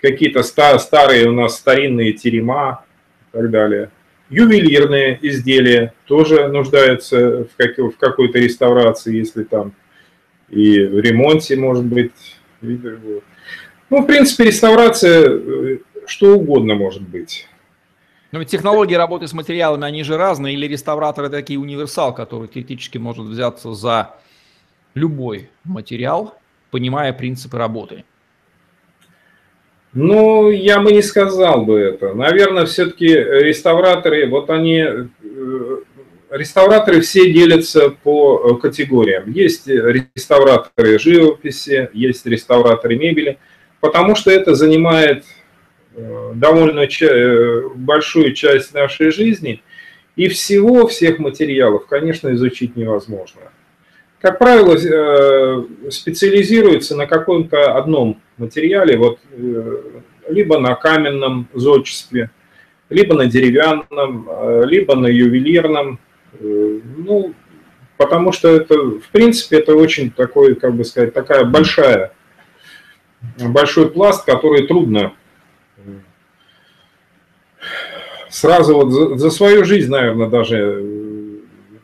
какие-то 0.00 0.42
старые 0.42 1.28
у 1.28 1.32
нас 1.32 1.56
старинные 1.56 2.12
терема 2.12 2.84
и 3.32 3.36
так 3.36 3.50
далее. 3.50 3.90
Ювелирные 4.30 5.18
изделия 5.22 5.92
тоже 6.06 6.46
нуждаются 6.48 7.48
в 7.58 7.96
какой-то 7.98 8.38
реставрации, 8.38 9.16
если 9.16 9.42
там 9.42 9.72
и 10.48 10.84
в 10.84 10.98
ремонте, 11.00 11.56
может 11.56 11.84
быть. 11.84 12.12
Ну, 12.60 14.02
в 14.02 14.06
принципе, 14.06 14.44
реставрация, 14.44 15.28
э, 15.28 15.78
что 16.06 16.36
угодно 16.36 16.74
может 16.74 17.02
быть. 17.02 17.48
Но 18.32 18.38
ведь 18.38 18.48
технологии 18.48 18.94
работы 18.94 19.26
с 19.26 19.32
материалами, 19.32 19.84
они 19.84 20.04
же 20.04 20.16
разные, 20.16 20.54
или 20.54 20.66
реставратор 20.66 21.24
это 21.24 21.36
такие 21.36 21.58
универсал, 21.58 22.14
который 22.14 22.48
теоретически 22.48 22.98
может 22.98 23.26
взяться 23.26 23.72
за 23.74 24.14
любой 24.94 25.50
материал, 25.64 26.34
понимая 26.70 27.12
принципы 27.12 27.58
работы. 27.58 28.04
Ну, 29.92 30.50
я 30.50 30.80
бы 30.80 30.92
не 30.92 31.02
сказал 31.02 31.64
бы 31.64 31.78
это. 31.80 32.14
Наверное, 32.14 32.66
все-таки 32.66 33.08
реставраторы, 33.08 34.28
вот 34.28 34.48
они 34.48 34.78
э, 34.78 35.06
реставраторы 36.30 37.00
все 37.00 37.32
делятся 37.32 37.90
по 37.90 38.40
э, 38.40 38.60
категориям. 38.60 39.32
Есть 39.32 39.66
реставраторы 39.66 41.00
живописи, 41.00 41.90
есть 41.92 42.24
реставраторы 42.24 42.96
мебели, 42.96 43.38
потому 43.80 44.14
что 44.14 44.30
это 44.30 44.54
занимает 44.54 45.24
довольно 46.34 46.80
э, 46.80 47.68
большую 47.74 48.34
часть 48.34 48.74
нашей 48.74 49.10
жизни, 49.10 49.62
и 50.16 50.28
всего, 50.28 50.86
всех 50.86 51.18
материалов, 51.18 51.86
конечно, 51.86 52.32
изучить 52.34 52.76
невозможно. 52.76 53.40
Как 54.20 54.38
правило, 54.38 54.76
специализируется 55.88 56.94
на 56.94 57.06
каком-то 57.06 57.74
одном 57.74 58.20
материале, 58.36 58.98
вот, 58.98 59.18
либо 60.28 60.58
на 60.58 60.74
каменном 60.74 61.48
зодчестве, 61.54 62.30
либо 62.90 63.14
на 63.14 63.26
деревянном, 63.26 64.28
либо 64.68 64.94
на 64.94 65.06
ювелирном, 65.06 65.98
Э, 66.38 66.80
ну, 66.96 67.34
потому 67.96 68.32
что 68.32 68.48
это, 68.48 68.74
в 68.74 69.08
принципе, 69.12 69.58
это 69.58 69.74
очень 69.74 70.10
такой, 70.10 70.54
как 70.54 70.74
бы 70.74 70.84
сказать, 70.84 71.12
такая 71.12 71.44
большая, 71.44 72.12
большой 73.38 73.90
пласт, 73.90 74.24
который 74.24 74.66
трудно 74.66 75.14
сразу 78.30 78.74
вот 78.74 78.90
за, 78.90 79.16
за 79.16 79.30
свою 79.30 79.64
жизнь, 79.64 79.90
наверное, 79.90 80.28
даже 80.28 80.56
э, 80.56 81.00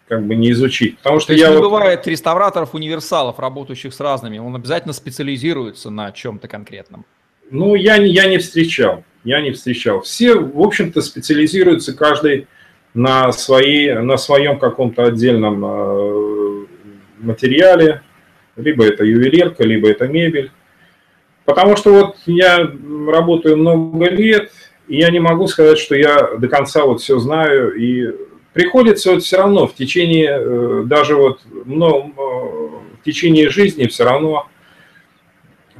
как 0.08 0.26
бы 0.26 0.34
не 0.34 0.52
изучить. 0.52 0.98
Потому 0.98 1.20
что 1.20 1.28
То 1.28 1.38
я 1.38 1.48
не 1.50 1.56
вот... 1.56 1.62
бывает 1.62 2.06
реставраторов-универсалов, 2.06 3.38
работающих 3.38 3.92
с 3.92 4.00
разными, 4.00 4.38
он 4.38 4.54
обязательно 4.54 4.94
специализируется 4.94 5.90
на 5.90 6.12
чем-то 6.12 6.48
конкретном. 6.48 7.04
Ну, 7.50 7.74
я, 7.74 7.96
я 7.96 8.26
не 8.26 8.38
встречал, 8.38 9.04
я 9.24 9.40
не 9.40 9.52
встречал. 9.52 10.00
Все, 10.00 10.34
в 10.34 10.60
общем-то, 10.60 11.00
специализируются 11.00 11.96
каждый 11.96 12.48
на, 12.94 13.30
свои, 13.32 13.92
на 13.92 14.16
своем 14.16 14.58
каком-то 14.58 15.04
отдельном 15.04 15.64
э, 15.64 16.66
материале, 17.18 18.02
либо 18.56 18.84
это 18.84 19.04
ювелирка, 19.04 19.64
либо 19.64 19.88
это 19.88 20.08
мебель. 20.08 20.50
Потому 21.46 21.76
что 21.76 21.92
вот 21.92 22.16
я 22.26 22.70
работаю 23.08 23.56
много 23.56 24.10
лет, 24.10 24.50
и 24.88 24.98
я 24.98 25.10
не 25.10 25.20
могу 25.20 25.46
сказать, 25.46 25.78
что 25.78 25.94
я 25.94 26.36
до 26.36 26.48
конца 26.48 26.84
вот 26.84 27.00
все 27.00 27.18
знаю, 27.18 27.72
и 27.74 28.14
приходится 28.52 29.12
вот 29.12 29.22
все 29.22 29.38
равно 29.38 29.68
в 29.68 29.74
течение, 29.74 30.38
э, 30.38 30.82
даже 30.86 31.14
вот 31.14 31.40
но, 31.64 32.10
в 33.00 33.04
течение 33.04 33.48
жизни 33.48 33.86
все 33.86 34.04
равно 34.04 34.48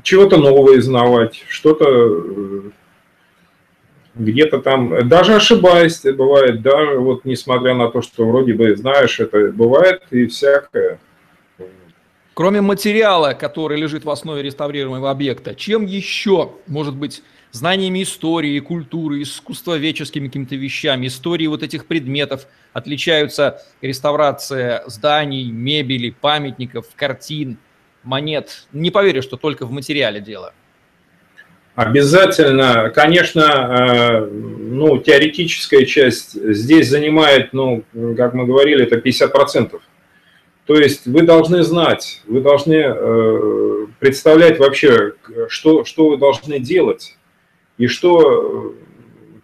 чего-то 0.02 0.36
новое 0.36 0.78
узнавать, 0.78 1.44
что-то 1.48 1.84
э, 1.88 2.60
где-то 4.14 4.58
там, 4.58 5.08
даже 5.08 5.34
ошибаясь, 5.34 6.00
бывает, 6.02 6.62
даже 6.62 6.98
вот 7.00 7.24
несмотря 7.24 7.74
на 7.74 7.90
то, 7.90 8.02
что 8.02 8.24
вроде 8.24 8.54
бы 8.54 8.76
знаешь, 8.76 9.18
это 9.18 9.50
бывает 9.50 10.02
и 10.12 10.26
всякое. 10.26 11.00
Кроме 12.36 12.60
материала, 12.60 13.32
который 13.32 13.80
лежит 13.80 14.04
в 14.04 14.10
основе 14.10 14.42
реставрируемого 14.42 15.10
объекта, 15.10 15.54
чем 15.54 15.86
еще, 15.86 16.52
может 16.66 16.94
быть, 16.94 17.22
знаниями 17.50 18.02
истории, 18.02 18.60
культуры, 18.60 19.22
искусствоведческими 19.22 20.26
какими-то 20.26 20.54
вещами, 20.54 21.06
истории 21.06 21.46
вот 21.46 21.62
этих 21.62 21.86
предметов 21.86 22.46
отличаются 22.74 23.62
реставрация 23.80 24.82
зданий, 24.86 25.50
мебели, 25.50 26.10
памятников, 26.10 26.84
картин, 26.94 27.56
монет? 28.02 28.66
Не 28.70 28.90
поверю, 28.90 29.22
что 29.22 29.38
только 29.38 29.64
в 29.64 29.72
материале 29.72 30.20
дело. 30.20 30.52
Обязательно, 31.74 32.90
конечно, 32.90 33.40
э, 33.40 34.26
ну, 34.26 34.98
теоретическая 34.98 35.86
часть 35.86 36.34
здесь 36.34 36.90
занимает, 36.90 37.54
ну, 37.54 37.82
как 38.14 38.34
мы 38.34 38.44
говорили, 38.44 38.84
это 38.84 38.96
50%. 38.96 39.80
То 40.66 40.74
есть 40.74 41.06
вы 41.06 41.22
должны 41.22 41.62
знать, 41.62 42.22
вы 42.26 42.40
должны 42.40 42.74
э, 42.74 43.86
представлять 44.00 44.58
вообще, 44.58 45.14
что, 45.48 45.84
что 45.84 46.10
вы 46.10 46.16
должны 46.16 46.58
делать 46.58 47.16
и 47.78 47.86
что, 47.86 48.74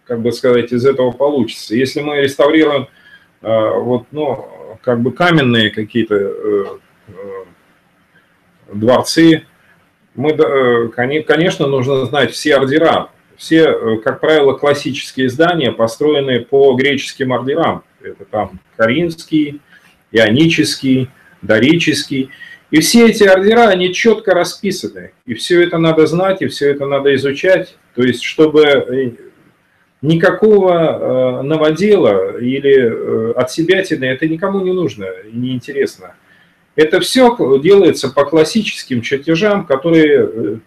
как 0.05 0.21
бы 0.21 0.31
сказать, 0.31 0.71
из 0.73 0.85
этого 0.85 1.11
получится. 1.11 1.75
Если 1.75 2.01
мы 2.01 2.21
реставрируем 2.21 2.87
вот, 3.41 4.05
ну, 4.11 4.47
как 4.81 5.01
бы 5.01 5.11
каменные 5.11 5.69
какие-то 5.69 6.79
дворцы, 8.71 9.45
мы, 10.15 10.31
э, 10.31 10.89
конечно, 10.89 11.67
нужно 11.67 12.05
знать 12.05 12.31
все 12.31 12.55
ордера. 12.55 13.09
Все, 13.35 13.63
э, 13.63 13.97
как 13.97 14.19
правило, 14.19 14.53
классические 14.53 15.29
здания 15.29 15.71
построены 15.71 16.41
по 16.41 16.73
греческим 16.75 17.33
ордерам. 17.33 17.83
Это 18.01 18.25
там 18.25 18.59
Каринский, 18.77 19.59
Ионический, 20.13 21.09
Дорический. 21.41 22.29
И 22.71 22.79
все 22.79 23.07
эти 23.07 23.23
ордера, 23.23 23.67
они 23.67 23.93
четко 23.93 24.33
расписаны. 24.33 25.11
И 25.25 25.33
все 25.33 25.61
это 25.61 25.77
надо 25.77 26.07
знать, 26.07 26.41
и 26.41 26.47
все 26.47 26.71
это 26.71 26.85
надо 26.85 27.13
изучать. 27.15 27.75
То 27.95 28.03
есть, 28.03 28.23
чтобы 28.23 28.61
э, 28.61 29.11
никакого 30.01 31.41
новодела 31.43 32.37
или 32.39 33.33
от 33.33 33.51
себя 33.51 33.81
это 33.81 34.27
никому 34.27 34.61
не 34.61 34.71
нужно 34.71 35.05
и 35.05 35.35
не 35.35 35.53
интересно. 35.53 36.15
Это 36.75 36.99
все 37.01 37.35
делается 37.61 38.09
по 38.09 38.25
классическим 38.25 39.01
чертежам, 39.01 39.65
которые 39.65 40.25
э, 40.25 40.57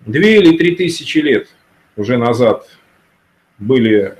две 0.00 0.38
или 0.38 0.56
три 0.56 0.74
тысячи 0.74 1.18
лет 1.18 1.48
уже 1.96 2.16
назад 2.16 2.68
были 3.58 4.14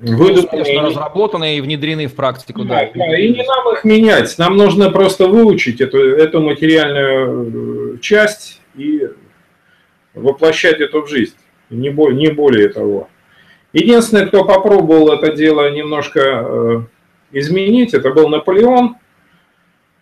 э, 0.00 0.14
выдуманы. 0.14 0.88
разработаны 0.88 1.58
и 1.58 1.60
внедрены 1.60 2.06
в 2.06 2.14
практику. 2.14 2.64
Да, 2.64 2.86
да. 2.86 2.90
да, 2.94 3.18
и 3.18 3.28
не 3.30 3.44
нам 3.44 3.74
их 3.74 3.84
менять. 3.84 4.36
Нам 4.38 4.56
нужно 4.56 4.90
просто 4.90 5.26
выучить 5.26 5.80
эту, 5.80 5.98
эту 5.98 6.40
материальную 6.40 7.96
э, 7.96 7.98
часть 8.00 8.60
и 8.74 9.08
воплощать 10.14 10.80
это 10.80 11.00
в 11.00 11.08
жизнь. 11.08 11.36
Не 11.70 11.90
более, 11.90 12.18
не 12.18 12.28
более 12.28 12.68
того. 12.68 13.08
Единственный, 13.72 14.26
кто 14.26 14.44
попробовал 14.44 15.12
это 15.12 15.32
дело 15.34 15.70
немножко 15.70 16.86
изменить, 17.32 17.92
это 17.92 18.10
был 18.10 18.28
Наполеон 18.28 18.96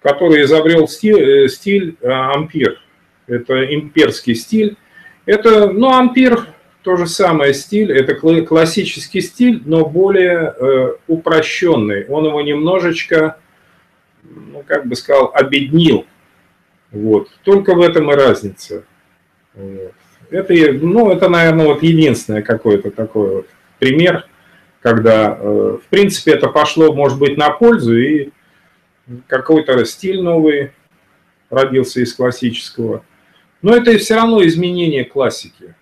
который 0.05 0.43
изобрел 0.43 0.87
стиль, 0.87 1.45
э, 1.45 1.49
стиль 1.49 1.97
э, 2.03 2.09
ампир. 2.09 2.79
Это 3.27 3.75
имперский 3.75 4.35
стиль. 4.35 4.77
Это, 5.25 5.71
ну, 5.71 5.89
ампир 5.89 6.49
то 6.85 6.97
же 6.97 7.07
самое 7.07 7.55
стиль, 7.55 7.91
это 7.91 8.15
классический 8.15 9.23
стиль, 9.23 9.63
но 9.65 9.87
более 9.87 10.55
э, 10.55 10.95
упрощенный. 11.09 12.07
Он 12.09 12.27
его 12.27 12.43
немножечко, 12.43 13.39
ну, 14.23 14.63
как 14.67 14.87
бы 14.87 14.95
сказал, 14.95 15.31
обеднил. 15.35 16.05
Вот. 16.93 17.31
Только 17.43 17.75
в 17.75 17.81
этом 17.81 18.13
и 18.13 18.15
разница. 18.15 18.85
Вот. 19.55 19.95
Это, 20.31 20.55
ну, 20.75 21.11
это, 21.11 21.31
наверное, 21.31 21.67
вот 21.67 21.83
единственное 21.83 22.43
какой-то 22.43 22.91
такой 22.91 23.37
вот 23.37 23.47
пример, 23.79 24.27
когда, 24.83 25.39
э, 25.41 25.79
в 25.83 25.89
принципе, 25.89 26.33
это 26.33 26.49
пошло, 26.49 26.93
может 26.93 27.19
быть, 27.19 27.39
на 27.39 27.49
пользу, 27.49 27.97
и 27.97 28.29
какой-то 29.27 29.83
стиль 29.87 30.21
новый 30.21 30.73
родился 31.49 32.01
из 32.01 32.13
классического. 32.13 33.03
Но 33.63 33.75
это 33.75 33.97
все 33.97 34.17
равно 34.17 34.45
изменение 34.45 35.07
классики. 35.07 35.75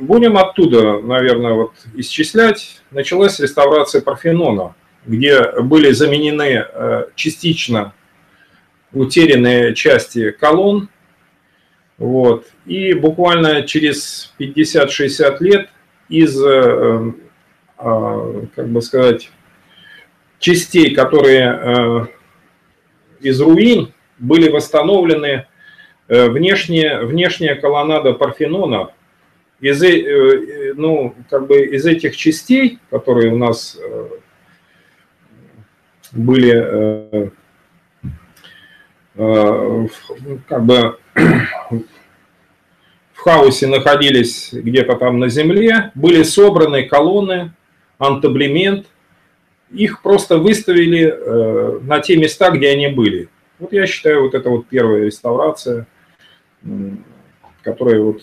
будем 0.01 0.37
оттуда, 0.37 1.01
наверное, 1.01 1.53
вот 1.53 1.73
исчислять, 1.93 2.81
началась 2.89 3.39
реставрация 3.39 4.01
Парфенона, 4.01 4.73
где 5.05 5.61
были 5.61 5.91
заменены 5.91 6.65
э, 6.65 7.05
частично 7.15 7.93
утерянные 8.93 9.73
части 9.73 10.31
колонн, 10.31 10.89
вот, 11.97 12.47
и 12.65 12.93
буквально 12.93 13.63
через 13.63 14.33
50-60 14.39 15.37
лет 15.39 15.69
из, 16.09 16.35
как 17.77 18.69
бы 18.69 18.81
сказать, 18.81 19.29
частей, 20.39 20.93
которые 20.93 22.09
из 23.21 23.39
руин 23.39 23.93
были 24.17 24.49
восстановлены 24.49 25.45
Э, 26.11 26.27
внешняя, 26.27 27.03
внешняя 27.03 27.55
колоннада 27.55 28.11
Парфенона. 28.11 28.91
Из, 29.61 29.81
э, 29.81 29.87
э, 29.87 30.73
ну, 30.75 31.15
как 31.29 31.47
бы 31.47 31.61
из 31.61 31.85
этих 31.85 32.17
частей, 32.17 32.79
которые 32.89 33.31
у 33.31 33.37
нас 33.37 33.79
были 36.11 37.31
как 40.47 40.65
бы 40.65 40.97
в 43.13 43.17
хаосе 43.17 43.67
находились 43.67 44.49
где-то 44.51 44.95
там 44.95 45.19
на 45.19 45.29
земле, 45.29 45.91
были 45.95 46.23
собраны 46.23 46.83
колонны, 46.87 47.53
антаблемент, 47.97 48.87
их 49.71 50.01
просто 50.01 50.37
выставили 50.37 51.81
на 51.83 51.99
те 51.99 52.17
места, 52.17 52.51
где 52.51 52.69
они 52.69 52.87
были. 52.87 53.29
Вот 53.59 53.73
я 53.73 53.85
считаю, 53.85 54.23
вот 54.23 54.33
это 54.33 54.49
вот 54.49 54.67
первая 54.67 55.05
реставрация– 55.05 55.87
которая 57.63 58.01
вот, 58.01 58.21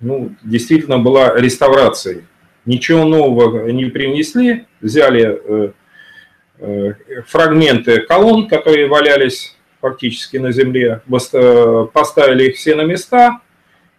ну, 0.00 0.34
действительно 0.42 0.98
была 0.98 1.38
реставрацией. 1.38 2.24
Ничего 2.66 3.04
нового 3.04 3.68
не 3.68 3.86
принесли, 3.86 4.66
взяли 4.84 5.40
э, 5.42 5.72
э, 6.58 6.92
фрагменты 7.26 8.00
колонн, 8.00 8.46
которые 8.48 8.86
валялись 8.86 9.56
фактически 9.80 10.36
на 10.36 10.52
земле, 10.52 11.00
поставили 11.92 12.48
их 12.50 12.56
все 12.56 12.74
на 12.74 12.82
места, 12.82 13.40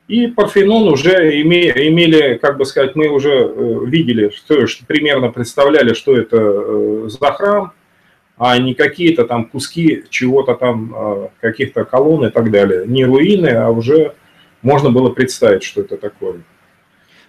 и 0.08 0.28
Парфенон 0.28 0.88
уже 0.88 1.42
имели, 1.42 2.38
как 2.38 2.58
бы 2.58 2.66
сказать, 2.66 2.96
мы 2.96 3.10
уже 3.10 3.32
э, 3.32 3.80
видели, 3.86 4.30
что, 4.30 4.68
что 4.68 4.86
примерно 4.86 5.32
представляли, 5.32 5.94
что 5.94 6.16
это 6.16 7.10
за 7.10 7.32
храм, 7.32 7.74
а 8.38 8.58
не 8.58 8.74
какие-то 8.74 9.26
там 9.26 9.46
куски 9.46 10.04
чего-то 10.10 10.56
там, 10.56 10.94
а, 10.96 11.30
каких-то 11.40 11.86
колонн 11.86 12.28
и 12.28 12.30
так 12.30 12.52
далее. 12.52 12.84
Не 12.86 13.06
руины, 13.06 13.48
а 13.48 13.70
уже 13.70 14.14
можно 14.62 14.92
было 14.92 15.10
представить, 15.10 15.64
что 15.64 15.82
это 15.82 15.98
такое. 15.98 16.42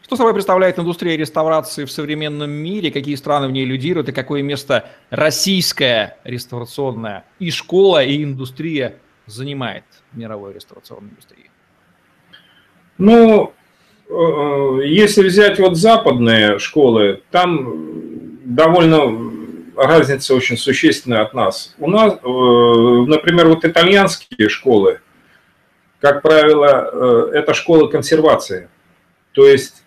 Что 0.06 0.14
собой 0.14 0.34
представляет 0.34 0.78
индустрия 0.78 1.16
реставрации 1.16 1.84
в 1.84 1.90
современном 1.90 2.48
мире, 2.48 2.92
какие 2.92 3.16
страны 3.16 3.48
в 3.48 3.50
ней 3.50 3.64
лидируют 3.64 4.08
и 4.08 4.12
какое 4.12 4.40
место 4.40 4.88
российская 5.10 6.16
реставрационная 6.22 7.24
и 7.40 7.50
школа, 7.50 8.04
и 8.04 8.22
индустрия 8.22 8.98
занимает 9.26 9.82
в 10.12 10.16
мировой 10.16 10.54
реставрационной 10.54 11.10
индустрии? 11.10 11.50
Ну, 12.98 13.52
э, 14.08 14.86
если 14.86 15.26
взять 15.26 15.58
вот 15.58 15.76
западные 15.76 16.60
школы, 16.60 17.24
там 17.32 18.44
довольно 18.44 19.10
разница 19.74 20.36
очень 20.36 20.56
существенная 20.56 21.22
от 21.22 21.34
нас. 21.34 21.74
У 21.80 21.90
нас, 21.90 22.12
э, 22.12 22.16
например, 22.22 23.48
вот 23.48 23.64
итальянские 23.64 24.50
школы, 24.50 25.00
как 25.98 26.22
правило, 26.22 26.90
э, 26.92 27.38
это 27.38 27.54
школы 27.54 27.90
консервации. 27.90 28.68
То 29.32 29.46
есть 29.46 29.82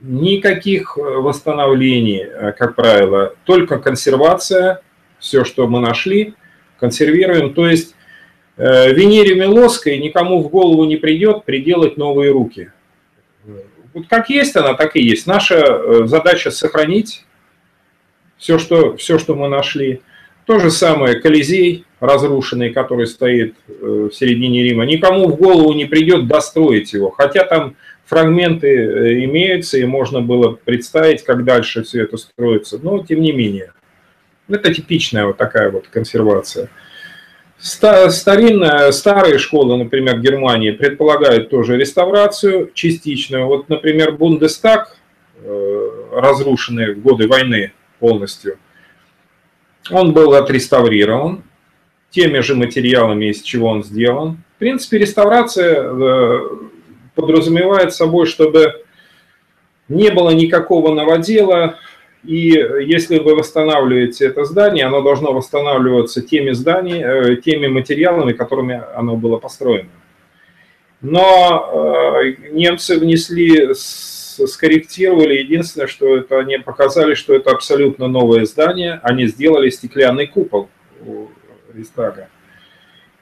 никаких 0.00 0.96
восстановлений, 0.96 2.24
как 2.58 2.74
правило, 2.74 3.34
только 3.44 3.78
консервация, 3.78 4.80
все, 5.18 5.44
что 5.44 5.66
мы 5.66 5.80
нашли, 5.80 6.34
консервируем. 6.78 7.54
То 7.54 7.68
есть 7.68 7.94
Э, 8.58 8.92
Венере 8.92 9.36
Милоской 9.36 9.98
никому 9.98 10.42
в 10.42 10.48
голову 10.48 10.84
не 10.84 10.96
придет 10.96 11.44
приделать 11.44 11.96
новые 11.96 12.32
руки. 12.32 12.72
Вот 13.94 14.08
как 14.08 14.28
есть 14.30 14.56
она, 14.56 14.74
так 14.74 14.96
и 14.96 15.00
есть. 15.00 15.28
Наша 15.28 15.54
э, 15.54 16.06
задача 16.06 16.50
сохранить 16.50 17.24
все, 18.36 18.58
что, 18.58 18.96
все, 18.96 19.18
что 19.18 19.36
мы 19.36 19.48
нашли. 19.48 20.02
То 20.44 20.58
же 20.58 20.70
самое 20.72 21.20
Колизей, 21.20 21.84
разрушенный, 22.00 22.70
который 22.70 23.06
стоит 23.06 23.54
э, 23.68 24.08
в 24.10 24.12
середине 24.12 24.64
Рима. 24.64 24.84
Никому 24.86 25.28
в 25.28 25.36
голову 25.36 25.72
не 25.72 25.84
придет 25.84 26.26
достроить 26.26 26.92
его. 26.92 27.10
Хотя 27.10 27.44
там 27.44 27.76
фрагменты 28.08 29.24
имеются, 29.24 29.76
и 29.78 29.84
можно 29.84 30.22
было 30.22 30.52
представить, 30.52 31.22
как 31.24 31.44
дальше 31.44 31.82
все 31.82 32.04
это 32.04 32.16
строится. 32.16 32.78
Но 32.82 33.04
тем 33.04 33.20
не 33.20 33.32
менее. 33.32 33.72
Это 34.48 34.72
типичная 34.72 35.26
вот 35.26 35.36
такая 35.36 35.70
вот 35.70 35.88
консервация. 35.88 36.70
Старинная, 37.58 38.90
старые 38.92 39.38
школы, 39.38 39.76
например, 39.76 40.20
Германии, 40.20 40.70
предполагают 40.70 41.50
тоже 41.50 41.76
реставрацию 41.76 42.70
частичную. 42.72 43.46
Вот, 43.46 43.68
например, 43.68 44.12
Бундестаг, 44.12 44.96
э, 45.42 45.90
разрушенный 46.12 46.94
в 46.94 47.02
годы 47.02 47.28
войны 47.28 47.72
полностью, 47.98 48.58
он 49.90 50.14
был 50.14 50.32
отреставрирован 50.34 51.42
теми 52.10 52.38
же 52.38 52.54
материалами, 52.54 53.26
из 53.26 53.42
чего 53.42 53.68
он 53.68 53.84
сделан. 53.84 54.38
В 54.56 54.58
принципе, 54.60 54.98
реставрация 54.98 55.82
э, 55.82 56.40
подразумевает 57.18 57.92
собой, 57.92 58.26
чтобы 58.26 58.84
не 59.88 60.10
было 60.10 60.30
никакого 60.30 60.94
новодела, 60.94 61.78
и 62.24 62.48
если 62.86 63.18
вы 63.18 63.34
восстанавливаете 63.34 64.26
это 64.26 64.44
здание, 64.44 64.86
оно 64.86 65.02
должно 65.02 65.32
восстанавливаться 65.32 66.22
теми, 66.22 66.52
зданиями, 66.52 67.32
э, 67.32 67.36
теми 67.36 67.66
материалами, 67.66 68.32
которыми 68.32 68.82
оно 68.94 69.16
было 69.16 69.38
построено. 69.38 69.88
Но 71.00 72.20
э, 72.22 72.50
немцы 72.50 72.98
внесли, 72.98 73.72
скорректировали. 73.74 75.38
Единственное, 75.38 75.86
что 75.86 76.16
это 76.16 76.38
они 76.38 76.58
показали, 76.58 77.14
что 77.14 77.34
это 77.34 77.50
абсолютно 77.50 78.08
новое 78.08 78.44
здание. 78.46 79.00
Они 79.02 79.26
сделали 79.26 79.70
стеклянный 79.70 80.26
купол 80.26 80.68
у 81.06 81.28
Рейстага. 81.72 82.28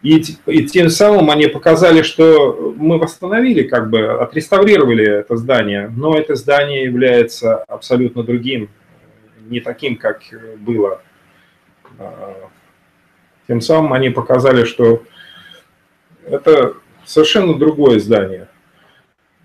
И, 0.03 0.23
и 0.47 0.67
тем 0.67 0.89
самым 0.91 1.31
они 1.31 1.47
показали, 1.47 2.03
что 2.03 2.75
мы 2.77 2.99
восстановили, 2.99 3.63
как 3.63 3.91
бы 3.91 4.21
отреставрировали 4.21 5.05
это 5.05 5.37
здание, 5.37 5.91
но 5.97 6.17
это 6.17 6.35
здание 6.35 6.85
является 6.85 7.57
абсолютно 7.65 8.23
другим 8.23 8.69
не 9.49 9.61
таким, 9.61 9.97
как 9.97 10.23
было. 10.59 11.03
А, 11.99 12.51
тем 13.47 13.61
самым 13.61 13.93
они 13.93 14.11
показали, 14.11 14.65
что 14.65 15.03
это 16.25 16.75
совершенно 17.05 17.55
другое 17.55 17.99
здание. 17.99 18.49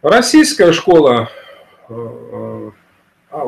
Российская 0.02 0.74
школа, 0.74 1.30
а, 1.88 2.72
а, 3.30 3.48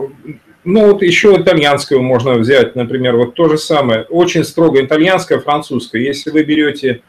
ну 0.63 0.91
вот 0.91 1.01
еще 1.01 1.35
итальянскую 1.35 2.01
можно 2.01 2.33
взять, 2.33 2.75
например, 2.75 3.15
вот 3.17 3.33
то 3.35 3.49
же 3.49 3.57
самое, 3.57 4.03
очень 4.03 4.43
строго 4.43 4.83
итальянская, 4.83 5.39
французская. 5.39 6.01
Если 6.01 6.31
вы 6.31 6.43
берете 6.43 7.01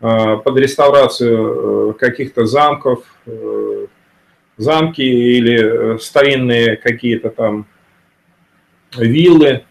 под 0.00 0.56
реставрацию 0.56 1.90
э, 1.90 1.92
каких-то 1.98 2.46
замков, 2.46 3.04
э, 3.26 3.86
замки 4.60 5.02
или 5.02 5.94
э, 5.94 5.98
старинные 5.98 6.76
какие-то 6.76 7.30
там 7.30 7.66
виллы. 8.96 9.64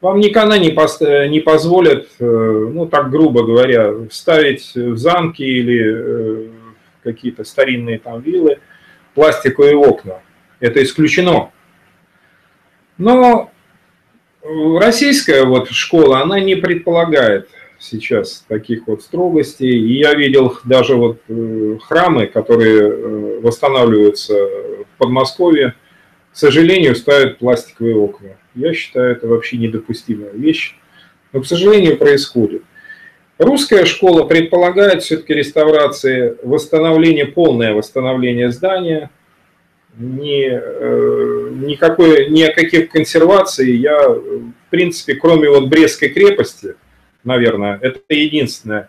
Вам 0.00 0.18
никогда 0.18 0.58
не, 0.58 0.70
пост... 0.70 1.00
не 1.00 1.40
позволят, 1.40 2.08
э, 2.18 2.24
ну 2.24 2.86
так 2.86 3.10
грубо 3.10 3.44
говоря, 3.44 3.92
ставить 4.10 4.74
в 4.74 4.96
замки 4.96 5.42
или 5.42 5.82
э, 5.84 6.48
какие-то 7.02 7.44
старинные 7.44 7.98
там 7.98 8.20
виллы 8.20 8.58
пластиковые 9.14 9.76
окна. 9.76 10.20
Это 10.60 10.82
исключено. 10.82 11.50
Но 12.98 13.50
российская 14.42 15.44
вот 15.44 15.70
школа, 15.70 16.20
она 16.20 16.40
не 16.40 16.54
предполагает 16.54 17.48
сейчас 17.78 18.44
таких 18.48 18.86
вот 18.86 19.02
строгостей. 19.02 19.72
И 19.72 19.98
я 19.98 20.14
видел 20.14 20.58
даже 20.64 20.94
вот 20.94 21.18
э, 21.28 21.78
храмы, 21.82 22.26
которые 22.26 23.40
восстанавливаются 23.40 24.34
в 24.34 24.98
Подмосковье, 24.98 25.74
к 26.32 26.36
сожалению, 26.36 26.96
ставят 26.96 27.38
пластиковые 27.38 27.96
окна. 27.96 28.36
Я 28.54 28.72
считаю, 28.74 29.12
это 29.12 29.26
вообще 29.28 29.56
недопустимая 29.56 30.32
вещь, 30.32 30.76
но, 31.32 31.40
к 31.40 31.46
сожалению, 31.46 31.96
происходит. 31.96 32.62
Русская 33.38 33.84
школа 33.84 34.24
предполагает 34.24 35.02
все-таки 35.02 35.34
реставрации, 35.34 36.36
восстановление, 36.42 37.26
полное 37.26 37.74
восстановление 37.74 38.50
здания, 38.50 39.10
ни, 39.98 40.48
э, 40.50 41.50
никакой, 41.52 42.28
ни 42.30 42.42
о 42.42 42.52
каких 42.52 42.90
консервации 42.90 43.70
я, 43.70 44.08
в 44.08 44.52
принципе, 44.70 45.14
кроме 45.14 45.48
вот 45.48 45.68
Брестской 45.68 46.08
крепости, 46.08 46.74
наверное, 47.22 47.78
это 47.80 48.00
единственное, 48.08 48.88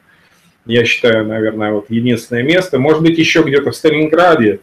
я 0.66 0.84
считаю, 0.86 1.26
наверное, 1.26 1.72
вот 1.72 1.90
единственное 1.90 2.44
место, 2.44 2.80
может 2.80 3.02
быть, 3.02 3.18
еще 3.18 3.44
где-то 3.44 3.72
в 3.72 3.76
Сталинграде, 3.76 4.62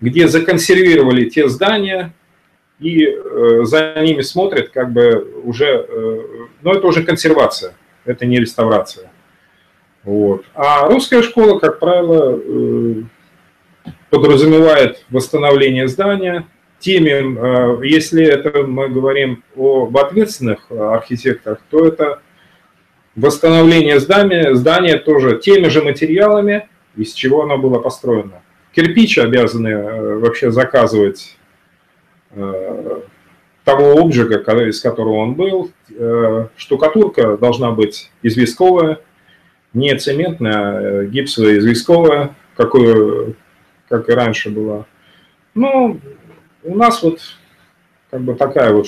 где 0.00 0.28
законсервировали 0.28 1.28
те 1.28 1.48
здания, 1.48 2.12
и 2.80 3.04
э, 3.06 3.60
за 3.64 3.94
ними 4.00 4.22
смотрят 4.22 4.68
как 4.68 4.92
бы 4.92 5.42
уже, 5.44 5.66
э, 5.66 6.20
ну 6.62 6.72
это 6.72 6.86
уже 6.86 7.02
консервация, 7.02 7.74
это 8.04 8.24
не 8.24 8.38
реставрация. 8.38 9.10
Вот. 10.04 10.44
А 10.54 10.88
русская 10.88 11.22
школа, 11.22 11.58
как 11.58 11.80
правило, 11.80 12.40
э, 12.40 12.94
подразумевает 14.10 15.04
восстановление 15.10 15.88
здания, 15.88 16.46
теми, 16.78 17.84
если 17.86 18.24
это 18.24 18.62
мы 18.62 18.88
говорим 18.88 19.42
об 19.56 19.96
ответственных 19.96 20.70
архитекторах, 20.70 21.60
то 21.70 21.86
это 21.86 22.20
восстановление 23.16 23.98
здания, 24.00 24.54
здания 24.54 24.98
тоже 24.98 25.38
теми 25.38 25.68
же 25.68 25.82
материалами, 25.82 26.68
из 26.96 27.12
чего 27.12 27.42
оно 27.42 27.58
было 27.58 27.80
построено. 27.80 28.42
Кирпич 28.74 29.18
обязаны 29.18 29.68
э, 29.68 30.18
вообще 30.18 30.50
заказывать 30.50 31.36
э, 32.30 33.00
того 33.64 33.92
обжига, 33.98 34.38
из 34.68 34.80
которого 34.80 35.16
он 35.16 35.34
был. 35.34 35.70
Э, 35.90 36.46
штукатурка 36.56 37.36
должна 37.36 37.72
быть 37.72 38.10
известковая, 38.22 39.00
не 39.72 39.96
цементная, 39.96 41.00
а 41.00 41.04
гипсовая 41.06 41.58
известковая, 41.58 42.36
какую, 42.56 43.36
как 43.88 44.08
и 44.08 44.12
раньше 44.12 44.50
была. 44.50 44.86
Ну, 45.54 46.00
у 46.62 46.74
нас 46.74 47.02
вот 47.02 47.20
как 48.10 48.22
бы 48.22 48.34
такая 48.34 48.72
вот 48.72 48.86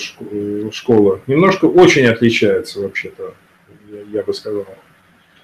школа. 0.73 1.19
Немножко 1.27 1.65
очень 1.65 2.05
отличается 2.07 2.81
вообще-то, 2.81 3.33
я 4.11 4.23
бы 4.23 4.33
сказал. 4.33 4.65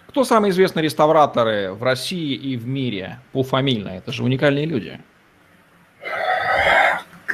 Кто 0.07 0.23
самые 0.23 0.51
известные 0.51 0.83
реставраторы 0.83 1.73
в 1.73 1.83
России 1.83 2.33
и 2.33 2.57
в 2.57 2.65
мире 2.67 3.19
по 3.33 3.43
фамильно? 3.43 3.89
Это 3.89 4.11
же 4.11 4.23
уникальные 4.23 4.65
люди. 4.65 4.99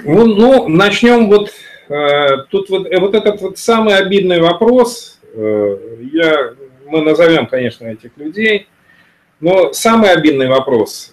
Ну, 0.03 0.25
ну 0.25 0.67
начнем 0.67 1.29
вот 1.29 1.49
э, 1.87 2.37
тут 2.49 2.69
вот, 2.69 2.87
э, 2.87 2.99
вот 2.99 3.15
этот 3.15 3.39
вот 3.41 3.57
самый 3.57 3.95
обидный 3.95 4.41
вопрос. 4.41 5.19
Э, 5.33 5.77
я, 6.11 6.55
мы 6.87 7.01
назовем, 7.01 7.47
конечно, 7.47 7.85
этих 7.85 8.11
людей, 8.17 8.67
но 9.39 9.71
самый 9.71 10.11
обидный 10.11 10.47
вопрос 10.47 11.12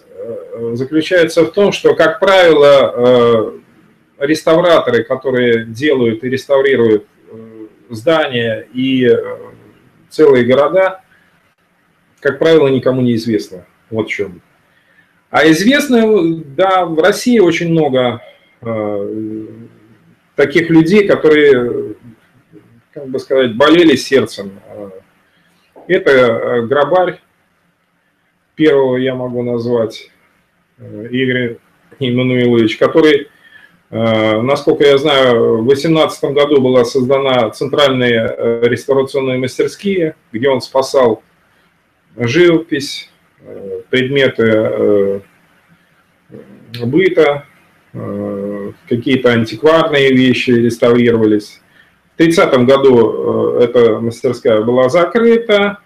заключается 0.73 1.43
в 1.43 1.51
том, 1.51 1.71
что, 1.71 1.95
как 1.95 2.19
правило, 2.19 2.93
э, 2.95 4.25
реставраторы, 4.25 5.03
которые 5.03 5.65
делают 5.65 6.23
и 6.23 6.29
реставрируют 6.29 7.05
э, 7.31 7.67
здания 7.89 8.67
и 8.73 9.05
э, 9.05 9.17
целые 10.09 10.45
города, 10.45 11.01
как 12.19 12.39
правило, 12.39 12.67
никому 12.67 13.01
не 13.01 13.15
известно. 13.15 13.65
Вот 13.89 14.07
в 14.07 14.11
чем. 14.11 14.41
А 15.29 15.49
известно, 15.49 16.43
да, 16.45 16.85
в 16.85 16.99
России 16.99 17.39
очень 17.39 17.71
много 17.71 18.21
таких 20.35 20.69
людей, 20.69 21.07
которые, 21.07 21.95
как 22.93 23.07
бы 23.07 23.17
сказать, 23.17 23.55
болели 23.55 23.95
сердцем. 23.95 24.59
Это 25.87 26.61
Грабарь, 26.69 27.19
первого 28.65 28.97
я 28.97 29.15
могу 29.15 29.43
назвать, 29.43 30.11
Игорь 30.79 31.57
Иммануилович, 31.99 32.77
который 32.77 33.27
Э, 33.91 34.39
насколько 34.41 34.85
я 34.85 34.97
знаю, 34.97 35.57
в 35.57 35.65
2018 35.65 36.23
году 36.31 36.61
была 36.61 36.85
создана 36.85 37.49
центральные 37.49 38.35
э, 38.37 38.61
реставрационные 38.63 39.37
мастерские, 39.37 40.15
где 40.31 40.47
он 40.47 40.61
спасал 40.61 41.23
живопись, 42.15 43.09
э, 43.41 43.81
предметы 43.89 45.21
быта, 46.85 47.45
какие-то 48.87 49.33
антикварные 49.33 50.13
вещи 50.13 50.51
реставрировались. 50.51 51.59
В 52.13 52.17
30 52.17 52.65
году 52.65 53.57
эта 53.59 53.99
мастерская 53.99 54.61
была 54.61 54.87
закрыта, 54.87 55.79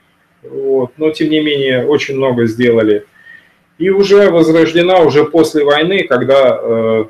вот, 0.49 0.91
но 0.97 1.11
тем 1.11 1.29
не 1.29 1.41
менее 1.41 1.85
очень 1.85 2.15
много 2.15 2.45
сделали. 2.45 3.05
И 3.77 3.89
уже 3.89 4.29
возрождена 4.29 4.99
уже 4.99 5.25
после 5.25 5.65
войны, 5.65 6.05
когда 6.07 7.07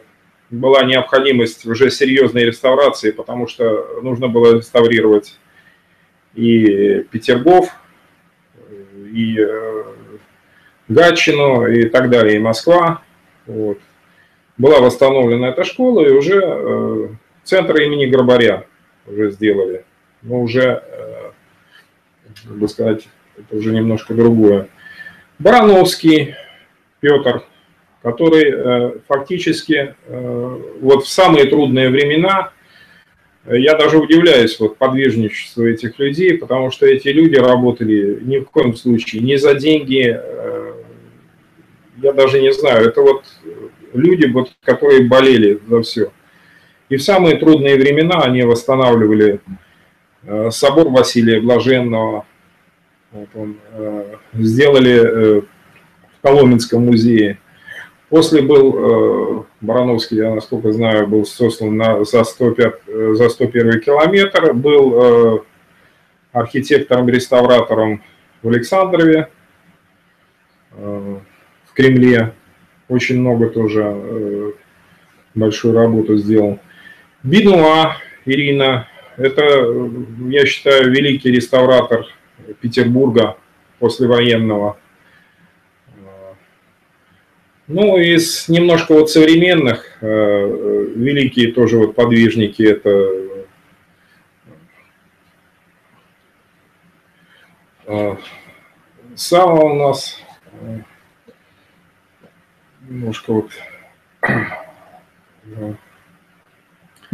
была 0.49 0.83
необходимость 0.83 1.65
уже 1.65 1.89
серьезной 1.91 2.45
реставрации, 2.45 3.11
потому 3.11 3.47
что 3.47 4.01
нужно 4.01 4.27
было 4.27 4.55
реставрировать 4.55 5.37
и 6.35 7.05
Петергоф, 7.11 7.69
и 9.13 9.39
э, 9.39 9.83
Гатчину, 10.89 11.67
и 11.67 11.85
так 11.85 12.09
далее, 12.09 12.35
и 12.35 12.39
Москва. 12.39 13.01
Вот. 13.47 13.79
Была 14.57 14.79
восстановлена 14.81 15.49
эта 15.49 15.63
школа, 15.63 16.05
и 16.05 16.11
уже 16.11 16.41
э, 16.43 17.07
центр 17.43 17.77
имени 17.77 18.05
Грабаря 18.05 18.65
уже 19.07 19.31
сделали. 19.31 19.85
Но 20.21 20.41
уже, 20.41 20.83
э, 20.85 21.31
как 22.43 22.57
бы 22.57 22.67
сказать, 22.67 23.07
это 23.37 23.55
уже 23.55 23.73
немножко 23.73 24.13
другое. 24.13 24.67
Барановский 25.39 26.35
Петр– 26.99 27.43
который 28.05 28.51
э, 28.53 28.91
фактически 29.07 29.95
э, 30.05 30.59
вот 30.79 31.05
в 31.05 31.09
самые 31.09 31.45
трудные 31.45 31.89
времена, 31.89 32.51
э, 33.45 33.57
я 33.57 33.73
даже 33.75 33.97
удивляюсь 33.97 34.59
вот 34.59 34.77
подвижничеству 34.77 35.65
этих 35.65 35.97
людей, 35.97 36.37
потому 36.37 36.69
что 36.69 36.85
эти 36.85 37.07
люди 37.07 37.35
работали 37.35 38.19
ни 38.21 38.37
в 38.37 38.45
коем 38.51 38.75
случае 38.75 39.23
не 39.23 39.37
за 39.37 39.55
деньги, 39.55 40.21
я 42.03 42.13
даже 42.13 42.39
не 42.41 42.53
знаю, 42.53 42.89
это 42.89 43.01
вот 43.01 43.23
люди, 43.91 44.31
вот, 44.31 44.51
которые 44.63 45.07
болели 45.07 45.59
за 45.67 45.81
все. 45.81 46.11
И 46.89 46.97
в 46.97 47.01
самые 47.01 47.37
трудные 47.37 47.75
времена 47.75 48.21
они 48.21 48.43
восстанавливали 48.43 49.39
собор 50.51 50.89
Василия 50.89 51.39
Блаженного, 51.41 52.27
сделали 54.33 55.41
в 55.41 56.21
Коломенском 56.21 56.85
музее 56.85 57.39
После 58.09 58.41
был 58.43 58.75
э, 58.77 59.43
Барановский, 59.61 60.17
я 60.17 60.33
насколько 60.35 60.71
знаю, 60.71 61.07
был 61.07 61.25
создан 61.25 61.75
на, 61.75 62.05
за, 62.05 62.23
105, 62.23 62.73
э, 62.87 63.13
за 63.15 63.29
101 63.29 63.81
километр, 63.81 64.53
был 64.53 64.93
э, 64.93 65.39
архитектором-реставратором 66.31 68.03
в 68.43 68.47
Александрове, 68.47 69.29
в 70.71 71.73
Кремле. 71.73 72.33
Очень 72.89 73.21
много 73.21 73.47
тоже 73.49 74.53
большую 75.33 75.73
работу 75.73 76.17
сделал. 76.17 76.59
Бинуа 77.23 77.95
Ирина, 78.25 78.87
это, 79.17 79.41
я 80.27 80.45
считаю, 80.45 80.91
великий 80.91 81.31
реставратор 81.31 82.05
Петербурга 82.61 83.37
послевоенного. 83.79 84.77
Ну, 87.67 87.97
из 87.97 88.47
немножко 88.47 88.93
вот 88.93 89.09
современных, 89.09 89.97
э, 90.01 90.85
великие 90.95 91.51
тоже 91.51 91.77
вот 91.79 91.95
подвижники, 91.95 92.61
это 92.61 93.09
э, 97.87 98.15
Сава 99.15 99.61
у 99.61 99.73
нас, 99.75 100.21
э, 100.61 100.79
немножко 102.87 103.33
вот... 103.33 103.49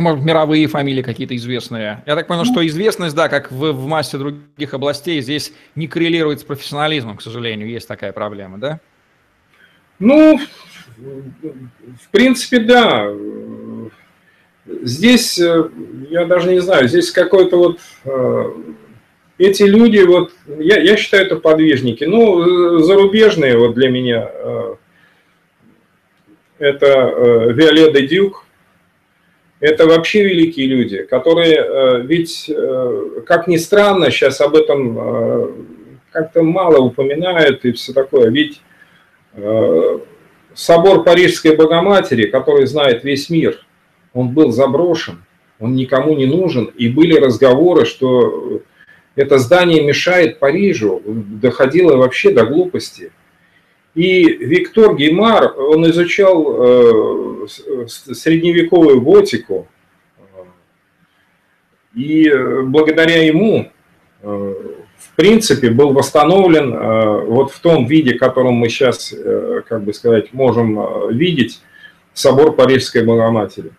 Может, 0.02 0.26
мировые 0.26 0.66
фамилии 0.66 1.04
какие-то 1.04 1.36
известные. 1.36 2.04
Я 2.08 2.16
так 2.16 2.26
понял, 2.26 2.44
что 2.44 2.66
известность, 2.66 3.16
да, 3.16 3.30
как 3.30 3.52
в, 3.52 3.72
в 3.72 3.86
массе 3.86 4.18
других 4.18 4.74
областей, 4.74 5.22
здесь 5.22 5.54
не 5.76 5.88
коррелирует 5.88 6.40
с 6.40 6.44
профессионализмом, 6.44 7.18
к 7.18 7.22
сожалению. 7.22 7.70
Есть 7.70 7.88
такая 7.88 8.12
проблема, 8.12 8.58
да? 8.58 8.80
Ну, 10.00 10.40
в 10.98 12.10
принципе, 12.10 12.60
да. 12.60 13.08
Здесь, 14.66 15.38
э, 15.40 15.70
я 16.10 16.26
даже 16.26 16.52
не 16.52 16.60
знаю, 16.60 16.88
здесь 16.88 17.12
какой-то 17.12 17.58
вот... 17.58 17.80
Э, 18.06 18.52
эти 19.38 19.64
люди, 19.64 20.00
вот, 20.00 20.34
я, 20.48 20.80
я 20.80 20.98
считаю, 20.98 21.26
это 21.26 21.36
подвижники. 21.36 22.04
Ну, 22.04 22.80
зарубежные 22.80 23.58
вот 23.58 23.74
для 23.76 23.90
меня. 23.90 24.30
Э, 24.32 24.76
это 26.58 27.52
Виолетта 27.54 28.02
Дюк. 28.02 28.46
Это 29.62 29.88
вообще 29.88 30.24
великие 30.26 30.68
люди, 30.68 31.04
которые, 31.04 32.04
ведь, 32.04 32.52
как 33.26 33.48
ни 33.48 33.58
странно, 33.58 34.12
сейчас 34.12 34.42
об 34.42 34.56
этом 34.56 35.56
как-то 36.12 36.44
мало 36.44 36.80
упоминают 36.80 37.64
и 37.64 37.72
все 37.72 37.94
такое. 37.94 38.30
Ведь 38.30 38.60
Э, 39.34 40.00
собор 40.54 41.04
Парижской 41.04 41.56
Богоматери, 41.56 42.26
который 42.26 42.66
знает 42.66 43.04
весь 43.04 43.30
мир, 43.30 43.66
он 44.14 44.30
был 44.30 44.52
заброшен, 44.52 45.24
он 45.60 45.76
никому 45.76 46.16
не 46.16 46.26
нужен, 46.26 46.66
и 46.66 46.90
были 46.90 47.18
разговоры, 47.18 47.86
что 47.86 48.62
это 49.16 49.38
здание 49.38 49.84
мешает 49.84 50.40
Парижу, 50.40 51.02
доходило 51.06 51.96
вообще 51.96 52.32
до 52.32 52.46
глупости. 52.46 53.12
И 53.94 54.24
Виктор 54.24 54.96
Геймар, 54.96 55.60
он 55.60 55.90
изучал 55.90 57.46
э, 57.46 57.48
средневековую 57.88 59.02
готику, 59.02 59.68
и 61.94 62.32
благодаря 62.64 63.26
ему 63.26 63.70
э, 64.22 64.54
в 65.02 65.16
принципе, 65.16 65.72
был 65.72 65.94
восстановлен 65.94 66.74
э, 66.74 67.26
вот 67.26 67.52
в 67.52 67.60
том 67.60 67.88
виде, 67.88 68.14
котором 68.14 68.54
мы 68.54 68.70
сейчас, 68.70 69.14
э, 69.14 69.62
как 69.68 69.84
бы 69.84 69.94
сказать, 69.94 70.32
можем 70.32 70.80
э, 70.80 71.14
видеть, 71.14 71.62
собор 72.14 72.56
Парижской 72.56 73.04
Богоматери. 73.04 73.72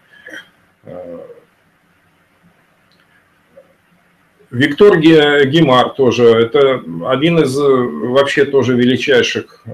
Виктор 4.53 4.98
Гимар 4.98 5.90
тоже, 5.90 6.24
это 6.24 6.82
один 7.07 7.38
из 7.38 7.57
вообще 7.57 8.44
тоже 8.44 8.76
величайших 8.76 9.64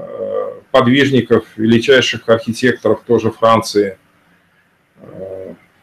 подвижников, 0.71 1.45
величайших 1.57 2.29
архитекторов 2.29 3.01
тоже 3.05 3.31
Франции. 3.31 3.99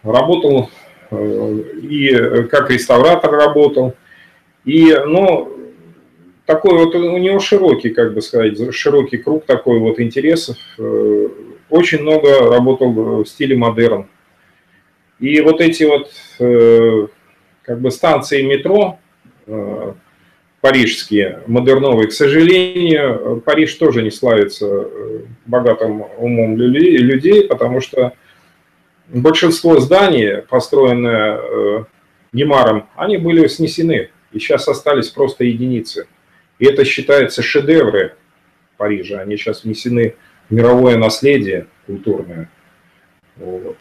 Работал 0.02 0.70
и 1.12 2.46
как 2.50 2.72
реставратор 2.72 3.32
работал, 3.32 3.96
и, 4.64 4.96
ну, 5.06 5.56
такой 6.46 6.78
вот 6.78 6.96
у 6.96 7.18
него 7.18 7.40
широкий, 7.40 7.90
как 7.90 8.14
бы 8.14 8.22
сказать, 8.22 8.58
широкий 8.74 9.18
круг 9.18 9.46
такой 9.46 9.80
вот 9.80 10.00
интересов. 10.00 10.58
Э, 10.78 11.28
очень 11.70 12.02
много 12.02 12.50
работал 12.50 12.92
в 12.92 13.26
стиле 13.26 13.56
модерн. 13.56 14.08
И 15.20 15.42
вот 15.42 15.62
эти 15.62 15.84
вот 15.84 16.12
э, 16.40 17.08
как 17.66 17.80
бы 17.82 17.92
станции 17.92 18.42
метро 18.44 19.00
э, 19.48 19.94
парижские, 20.62 21.42
модерновые, 21.48 22.08
к 22.08 22.14
сожалению, 22.14 23.42
Париж 23.46 23.74
тоже 23.76 24.02
не 24.02 24.12
славится 24.12 24.88
богатым 25.46 26.06
умом 26.18 26.58
людей, 26.58 27.48
потому 27.48 27.82
что 27.82 28.14
большинство 29.10 29.80
зданий, 29.80 30.42
построенные 30.42 31.86
Гемаром, 32.34 32.90
они 32.96 33.18
были 33.18 33.48
снесены, 33.48 34.10
и 34.32 34.40
сейчас 34.40 34.68
остались 34.68 35.10
просто 35.10 35.44
единицы. 35.46 36.08
И 36.60 36.66
это 36.66 36.84
считается 36.84 37.42
шедевры 37.42 38.16
Парижа. 38.78 39.20
Они 39.20 39.38
сейчас 39.38 39.64
внесены 39.64 40.16
в 40.50 40.54
мировое 40.54 40.98
наследие 40.98 41.68
культурное. 41.86 42.50
Вот. 43.38 43.78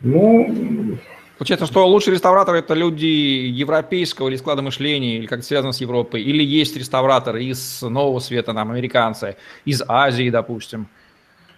Ну, 0.00 0.98
Получается, 1.40 1.64
что 1.64 1.86
лучшие 1.86 2.12
реставраторы 2.12 2.58
это 2.58 2.74
люди 2.74 3.06
европейского 3.06 4.28
или 4.28 4.36
склада 4.36 4.60
мышления, 4.60 5.16
или 5.16 5.24
как-то 5.24 5.46
связано 5.46 5.72
с 5.72 5.80
Европой, 5.80 6.20
или 6.20 6.42
есть 6.42 6.76
реставраторы 6.76 7.42
из 7.42 7.80
Нового 7.80 8.18
Света, 8.18 8.52
там, 8.52 8.70
американцы, 8.70 9.38
из 9.64 9.82
Азии, 9.88 10.28
допустим, 10.28 10.86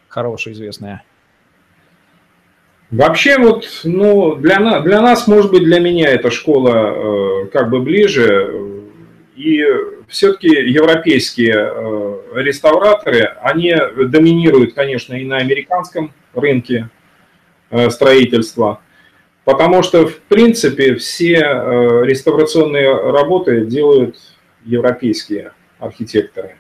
хорошие, 0.07 0.53
известные. 0.53 1.03
Вообще 2.93 3.39
вот, 3.39 3.67
ну, 3.83 4.37
для, 4.37 4.61
нас, 4.61 4.85
для 4.85 5.01
нас, 5.01 5.27
может 5.27 5.51
быть, 5.51 5.65
для 5.65 5.81
меня 5.81 6.11
эта 6.11 6.31
школа 6.31 7.43
э, 7.43 7.47
как 7.49 7.69
бы 7.69 7.81
ближе. 7.81 8.55
И 9.35 9.65
все-таки 10.07 10.47
европейские 10.47 11.57
э, 11.57 12.19
реставраторы, 12.37 13.35
они 13.43 13.75
доминируют, 13.97 14.75
конечно, 14.75 15.15
и 15.15 15.25
на 15.25 15.39
американском 15.39 16.13
рынке 16.35 16.89
э, 17.71 17.91
строительства, 17.91 18.81
потому 19.45 19.83
что, 19.83 20.07
в 20.07 20.19
принципе, 20.21 20.95
все 20.97 21.35
э, 21.37 22.05
реставрационные 22.05 22.95
работы 23.11 23.65
делают 23.67 24.17
европейские 24.65 25.53
архитекторы. 25.79 26.57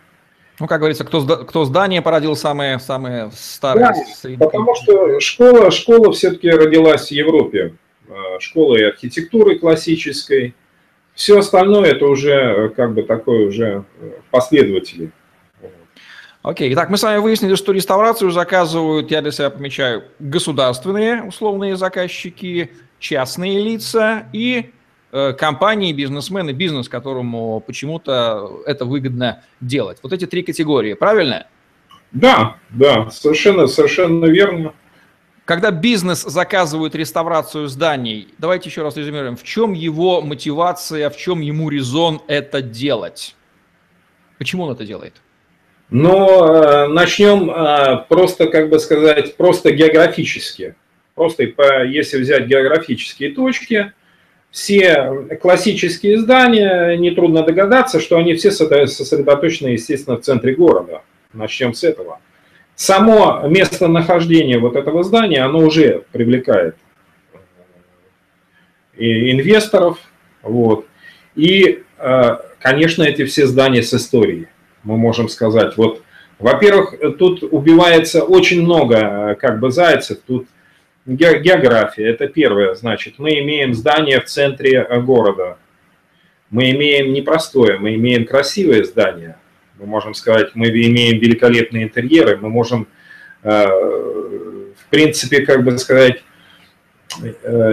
Ну, 0.60 0.66
как 0.66 0.80
говорится, 0.80 1.04
кто, 1.04 1.24
кто 1.24 1.64
здание 1.64 2.02
породил 2.02 2.36
самые, 2.36 2.78
самые 2.78 3.30
старые. 3.34 3.92
Да, 4.24 4.46
потому 4.46 4.74
что 4.74 5.18
школа, 5.20 5.70
школа 5.70 6.12
все-таки 6.12 6.50
родилась 6.50 7.08
в 7.08 7.12
Европе. 7.12 7.74
Э, 8.08 8.38
школа 8.40 8.76
и 8.76 8.82
архитектуры 8.82 9.58
классической. 9.58 10.54
Все 11.14 11.38
остальное 11.38 11.90
это 11.92 12.06
уже 12.06 12.32
э, 12.32 12.68
как 12.70 12.94
бы 12.94 13.02
такое 13.02 13.46
уже 13.48 13.84
последователи. 14.30 15.10
Окей, 16.42 16.72
итак, 16.72 16.90
мы 16.90 16.96
с 16.96 17.02
вами 17.02 17.18
выяснили, 17.18 17.54
что 17.54 17.72
реставрацию 17.72 18.30
заказывают, 18.30 19.10
я 19.10 19.22
для 19.22 19.30
себя 19.30 19.50
помечаю, 19.50 20.04
государственные 20.18 21.22
условные 21.22 21.76
заказчики, 21.76 22.72
частные 22.98 23.62
лица 23.62 24.28
и 24.32 24.72
Э, 25.14 25.34
компании, 25.34 25.92
бизнесмены, 25.92 26.52
бизнес, 26.52 26.88
которому 26.88 27.60
почему-то 27.60 28.62
это 28.64 28.86
выгодно 28.86 29.44
делать. 29.60 29.98
Вот 30.02 30.14
эти 30.14 30.26
три 30.26 30.42
категории, 30.42 30.94
правильно? 30.94 31.46
Да, 32.12 32.56
да, 32.70 33.10
совершенно, 33.10 33.66
совершенно 33.66 34.24
верно. 34.24 34.72
Когда 35.44 35.70
бизнес 35.70 36.22
заказывает 36.22 36.94
реставрацию 36.94 37.68
зданий, 37.68 38.28
давайте 38.38 38.70
еще 38.70 38.80
раз 38.80 38.96
резюмируем, 38.96 39.36
в 39.36 39.42
чем 39.42 39.74
его 39.74 40.22
мотивация, 40.22 41.10
в 41.10 41.16
чем 41.18 41.42
ему 41.42 41.68
резон 41.68 42.22
это 42.26 42.62
делать? 42.62 43.36
Почему 44.38 44.62
он 44.62 44.72
это 44.72 44.86
делает? 44.86 45.20
Ну, 45.94 46.46
э, 46.46 46.86
начнем 46.88 47.50
э, 47.50 48.04
просто, 48.08 48.46
как 48.46 48.70
бы 48.70 48.78
сказать, 48.78 49.36
просто 49.36 49.72
географически. 49.72 50.74
Просто 51.14 51.42
если 51.84 52.18
взять 52.18 52.46
географические 52.46 53.32
точки, 53.32 53.92
все 54.50 55.26
классические 55.42 56.18
здания, 56.18 56.96
нетрудно 56.96 57.42
догадаться, 57.42 58.00
что 58.00 58.16
они 58.16 58.34
все 58.34 58.50
сосредоточены, 58.50 59.68
естественно, 59.68 60.16
в 60.16 60.22
центре 60.22 60.54
города. 60.54 61.02
Начнем 61.34 61.74
с 61.74 61.84
этого. 61.84 62.20
Само 62.74 63.42
местонахождение 63.46 64.58
вот 64.58 64.76
этого 64.76 65.02
здания, 65.02 65.42
оно 65.42 65.58
уже 65.58 66.04
привлекает 66.10 66.74
и 68.96 69.30
инвесторов. 69.30 69.98
Вот. 70.42 70.86
И, 71.34 71.82
э, 71.98 72.36
конечно, 72.60 73.02
эти 73.02 73.26
все 73.26 73.46
здания 73.46 73.82
с 73.82 73.92
историей, 73.92 74.48
мы 74.84 74.96
можем 74.96 75.28
сказать. 75.28 75.76
Вот, 75.76 76.02
во-первых, 76.38 76.94
тут 77.18 77.42
убивается 77.42 78.24
очень 78.24 78.62
много 78.62 78.96
э, 78.96 79.34
как 79.36 79.60
бы 79.60 79.70
зайцев, 79.70 80.18
тут 80.26 80.46
География– 81.04 82.08
это 82.10 82.28
первое. 82.28 82.74
Значит, 82.74 83.14
мы 83.18 83.40
имеем 83.40 83.74
здание 83.74 84.20
в 84.20 84.26
центре 84.26 84.86
э, 84.88 85.00
города. 85.00 85.58
Мы 86.50 86.70
имеем 86.70 87.12
непростое, 87.12 87.78
мы 87.78 87.94
имеем 87.94 88.24
красивое 88.24 88.84
здание. 88.84 89.36
Мы 89.78 89.86
можем 89.86 90.14
сказать, 90.14 90.50
мы 90.54 90.68
имеем 90.68 91.18
великолепные 91.18 91.84
интерьеры, 91.84 92.36
мы 92.36 92.50
можем, 92.50 92.86
э, 93.42 93.66
в 93.66 94.90
принципе, 94.90 95.44
как 95.44 95.64
бы 95.64 95.76
сказать, 95.78 96.22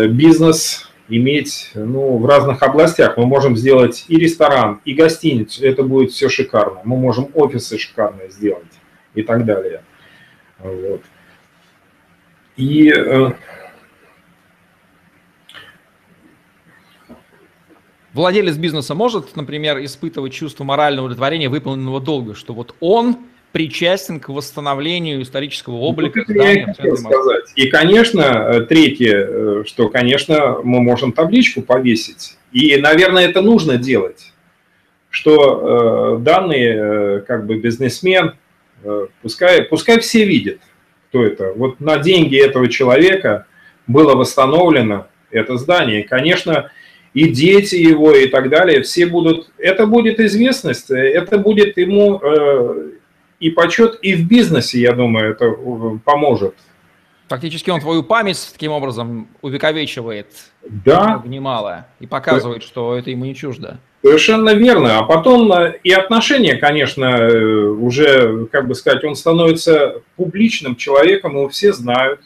бизнес 0.09 0.88
иметь 1.09 1.71
ну, 1.73 2.17
в 2.17 2.25
разных 2.25 2.63
областях. 2.63 3.17
Мы 3.17 3.25
можем 3.25 3.57
сделать 3.57 4.05
и 4.07 4.17
ресторан, 4.17 4.79
и 4.85 4.93
гостиницу, 4.93 5.65
это 5.65 5.83
будет 5.83 6.11
все 6.11 6.29
шикарно. 6.29 6.81
Мы 6.83 6.97
можем 6.97 7.29
офисы 7.33 7.77
шикарные 7.77 8.29
сделать 8.29 8.63
и 9.15 9.23
так 9.23 9.45
далее. 9.45 9.83
Вот. 10.59 11.01
И 12.55 12.91
э, 12.95 13.31
Владелец 18.13 18.57
бизнеса 18.57 18.95
может, 18.95 19.35
например, 19.35 19.83
испытывать 19.83 20.33
чувство 20.33 20.63
морального 20.63 21.05
удовлетворения 21.05 21.47
выполненного 21.47 22.01
долга, 22.01 22.35
что 22.35 22.53
вот 22.53 22.75
он 22.79 23.17
причастен 23.51 24.19
к 24.19 24.29
восстановлению 24.29 25.21
исторического 25.21 25.75
ну, 25.75 25.81
облика 25.81 26.23
здания. 26.27 26.65
Я 26.67 26.73
хотел 26.73 26.97
сказать. 26.97 27.45
И, 27.55 27.67
конечно, 27.67 28.21
э, 28.21 28.61
третье, 28.61 29.27
э, 29.27 29.63
что, 29.65 29.89
конечно, 29.89 30.59
мы 30.63 30.81
можем 30.81 31.11
табличку 31.11 31.61
повесить. 31.61 32.37
И, 32.51 32.77
наверное, 32.77 33.27
это 33.27 33.41
нужно 33.41 33.77
делать, 33.77 34.33
что 35.09 36.17
э, 36.19 36.23
данный 36.23 36.63
э, 36.63 37.19
как 37.21 37.45
бы 37.45 37.57
бизнесмен, 37.57 38.33
э, 38.83 39.07
пускай, 39.21 39.63
пускай 39.63 39.99
все 39.99 40.25
видят, 40.25 40.59
кто 41.09 41.23
это. 41.23 41.53
Вот 41.55 41.79
на 41.79 41.97
деньги 41.97 42.37
этого 42.37 42.67
человека 42.67 43.45
было 43.87 44.15
восстановлено 44.15 45.07
это 45.31 45.57
здание. 45.57 46.03
конечно, 46.03 46.71
и 47.13 47.27
дети 47.27 47.75
его 47.75 48.15
и 48.15 48.27
так 48.27 48.49
далее, 48.49 48.83
все 48.83 49.07
будут, 49.07 49.51
это 49.57 49.87
будет 49.87 50.19
известность, 50.19 50.91
это 50.91 51.39
будет 51.39 51.77
ему 51.77 52.19
э, 52.21 52.91
и 53.39 53.49
почет, 53.49 53.99
и 54.01 54.15
в 54.15 54.27
бизнесе, 54.27 54.79
я 54.79 54.93
думаю, 54.93 55.31
это 55.31 55.45
э, 55.45 55.99
поможет. 56.03 56.55
Фактически 57.29 57.69
он 57.69 57.79
твою 57.79 58.03
память 58.03 58.49
таким 58.51 58.71
образом 58.71 59.27
увековечивает 59.41 60.27
да. 60.63 61.21
немало 61.25 61.85
и 61.99 62.07
показывает, 62.07 62.63
что 62.63 62.95
это 62.95 63.11
ему 63.11 63.25
не 63.25 63.35
чуждо. 63.35 63.79
Совершенно 64.01 64.53
верно. 64.53 64.99
А 64.99 65.03
потом 65.03 65.51
э, 65.53 65.79
и 65.83 65.91
отношения, 65.91 66.55
конечно, 66.55 67.05
э, 67.05 67.67
уже, 67.67 68.47
как 68.47 68.67
бы 68.67 68.75
сказать, 68.75 69.03
он 69.03 69.15
становится 69.15 70.01
публичным 70.15 70.75
человеком, 70.75 71.33
его 71.33 71.49
все 71.49 71.71
знают, 71.73 72.21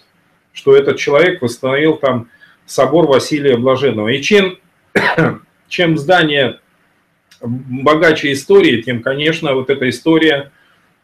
что 0.53 0.75
этот 0.75 0.97
человек 0.97 1.41
восстановил 1.41 1.97
там 1.97 2.29
собор 2.65 3.07
Василия 3.07 3.57
Блаженного. 3.57 4.09
И 4.09 4.21
чем, 4.21 4.57
чем 5.67 5.97
здание 5.97 6.59
богаче 7.41 8.31
истории, 8.31 8.81
тем, 8.81 9.01
конечно, 9.01 9.53
вот 9.53 9.69
эта 9.69 9.89
история, 9.89 10.51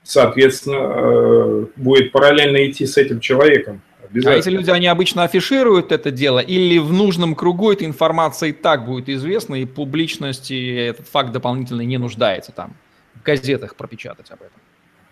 соответственно, 0.03 0.77
э, 0.77 1.65
будет 1.75 2.11
параллельно 2.11 2.69
идти 2.69 2.85
с 2.85 2.97
этим 2.97 3.19
человеком. 3.19 3.81
А 4.25 4.33
эти 4.33 4.49
люди, 4.49 4.71
они 4.71 4.87
обычно 4.87 5.23
афишируют 5.23 5.91
это 5.91 6.09
дело, 6.09 6.39
или 6.39 6.79
в 6.79 6.91
нужном 6.91 7.35
кругу 7.35 7.71
эта 7.71 7.85
информация 7.85 8.49
и 8.49 8.53
так 8.53 8.85
будет 8.85 9.07
известна, 9.07 9.55
и 9.55 9.65
публичности 9.65 10.87
этот 10.87 11.07
факт 11.07 11.31
дополнительно 11.31 11.81
не 11.81 11.97
нуждается 11.97 12.51
там, 12.51 12.75
в 13.13 13.23
газетах 13.23 13.75
пропечатать 13.75 14.31
об 14.31 14.41
этом? 14.41 14.59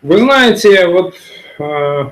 Вы 0.02 0.18
знаете, 0.18 0.88
вот 0.88 1.16
э, 1.60 2.12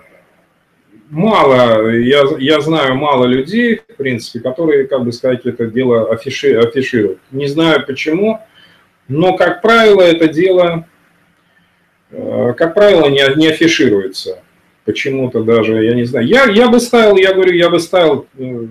мало, 1.10 1.90
я, 1.90 2.24
я 2.38 2.62
знаю 2.62 2.96
мало 2.96 3.26
людей, 3.26 3.78
в 3.78 3.96
принципе, 3.96 4.40
которые, 4.40 4.88
как 4.88 5.04
бы 5.04 5.12
сказать, 5.12 5.46
это 5.46 5.68
дело 5.68 6.12
афиши, 6.12 6.56
афишируют. 6.56 7.20
Не 7.32 7.48
знаю 7.48 7.84
почему, 7.86 8.42
но, 9.08 9.36
как 9.38 9.62
правило, 9.62 10.02
это 10.02 10.28
дело, 10.28 10.88
как 12.10 12.74
правило, 12.74 13.08
не, 13.10 13.24
не 13.36 13.48
афишируется 13.48 14.42
почему-то 14.86 15.44
даже, 15.44 15.84
я 15.84 15.94
не 15.96 16.06
знаю. 16.06 16.28
Я, 16.28 16.46
я 16.46 16.70
бы 16.70 16.80
ставил, 16.80 17.18
я 17.18 17.34
говорю, 17.34 17.54
я 17.54 17.70
бы 17.70 17.80
ставил 17.80 18.28
э, 18.38 18.68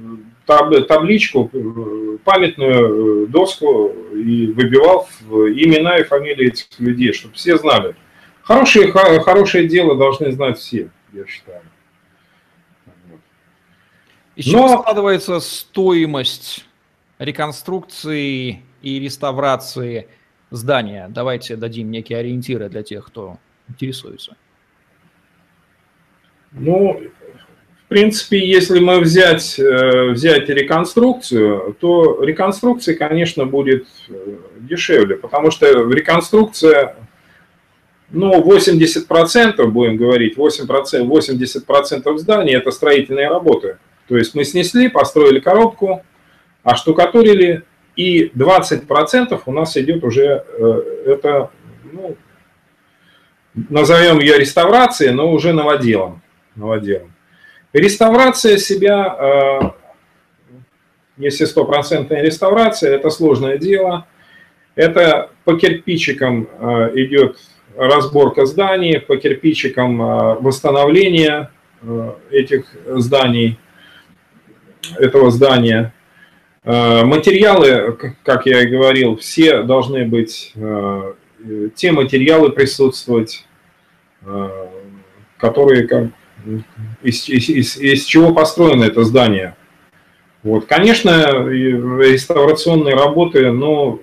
таб, 0.47 0.87
табличку, 0.87 1.51
э, 1.53 2.19
памятную 2.25 3.25
э, 3.25 3.27
доску 3.27 3.89
и 4.13 4.47
выбивал 4.47 5.09
имена 5.21 5.99
и 5.99 6.05
фамилии 6.05 6.47
этих 6.47 6.67
людей, 6.79 7.13
чтобы 7.13 7.35
все 7.35 7.57
знали. 7.59 7.97
Хорошее, 8.43 8.93
хорошее 8.93 9.67
дело 9.69 9.97
должны 9.97 10.31
знать 10.33 10.59
все, 10.59 10.91
я 11.13 11.27
считаю. 11.27 11.63
Из 14.37 14.45
чего 14.45 14.69
Но... 14.69 14.83
складывается 14.83 15.41
стоимость 15.41 16.67
реконструкции 17.19 18.63
и 18.83 19.01
реставрации 19.01 20.09
здания? 20.55 21.09
Давайте 21.09 21.57
дадим 21.57 21.91
некие 21.91 22.19
ориентиры 22.19 22.69
для 22.69 22.83
тех, 22.83 23.07
кто 23.07 23.39
интересуется. 23.69 24.37
Ну, 26.53 27.01
в 27.85 27.89
принципе, 27.89 28.39
если 28.39 28.79
мы 28.81 29.01
взять, 29.01 29.59
э, 29.59 30.11
взять 30.11 30.49
реконструкцию, 30.49 31.77
то 31.81 32.23
реконструкция, 32.23 32.95
конечно, 32.95 33.45
будет 33.45 33.87
э, 34.09 34.37
дешевле, 34.61 35.17
потому 35.17 35.51
что 35.51 35.67
реконструкция, 35.91 36.97
ну, 38.11 38.41
80%, 38.43 39.67
будем 39.67 39.97
говорить, 39.97 40.37
8%, 40.37 41.07
80% 41.07 42.19
зданий– 42.19 42.55
это 42.57 42.71
строительные 42.71 43.29
работы. 43.29 43.79
То 44.09 44.17
есть 44.17 44.35
мы 44.35 44.45
снесли, 44.45 44.89
построили 44.89 45.41
коробку, 45.41 46.03
оштукатурили, 46.63 47.65
и 47.97 48.31
20% 48.35 49.41
у 49.47 49.53
нас 49.53 49.77
идет 49.77 50.05
уже, 50.05 50.45
э, 50.47 51.05
это, 51.07 51.51
ну, 51.93 52.17
назовем 53.55 54.19
ее 54.21 54.39
реставрацией, 54.39 55.13
но 55.13 55.31
уже 55.31 55.53
новоделом 55.53 56.23
новоделом. 56.57 57.13
Реставрация 57.73 58.57
себя, 58.59 59.75
если 61.17 61.45
стопроцентная 61.45 62.23
реставрация, 62.23 62.95
это 62.95 63.11
сложное 63.11 63.59
дело. 63.59 64.07
Это 64.77 65.31
по 65.45 65.57
кирпичикам 65.57 66.45
идет 66.95 67.39
разборка 67.77 68.47
зданий, 68.47 69.01
по 69.01 69.17
кирпичикам 69.17 69.99
восстановление 70.41 71.51
этих 72.31 72.67
зданий, 72.87 73.59
этого 74.99 75.31
здания. 75.31 75.93
Материалы, 76.65 77.99
как 78.23 78.47
я 78.47 78.63
и 78.63 78.67
говорил, 78.67 79.17
все 79.17 79.63
должны 79.63 80.07
быть, 80.07 80.55
те 81.75 81.93
материалы 81.93 82.51
присутствовать, 82.51 83.47
которые 85.37 85.87
как, 85.87 86.05
из, 87.03 87.29
из, 87.29 87.77
из 87.77 88.05
чего 88.05 88.33
построено 88.33 88.85
это 88.85 89.05
здание. 89.05 89.57
Вот. 90.43 90.67
Конечно, 90.67 91.11
реставрационные 91.47 92.95
работы, 92.95 93.51
но 93.51 94.01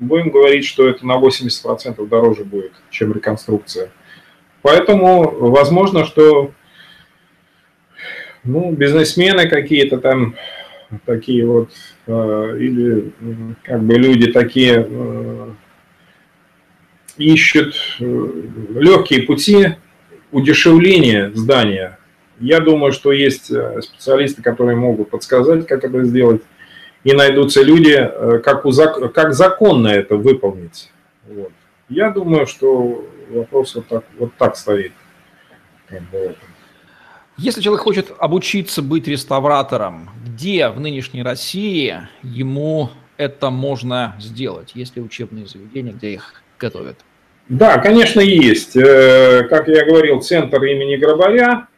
будем 0.00 0.30
говорить, 0.30 0.64
что 0.64 0.88
это 0.88 1.06
на 1.06 1.18
80% 1.20 2.06
дороже 2.08 2.44
будет, 2.44 2.72
чем 2.90 3.12
реконструкция. 3.12 3.90
Поэтому 4.62 5.30
возможно, 5.50 6.04
что 6.04 6.50
ну, 8.44 8.72
бизнесмены 8.72 9.48
какие-то 9.48 9.98
там, 9.98 10.36
такие 11.04 11.46
вот, 11.46 11.70
э, 12.06 12.56
или 12.58 13.12
как 13.62 13.82
бы 13.82 13.94
люди 13.94 14.30
такие 14.32 14.86
э, 14.88 15.50
ищут 17.16 17.74
э, 18.00 18.42
легкие 18.74 19.22
пути 19.22 19.76
удешевления 20.32 21.30
здания. 21.34 21.98
Я 22.38 22.60
думаю, 22.60 22.92
что 22.92 23.12
есть 23.12 23.46
специалисты, 23.46 24.42
которые 24.42 24.76
могут 24.76 25.10
подсказать, 25.10 25.66
как 25.66 25.84
это 25.84 26.04
сделать, 26.04 26.42
и 27.02 27.14
найдутся 27.14 27.62
люди, 27.62 28.10
как, 28.44 28.66
у, 28.66 28.72
как 29.14 29.32
законно 29.32 29.88
это 29.88 30.16
выполнить. 30.16 30.90
Вот. 31.26 31.52
Я 31.88 32.10
думаю, 32.10 32.46
что 32.46 33.08
вопрос 33.30 33.74
вот 33.76 33.86
так, 33.86 34.04
вот 34.18 34.34
так 34.36 34.56
стоит. 34.56 34.92
Если 37.38 37.60
человек 37.60 37.82
хочет 37.82 38.12
обучиться 38.18 38.80
быть 38.80 39.06
реставратором, 39.06 40.08
где 40.26 40.68
в 40.68 40.80
нынешней 40.80 41.22
России 41.22 41.98
ему 42.22 42.88
это 43.18 43.50
можно 43.50 44.16
сделать? 44.18 44.72
Есть 44.74 44.96
ли 44.96 45.02
учебные 45.02 45.46
заведения, 45.46 45.92
где 45.92 46.14
их 46.14 46.42
готовят? 46.58 46.96
Да, 47.50 47.78
конечно, 47.78 48.20
есть. 48.20 48.74
Э, 48.74 49.44
как 49.50 49.68
я 49.68 49.84
говорил, 49.84 50.20
центр 50.20 50.64
имени 50.64 50.96
Грабаря, 50.96 51.68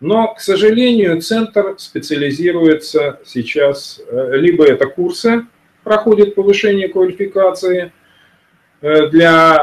но, 0.00 0.34
к 0.34 0.40
сожалению, 0.40 1.22
центр 1.22 1.76
специализируется 1.78 3.20
сейчас, 3.24 4.00
э, 4.06 4.36
либо 4.36 4.64
это 4.64 4.86
курсы, 4.86 5.46
проходит 5.82 6.34
повышение 6.34 6.88
квалификации 6.88 7.92
для 8.82 9.56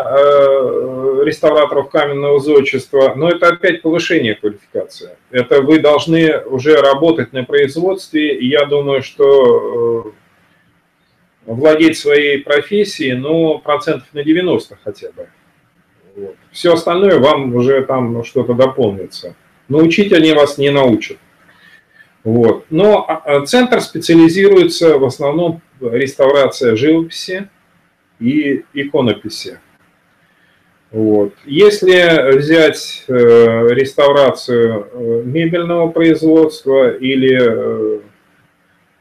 реставраторов 1.23 1.89
каменного 1.89 2.39
зодчества, 2.39 3.13
но 3.15 3.29
это 3.29 3.49
опять 3.49 3.81
повышение 3.81 4.35
квалификации. 4.35 5.11
Это 5.31 5.61
вы 5.61 5.79
должны 5.79 6.39
уже 6.45 6.75
работать 6.75 7.31
на 7.31 7.43
производстве, 7.43 8.35
и 8.35 8.47
я 8.47 8.65
думаю, 8.65 9.03
что 9.03 10.13
владеть 11.45 11.97
своей 11.97 12.39
профессией, 12.39 13.13
ну, 13.13 13.59
процентов 13.59 14.07
на 14.13 14.23
90 14.23 14.77
хотя 14.83 15.11
бы. 15.11 15.27
Вот. 16.15 16.35
Все 16.51 16.73
остальное 16.73 17.19
вам 17.19 17.55
уже 17.55 17.83
там 17.83 18.23
что-то 18.23 18.53
дополнится. 18.53 19.35
Научить 19.67 20.13
они 20.13 20.33
вас 20.33 20.57
не 20.57 20.69
научат. 20.69 21.17
Вот. 22.23 22.65
Но 22.69 23.05
а, 23.07 23.15
а, 23.15 23.45
центр 23.45 23.81
специализируется 23.81 24.97
в 24.97 25.03
основном 25.03 25.61
в 25.79 25.93
реставрации 25.93 26.75
живописи 26.75 27.49
и 28.19 28.65
иконописи. 28.73 29.59
Вот. 30.91 31.33
Если 31.45 32.37
взять 32.37 33.05
э, 33.07 33.13
реставрацию 33.71 34.87
э, 34.91 35.23
мебельного 35.25 35.89
производства 35.89 36.95
или 36.95 37.35
э, 37.41 37.99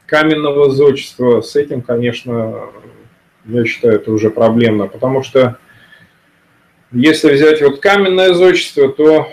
каменного 0.06 0.70
зодчества, 0.70 1.42
с 1.42 1.54
этим, 1.54 1.82
конечно, 1.82 2.70
я 3.44 3.64
считаю, 3.66 3.96
это 3.96 4.10
уже 4.10 4.30
проблемно, 4.30 4.86
потому 4.86 5.22
что 5.22 5.58
если 6.92 7.32
взять 7.32 7.60
вот 7.60 7.80
каменное 7.80 8.32
зодчество, 8.32 8.88
то 8.88 9.28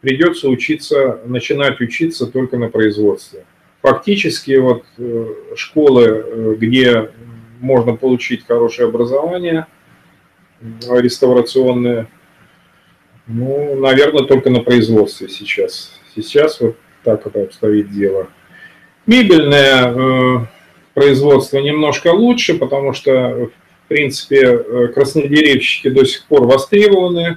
придется 0.00 0.48
учиться, 0.48 1.20
начинать 1.24 1.80
учиться 1.80 2.26
только 2.26 2.58
на 2.58 2.68
производстве. 2.68 3.44
Фактически 3.80 4.56
вот 4.56 4.84
э, 4.98 5.26
школы, 5.56 6.04
э, 6.04 6.54
где 6.58 7.10
можно 7.62 7.96
получить 7.96 8.46
хорошее 8.46 8.88
образование 8.88 9.66
реставрационное, 10.60 12.06
ну, 13.26 13.74
наверное, 13.76 14.24
только 14.24 14.50
на 14.50 14.60
производстве 14.60 15.28
сейчас. 15.28 15.98
Сейчас 16.14 16.60
вот 16.60 16.76
так 17.02 17.26
это 17.26 17.44
обстоит 17.44 17.90
дело. 17.90 18.28
Мебельное 19.06 19.88
э, 19.88 20.46
производство 20.94 21.58
немножко 21.58 22.08
лучше, 22.08 22.58
потому 22.58 22.92
что 22.92 23.50
принципе, 23.92 24.40
э, 24.40 24.88
краснодеревщики 24.88 25.90
до 25.90 26.06
сих 26.06 26.24
пор 26.24 26.46
востребованы. 26.46 27.36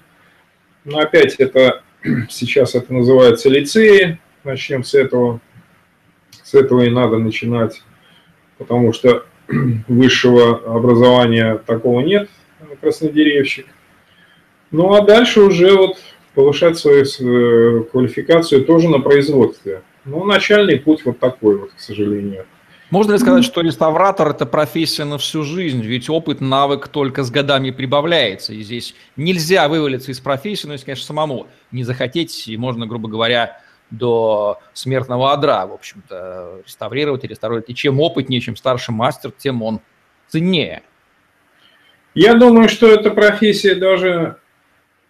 Но 0.85 0.99
опять 0.99 1.35
это, 1.35 1.83
сейчас 2.29 2.75
это 2.75 2.93
называется 2.93 3.49
лицеи. 3.49 4.19
Начнем 4.45 4.83
с 4.83 4.93
этого. 4.93 5.41
С 6.43 6.53
этого 6.53 6.83
и 6.83 6.89
надо 6.89 7.17
начинать, 7.17 7.81
потому 8.57 8.93
что 8.93 9.25
высшего 9.87 10.75
образования 10.75 11.59
такого 11.65 12.01
нет, 12.01 12.29
краснодеревщик. 12.81 13.67
Ну 14.71 14.93
а 14.93 15.01
дальше 15.01 15.41
уже 15.41 15.75
вот 15.75 15.97
повышать 16.33 16.77
свою 16.77 17.03
э, 17.03 17.83
квалификацию 17.91 18.65
тоже 18.65 18.89
на 18.89 18.99
производстве. 18.99 19.81
Ну, 20.03 20.23
начальный 20.23 20.79
путь 20.79 21.03
вот 21.05 21.19
такой 21.19 21.57
вот, 21.57 21.71
к 21.71 21.79
сожалению. 21.79 22.45
Можно 22.91 23.13
ли 23.13 23.17
сказать, 23.17 23.43
что 23.43 23.61
реставратор– 23.61 24.27
это 24.29 24.45
профессия 24.45 25.05
на 25.05 25.17
всю 25.17 25.43
жизнь? 25.43 25.81
Ведь 25.81 26.07
опыт, 26.07 26.39
навык 26.39 26.87
только 26.87 27.23
с 27.23 27.31
годами 27.31 27.71
прибавляется. 27.71 28.53
И 28.53 28.61
здесь 28.61 28.93
нельзя 29.15 29.67
вывалиться 29.67 30.11
из 30.11 30.19
профессии, 30.19 30.67
но 30.67 30.73
если, 30.73 30.85
конечно, 30.85 31.05
самому 31.05 31.47
не 31.71 31.83
захотеть, 31.83 32.47
и 32.47 32.55
можно, 32.57 32.85
грубо 32.85 33.09
говоря, 33.09 33.59
до 33.97 34.59
смертного 34.73 35.33
одра, 35.33 35.65
в 35.65 35.73
общем-то, 35.73 36.61
реставрировать 36.65 37.23
и 37.23 37.27
реставрировать. 37.27 37.69
И 37.69 37.75
чем 37.75 37.99
опытнее, 37.99 38.41
чем 38.41 38.55
старше 38.55 38.91
мастер, 38.91 39.31
тем 39.31 39.61
он 39.61 39.79
ценнее. 40.27 40.83
Я 42.13 42.35
думаю, 42.35 42.69
что 42.69 42.87
эта 42.87 43.11
профессия 43.11 43.75
даже... 43.75 44.37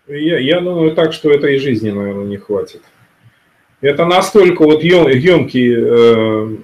Я, 0.08 0.40
я 0.40 0.60
думаю 0.62 0.96
так, 0.96 1.14
что 1.14 1.32
этой 1.32 1.58
жизни, 1.58 1.92
наверное, 1.92 2.26
не 2.26 2.38
хватит. 2.38 2.82
Это 3.82 4.06
настолько 4.06 4.64
вот 4.64 4.84
емкий 4.84 5.74
э, 5.78 6.58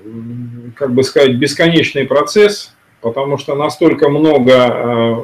как 0.75 0.93
бы 0.93 1.03
сказать, 1.03 1.35
бесконечный 1.35 2.05
процесс, 2.05 2.75
потому 3.01 3.37
что 3.37 3.55
настолько 3.55 4.09
много, 4.09 4.51
э, 4.51 5.15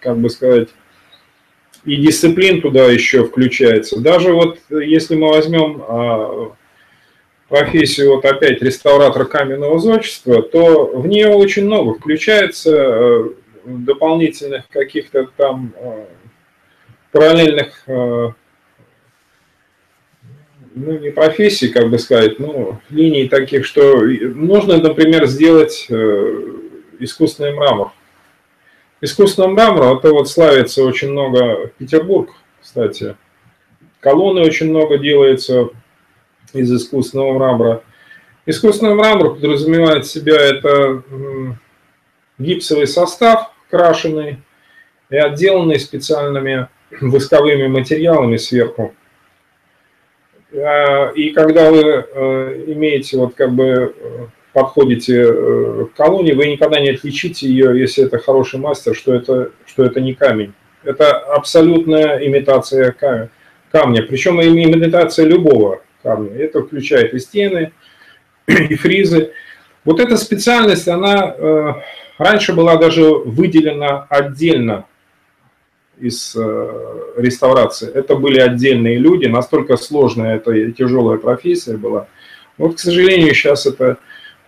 как 0.00 0.18
бы 0.18 0.30
сказать, 0.30 0.68
и 1.84 1.96
дисциплин 1.96 2.60
туда 2.60 2.86
еще 2.86 3.24
включается. 3.24 4.00
Даже 4.00 4.32
вот 4.32 4.58
если 4.70 5.16
мы 5.16 5.28
возьмем 5.28 5.82
э, 5.86 6.50
профессию, 7.48 8.14
вот 8.14 8.24
опять 8.24 8.62
реставратор 8.62 9.26
каменного 9.26 9.78
зодчества, 9.78 10.42
то 10.42 10.86
в 10.86 11.06
нее 11.06 11.28
очень 11.28 11.66
много 11.66 11.94
включается 11.94 12.70
э, 12.74 13.30
дополнительных 13.64 14.68
каких-то 14.68 15.28
там 15.36 15.74
параллельных 17.12 17.84
ну, 20.74 20.98
не 20.98 21.10
профессии, 21.10 21.66
как 21.66 21.88
бы 21.88 21.98
сказать, 21.98 22.38
ну, 22.38 22.80
линий 22.90 23.28
таких, 23.28 23.64
что 23.64 24.00
нужно, 24.00 24.78
например, 24.78 25.26
сделать 25.26 25.86
э, 25.88 26.42
искусственный 26.98 27.54
мрамор. 27.54 27.92
Искусственный 29.04 29.48
мрамор, 29.48 29.98
это 29.98 30.12
вот 30.14 30.30
славится 30.30 30.82
очень 30.82 31.10
много 31.10 31.66
Петербург, 31.76 32.30
кстати. 32.62 33.16
Колонны 34.00 34.40
очень 34.40 34.70
много 34.70 34.96
делается 34.96 35.68
из 36.54 36.72
искусственного 36.72 37.34
мрамора. 37.34 37.82
Искусственный 38.46 38.94
мрамор 38.94 39.34
подразумевает 39.34 40.06
себя 40.06 40.40
это 40.40 41.02
гипсовый 42.38 42.86
состав, 42.86 43.52
крашеный 43.68 44.38
и 45.10 45.16
отделанный 45.16 45.78
специальными 45.78 46.68
восковыми 47.02 47.66
материалами 47.66 48.38
сверху. 48.38 48.94
А, 50.54 51.10
и 51.10 51.28
когда 51.32 51.70
вы 51.70 51.82
э, 51.82 52.64
имеете, 52.68 53.18
вот 53.18 53.34
как 53.34 53.52
бы 53.52 53.94
э, 53.94 54.26
подходите 54.54 55.26
э, 55.28 55.86
к 55.92 55.96
колонии, 55.96 56.32
вы 56.32 56.46
никогда 56.46 56.80
не 56.80 56.90
отличите 56.90 57.46
ее, 57.46 57.78
если 57.78 58.04
это 58.04 58.18
хороший 58.18 58.60
мастер, 58.60 58.94
что 58.94 59.12
это, 59.12 59.50
что 59.66 59.84
это 59.84 60.00
не 60.00 60.14
камень. 60.14 60.54
Это 60.84 61.18
абсолютная 61.18 62.24
имитация 62.26 62.94
камня. 63.72 64.02
Причем 64.02 64.40
имитация 64.40 65.26
любого 65.26 65.82
камня. 66.02 66.36
Это 66.36 66.62
включает 66.62 67.14
и 67.14 67.18
стены, 67.18 67.72
и 68.46 68.74
фризы. 68.76 69.32
Вот 69.84 69.98
эта 69.98 70.16
специальность, 70.16 70.86
она 70.86 71.34
э, 71.36 71.72
раньше 72.18 72.52
была 72.52 72.76
даже 72.76 73.02
выделена 73.02 74.06
отдельно 74.08 74.86
из 75.98 76.36
э, 76.36 77.00
реставрации. 77.16 77.90
Это 77.92 78.14
были 78.14 78.38
отдельные 78.38 78.98
люди, 78.98 79.26
настолько 79.26 79.76
сложная 79.76 80.36
эта 80.36 80.70
тяжелая 80.70 81.18
профессия 81.18 81.76
была. 81.76 82.06
Вот, 82.56 82.76
к 82.76 82.78
сожалению, 82.78 83.34
сейчас 83.34 83.66
это 83.66 83.98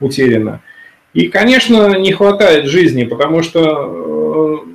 утеряно. 0.00 0.60
И, 1.14 1.28
конечно, 1.28 1.98
не 1.98 2.12
хватает 2.12 2.66
жизни, 2.66 3.04
потому 3.04 3.42
что 3.42 4.62
э, 4.64 4.68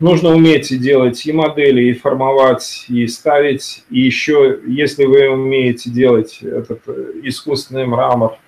нужно 0.00 0.30
уметь 0.30 0.72
и 0.72 0.78
делать 0.78 1.24
и 1.26 1.32
модели, 1.32 1.84
и 1.84 1.92
формовать, 1.92 2.86
и 2.88 3.06
ставить. 3.06 3.84
И 3.88 4.00
еще, 4.00 4.58
если 4.66 5.04
вы 5.04 5.28
умеете 5.28 5.90
делать 5.90 6.40
этот 6.42 6.80
э, 6.88 7.12
искусственный 7.22 7.86
мрамор 7.86 8.38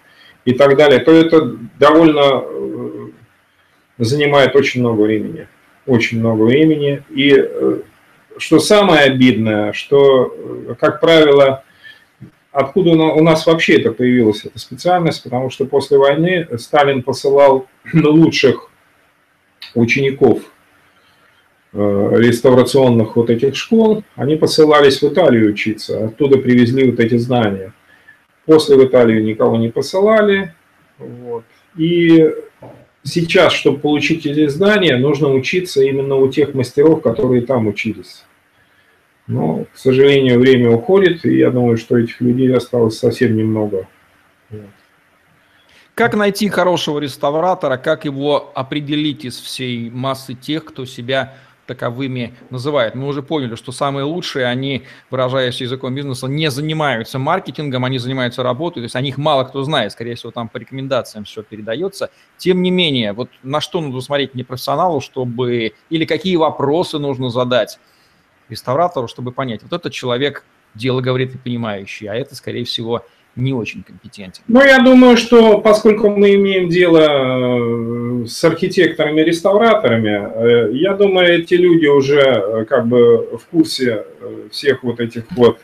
и 0.45 0.53
так 0.53 0.76
далее, 0.76 0.99
то 0.99 1.12
это 1.12 1.57
довольно 1.78 2.43
э, 2.45 3.09
занимает 3.99 4.57
очень 4.57 4.80
много 4.80 5.03
времени. 5.03 5.47
Очень 5.87 6.18
много 6.18 6.43
времени. 6.43 7.05
И 7.11 7.32
что 8.39 8.59
самое 8.59 9.03
обидное, 9.03 9.72
что, 9.72 10.37
как 10.80 11.01
правило, 11.01 11.62
откуда 12.61 12.91
у 12.91 13.23
нас 13.23 13.47
вообще 13.47 13.81
это 13.81 13.93
появилась, 13.93 14.45
эта 14.45 14.59
специальность, 14.59 15.23
потому 15.23 15.51
что 15.51 15.67
после 15.67 15.99
войны 15.99 16.49
Сталин 16.59 17.03
посылал 17.03 17.67
лучших 17.93 18.71
учеников– 19.75 20.41
Э, 21.79 22.11
реставрационных 22.17 23.17
вот 23.17 23.29
этих 23.29 23.55
школ, 23.55 24.03
они 24.15 24.37
посылались 24.37 25.03
в 25.03 25.13
Италию 25.13 25.51
учиться, 25.51 26.07
оттуда 26.07 26.39
привезли 26.39 26.91
вот 26.91 27.01
эти 27.01 27.19
знания. 27.19 27.75
После 28.47 28.77
в 28.77 28.85
Италию 28.87 29.23
никого 29.23 29.59
не 29.59 29.69
посылали. 29.69 30.55
Вот. 30.97 31.45
И 31.77 32.31
сейчас, 33.03 33.53
чтобы 33.53 33.79
получить 33.81 34.25
эти 34.25 34.47
знания, 34.47 34.97
нужно 34.97 35.29
учиться 35.31 35.83
именно 35.83 36.15
у 36.15 36.31
тех 36.31 36.55
мастеров, 36.55 37.03
которые 37.03 37.43
там 37.43 37.67
учились. 37.67 38.25
Но, 39.27 39.64
к 39.72 39.77
сожалению, 39.77 40.39
время 40.39 40.70
уходит, 40.70 41.24
и 41.24 41.37
я 41.37 41.51
думаю, 41.51 41.77
что 41.77 41.99
этих 41.99 42.20
людей 42.20 42.55
осталось 42.55 42.99
совсем 42.99 43.37
немного. 43.37 43.89
Как 45.95 46.14
найти 46.14 46.49
хорошего 46.49 46.99
реставратора, 46.99 47.79
как 47.79 48.05
его 48.05 48.53
определить 48.55 49.24
из 49.24 49.41
всей 49.41 49.91
массы 49.91 50.35
тех, 50.35 50.64
кто 50.64 50.85
себя 50.85 51.35
таковыми 51.66 52.35
называют. 52.51 52.95
Мы 52.95 53.09
уже 53.09 53.22
поняли, 53.22 53.57
что 53.57 53.72
самые 53.72 54.05
лучшие, 54.05 54.47
они, 54.47 54.85
выражаясь 55.11 55.61
языком 55.61 55.95
бизнеса, 55.95 56.29
не 56.29 56.51
занимаются 56.51 57.18
маркетингом, 57.18 57.85
они 57.85 57.99
занимаются 57.99 58.43
работой, 58.43 58.81
то 58.81 58.85
есть 58.85 58.95
о 58.95 59.01
них 59.01 59.18
мало 59.18 59.45
кто 59.45 59.62
знает, 59.64 59.93
скорее 59.93 60.14
всего, 60.14 60.31
там 60.31 60.49
по 60.49 60.59
рекомендациям 60.59 61.24
все 61.24 61.43
передается. 61.43 62.11
Тем 62.37 62.62
не 62.62 62.70
менее, 62.70 63.12
вот 63.12 63.31
на 63.43 63.61
что 63.61 63.81
нужно 63.81 64.01
смотреть 64.01 64.35
непрофессионалу, 64.35 65.01
чтобы, 65.01 65.72
или 65.91 66.05
какие 66.05 66.37
вопросы 66.37 66.99
нужно 66.99 67.31
задать 67.31 67.79
реставратору, 68.49 69.09
чтобы 69.09 69.32
понять, 69.32 69.62
вот 69.62 69.72
этот 69.72 69.92
человек 69.92 70.44
дело 70.74 71.01
говорит 71.01 71.34
и 71.34 71.38
понимающий, 71.38 72.07
а 72.07 72.14
это, 72.14 72.34
скорее 72.34 72.64
всего, 72.64 73.05
не 73.36 73.53
очень 73.53 73.82
компетентен. 73.82 74.42
Ну, 74.49 74.62
я 74.62 74.78
думаю, 74.78 75.16
что 75.16 75.61
поскольку 75.61 76.11
мы 76.11 76.34
имеем 76.34 76.68
дело 76.68 78.22
э, 78.22 78.26
с 78.26 78.42
архитекторами-реставраторами, 78.44 80.70
э, 80.70 80.76
я 80.76 80.94
думаю, 80.94 81.40
эти 81.40 81.55
люди 81.55 81.86
уже 81.86 82.20
э, 82.20 82.64
как 82.64 82.86
бы 82.86 83.38
в 83.38 83.47
курсе 83.51 84.07
всех 84.51 84.82
вот 84.82 85.01
этих 85.01 85.24
вот 85.32 85.61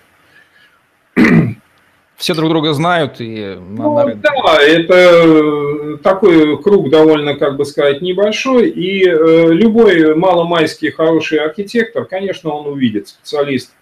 все 2.22 2.34
друг 2.34 2.50
друга 2.50 2.72
знают 2.72 3.16
и 3.18 3.58
ну, 3.58 3.96
на 3.96 4.14
Да, 4.14 4.62
это 4.62 5.98
такой 6.04 6.62
круг 6.62 6.88
довольно, 6.88 7.34
как 7.34 7.56
бы 7.56 7.64
сказать, 7.64 8.00
небольшой, 8.00 8.70
и 8.70 9.04
э, 9.04 9.48
любой 9.48 10.14
маломайский 10.14 10.92
хороший 10.92 11.40
архитектор, 11.40 12.04
конечно, 12.04 12.50
он 12.50 12.68
увидит 12.68 13.08
специалист, 13.08 13.72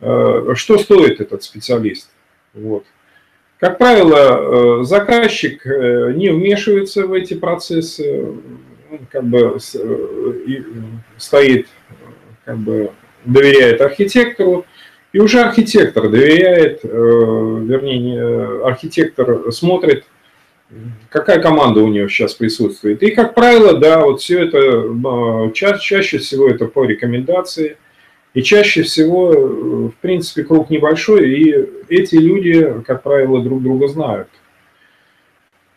э, 0.00 0.54
что 0.54 0.78
стоит 0.78 1.20
этот 1.20 1.42
специалист. 1.42 2.08
Вот. 2.54 2.86
Как 3.60 3.76
правило, 3.76 4.80
э, 4.80 4.84
заказчик 4.84 5.66
э, 5.66 6.12
не 6.14 6.30
вмешивается 6.30 7.06
в 7.06 7.12
эти 7.12 7.34
процессы, 7.34 8.24
он 8.90 9.00
как 9.12 9.24
бы 9.24 9.58
э, 9.58 10.62
стоит, 11.18 11.68
как 12.46 12.56
бы 12.56 12.92
доверяет 13.26 13.82
архитектору, 13.82 14.64
и 15.16 15.18
уже 15.18 15.40
архитектор 15.40 16.10
доверяет, 16.10 16.84
вернее, 16.84 18.66
архитектор 18.66 19.50
смотрит, 19.50 20.04
какая 21.08 21.40
команда 21.40 21.80
у 21.80 21.88
него 21.88 22.06
сейчас 22.08 22.34
присутствует. 22.34 23.02
И, 23.02 23.12
как 23.12 23.34
правило, 23.34 23.78
да, 23.78 24.00
вот 24.00 24.20
все 24.20 24.44
это, 24.44 25.50
ча 25.54 25.78
чаще 25.78 26.18
всего 26.18 26.48
это 26.48 26.66
по 26.66 26.84
рекомендации– 26.84 27.78
и 28.36 28.42
чаще 28.42 28.82
всего, 28.82 29.32
э, 29.32 29.36
в 29.36 29.94
принципе, 30.02 30.44
круг 30.44 30.68
небольшой, 30.68 31.30
и 31.30 31.66
эти 31.88 32.16
люди, 32.16 32.82
как 32.86 33.02
правило, 33.02 33.42
друг 33.42 33.62
друга 33.62 33.88
знают. 33.88 34.28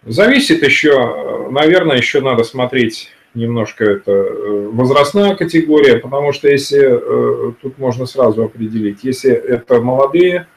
Зависит 0.06 0.62
еще, 0.62 1.48
наверное, 1.52 1.96
еще 1.96 2.20
надо 2.20 2.44
смотреть 2.44 3.12
немножко 3.34 3.84
это 3.86 4.12
э, 4.12 4.68
возрастная 4.70 5.36
категория, 5.36 5.98
потому 5.98 6.34
что 6.34 6.48
если, 6.50 6.80
э, 6.80 7.54
тут 7.62 7.78
можно 7.78 8.06
сразу 8.06 8.44
определить, 8.44 9.04
если 9.04 9.32
это 9.32 9.82
молодые 9.82 10.48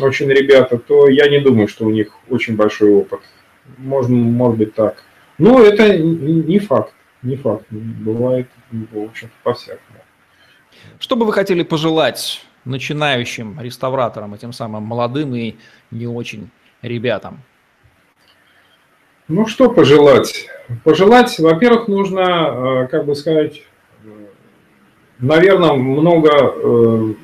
очень 0.00 0.28
ребята, 0.28 0.78
то 0.78 1.08
я 1.08 1.28
не 1.28 1.40
думаю, 1.40 1.68
что 1.68 1.86
у 1.86 1.90
них 1.90 2.12
очень 2.28 2.56
большой 2.56 2.90
опыт. 2.90 3.20
Можно, 3.78 4.16
может 4.16 4.58
быть 4.58 4.74
так. 4.74 5.02
Но 5.38 5.62
это 5.62 5.96
не 5.98 6.58
факт, 6.58 6.92
не 7.22 7.36
факт. 7.36 7.64
Бывает, 7.70 8.48
в 8.70 8.98
общем-то, 8.98 9.34
по-всякому. 9.42 10.00
Что 10.98 11.16
бы 11.16 11.24
вы 11.24 11.32
хотели 11.32 11.62
пожелать 11.62 12.44
начинающим 12.64 13.58
реставраторам, 13.60 14.34
этим 14.34 14.52
самым 14.52 14.82
молодым 14.82 15.34
и 15.34 15.56
не 15.90 16.06
очень 16.06 16.50
ребятам? 16.82 17.42
Ну, 19.28 19.46
что 19.46 19.68
пожелать? 19.68 20.48
Пожелать, 20.84 21.38
во-первых, 21.38 21.86
нужно, 21.86 22.84
э, 22.84 22.88
как 22.90 23.04
бы 23.04 23.14
сказать, 23.14 23.62
наверное, 25.18 25.74
много 25.74 26.30
э, 26.32 27.14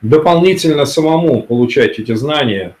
дополнительно 0.00 0.84
самому 0.84 1.42
получать 1.42 1.98
эти 1.98 2.14
знания. 2.14 2.76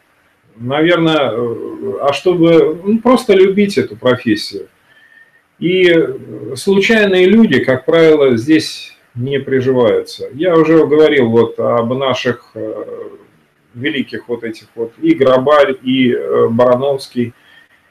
Наверное, 0.54 1.32
э, 1.32 1.98
а 2.02 2.12
чтобы 2.12 2.80
ну, 2.84 3.00
просто 3.00 3.32
любить 3.34 3.76
эту 3.76 3.96
профессию. 3.96 4.68
И 5.58 5.92
случайные 6.54 7.26
люди, 7.26 7.58
как 7.58 7.86
правило, 7.86 8.36
здесь 8.36 8.96
не 9.16 9.40
приживаются. 9.40 10.28
Я 10.32 10.56
уже 10.56 10.86
говорил 10.86 11.28
вот 11.28 11.58
об 11.58 11.92
наших 11.94 12.54
великих 13.74 14.28
вот 14.28 14.44
этих 14.44 14.68
вот 14.76 14.92
и 15.02 15.12
Грабарь, 15.12 15.76
и 15.82 16.16
Барановский. 16.50 17.34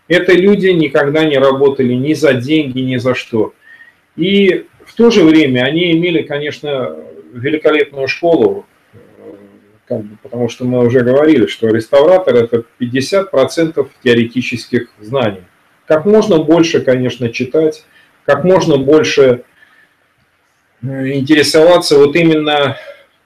Это 0.10 0.34
люди 0.34 0.68
никогда 0.68 1.24
не 1.24 1.38
работали 1.38 1.93
ни 1.93 2.14
за 2.14 2.34
деньги, 2.34 2.80
ни 2.82 2.97
за 2.97 3.16
что. 3.16 3.53
И 4.18 4.66
в 4.86 4.93
то 4.95 5.10
же 5.10 5.24
время 5.24 5.62
они 5.62 5.93
имели, 5.93 6.24
конечно, 6.24 6.97
великолепную 7.32 8.10
школу, 8.10 8.66
э, 8.93 8.97
как 9.88 10.03
бы, 10.03 10.18
потому 10.22 10.49
что 10.49 10.66
мы 10.66 10.86
уже 10.86 10.99
говорили, 10.99 11.45
что 11.45 11.70
реставратор 11.70 12.36
это 12.36 12.66
50% 12.80 13.88
теоретических 14.03 14.89
знаний. 14.99 15.43
Как 15.88 16.05
можно 16.05 16.39
больше, 16.39 16.82
конечно, 16.82 17.30
читать, 17.30 17.86
как 18.26 18.43
можно 18.43 18.76
больше 18.76 19.45
Э, 20.82 21.12
интересоваться 21.12 21.97
вот 21.97 22.16
именно 22.16 22.78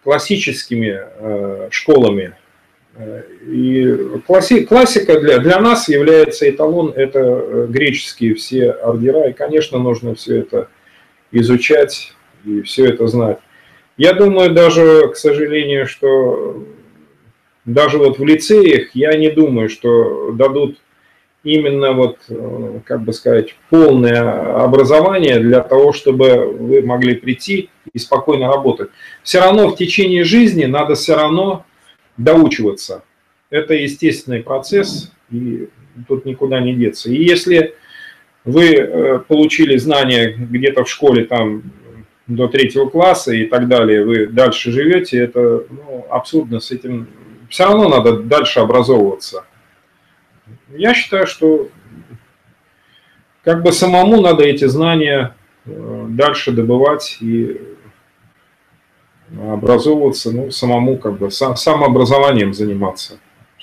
классическими 0.04 1.00
э, 1.02 1.68
школами. 1.72 2.36
Э, 2.96 3.24
и 3.48 4.20
класси, 4.28 4.66
классика 4.66 5.20
для, 5.20 5.40
для 5.40 5.60
нас 5.60 5.90
является 5.90 6.50
эталон, 6.50 6.94
это 6.96 7.68
греческие 7.68 8.36
все 8.36 8.72
ордера, 8.72 9.30
и, 9.30 9.34
конечно, 9.34 9.80
нужно 9.80 10.14
все 10.16 10.40
это 10.40 10.70
изучать 11.32 12.14
и 12.46 12.62
все 12.62 12.86
это 12.86 13.08
знать. 13.08 13.40
Я 13.98 14.14
думаю 14.14 14.52
даже, 14.52 15.08
к 15.10 15.16
сожалению, 15.16 15.88
что 15.88 16.66
даже 17.66 17.98
вот 17.98 18.20
в 18.20 18.26
лицеях 18.26 18.90
я 18.94 19.16
не 19.16 19.30
думаю, 19.30 19.70
что 19.70 20.32
дадут 20.32 20.78
именно 21.44 21.94
вот, 21.94 22.20
э, 22.30 22.80
как 22.86 23.02
бы 23.02 23.12
сказать, 23.12 23.56
полное 23.70 24.64
образование 24.64 25.40
для 25.40 25.62
того, 25.62 25.94
чтобы 25.94 26.46
вы 26.46 26.82
могли 26.84 27.16
прийти 27.16 27.70
и 27.92 28.00
спокойно 28.00 28.48
работать. 28.48 28.90
Все 29.24 29.40
равно 29.40 29.70
в 29.70 29.76
течение 29.76 30.24
жизни 30.24 30.66
надо 30.66 30.96
все 30.96 31.16
равно 31.16 31.66
доучиваться. 32.18 33.04
Это 33.50 33.74
естественный 33.74 34.42
процесс, 34.42 35.12
и 35.32 35.70
тут 36.08 36.26
никуда 36.26 36.60
не 36.60 36.74
деться. 36.74 37.10
И 37.12 37.24
если 37.24 37.76
вы 38.46 38.74
э, 38.74 39.20
получили 39.20 39.78
знания 39.78 40.34
где-то 40.34 40.84
в 40.84 40.90
школе 40.90 41.26
там 41.26 41.64
до 42.28 42.48
третьего 42.48 42.90
класса 42.90 43.34
и 43.34 43.46
так 43.46 43.68
далее, 43.68 44.04
вы 44.04 44.28
дальше 44.28 44.72
живете, 44.72 45.20
это 45.20 45.66
ну, 45.70 46.06
абсурдно 46.10 46.60
с 46.60 46.72
этим 46.72 47.08
все 47.50 47.66
равно 47.66 47.90
надо 47.90 48.18
дальше 48.18 48.60
образовываться. 48.60 49.46
Я 50.70 50.94
считаю, 50.94 51.28
что 51.28 51.70
как 53.44 53.62
бы 53.62 53.72
самому 53.72 54.22
надо 54.22 54.44
эти 54.44 54.66
знания 54.66 55.36
э, 55.66 56.06
дальше 56.10 56.52
добывать 56.52 57.18
и 57.22 57.62
образовываться, 59.38 60.32
ну, 60.32 60.52
самому 60.52 60.98
как 60.98 61.18
бы 61.18 61.32
сам, 61.32 61.56
самообразованием 61.56 62.54
заниматься. 62.54 63.20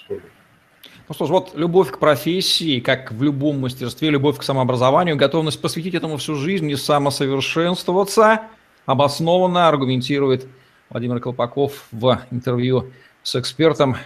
Ну 0.08 1.14
что 1.14 1.26
ж, 1.26 1.30
вот 1.30 1.52
любовь 1.56 1.90
к 1.90 1.98
профессии, 1.98 2.78
как 2.78 3.10
в 3.10 3.20
любом 3.20 3.60
мастерстве, 3.60 4.10
любовь 4.10 4.38
к 4.38 4.44
самообразованию, 4.44 5.16
готовность 5.16 5.60
посвятить 5.60 5.94
этому 5.94 6.18
всю 6.18 6.36
жизнь 6.36 6.70
и 6.70 6.76
самосовершенствоваться, 6.76 8.42
обоснованно 8.86 9.66
аргументирует 9.66 10.46
Владимир 10.88 11.18
Колпаков 11.18 11.88
в 11.90 12.20
интервью 12.30 12.92
с 13.24 13.34
экспертом. 13.34 13.96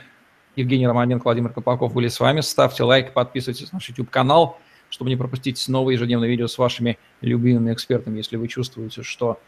Евгений 0.57 0.87
Романенко, 0.87 1.25
Владимир 1.25 1.51
Колпаков 1.51 1.93
были 1.93 2.09
с 2.09 2.21
вами. 2.21 2.41
Ставьте 2.41 2.85
лайк, 2.85 3.13
подписывайтесь 3.13 3.71
на 3.73 3.77
наш 3.77 3.89
YouTube-канал, 3.91 4.59
чтобы 4.89 5.11
не 5.11 5.17
пропустить 5.17 5.63
новые 5.69 5.97
ежедневные 5.97 6.31
видео 6.31 6.47
с 6.47 6.57
вашими 6.57 6.99
любимыми 7.21 7.75
экспертами, 7.75 8.17
если 8.17 8.37
вы 8.37 8.49
чувствуете, 8.49 9.03
что 9.03 9.39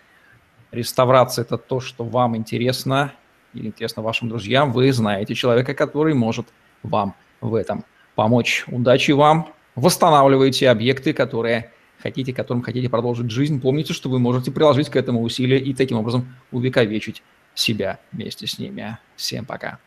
реставрация– 0.72 1.42
это 1.44 1.58
то, 1.58 1.80
что 1.80 2.04
вам 2.04 2.36
интересно 2.36 3.12
или 3.54 3.66
интересно 3.68 4.02
вашим 4.02 4.28
друзьям, 4.28 4.72
вы 4.72 4.92
знаете 4.92 5.34
человека, 5.34 5.74
который 5.74 6.14
может 6.14 6.46
вам 6.82 7.14
в 7.40 7.54
этом 7.54 7.84
помочь. 8.14 8.64
Удачи 8.68 9.12
вам! 9.12 9.48
Восстанавливайте 9.74 10.70
объекты, 10.70 11.12
которые 11.12 11.70
хотите, 11.98 12.32
которым 12.32 12.62
хотите 12.62 12.88
продолжить 12.88 13.30
жизнь. 13.30 13.60
Помните, 13.60 13.92
что 13.92 14.08
вы 14.08 14.18
можете 14.18 14.50
приложить 14.50 14.88
к 14.88 14.96
этому 14.96 15.22
усилия 15.22 15.58
и 15.58 15.74
таким 15.74 15.98
образом 15.98 16.34
увековечить 16.50 17.22
себя 17.54 17.98
вместе 18.12 18.46
с 18.46 18.58
ними. 18.58 18.98
Всем 19.16 19.44
пока. 19.44 19.78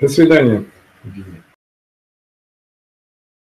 До 0.00 0.08
свидания. 0.08 0.64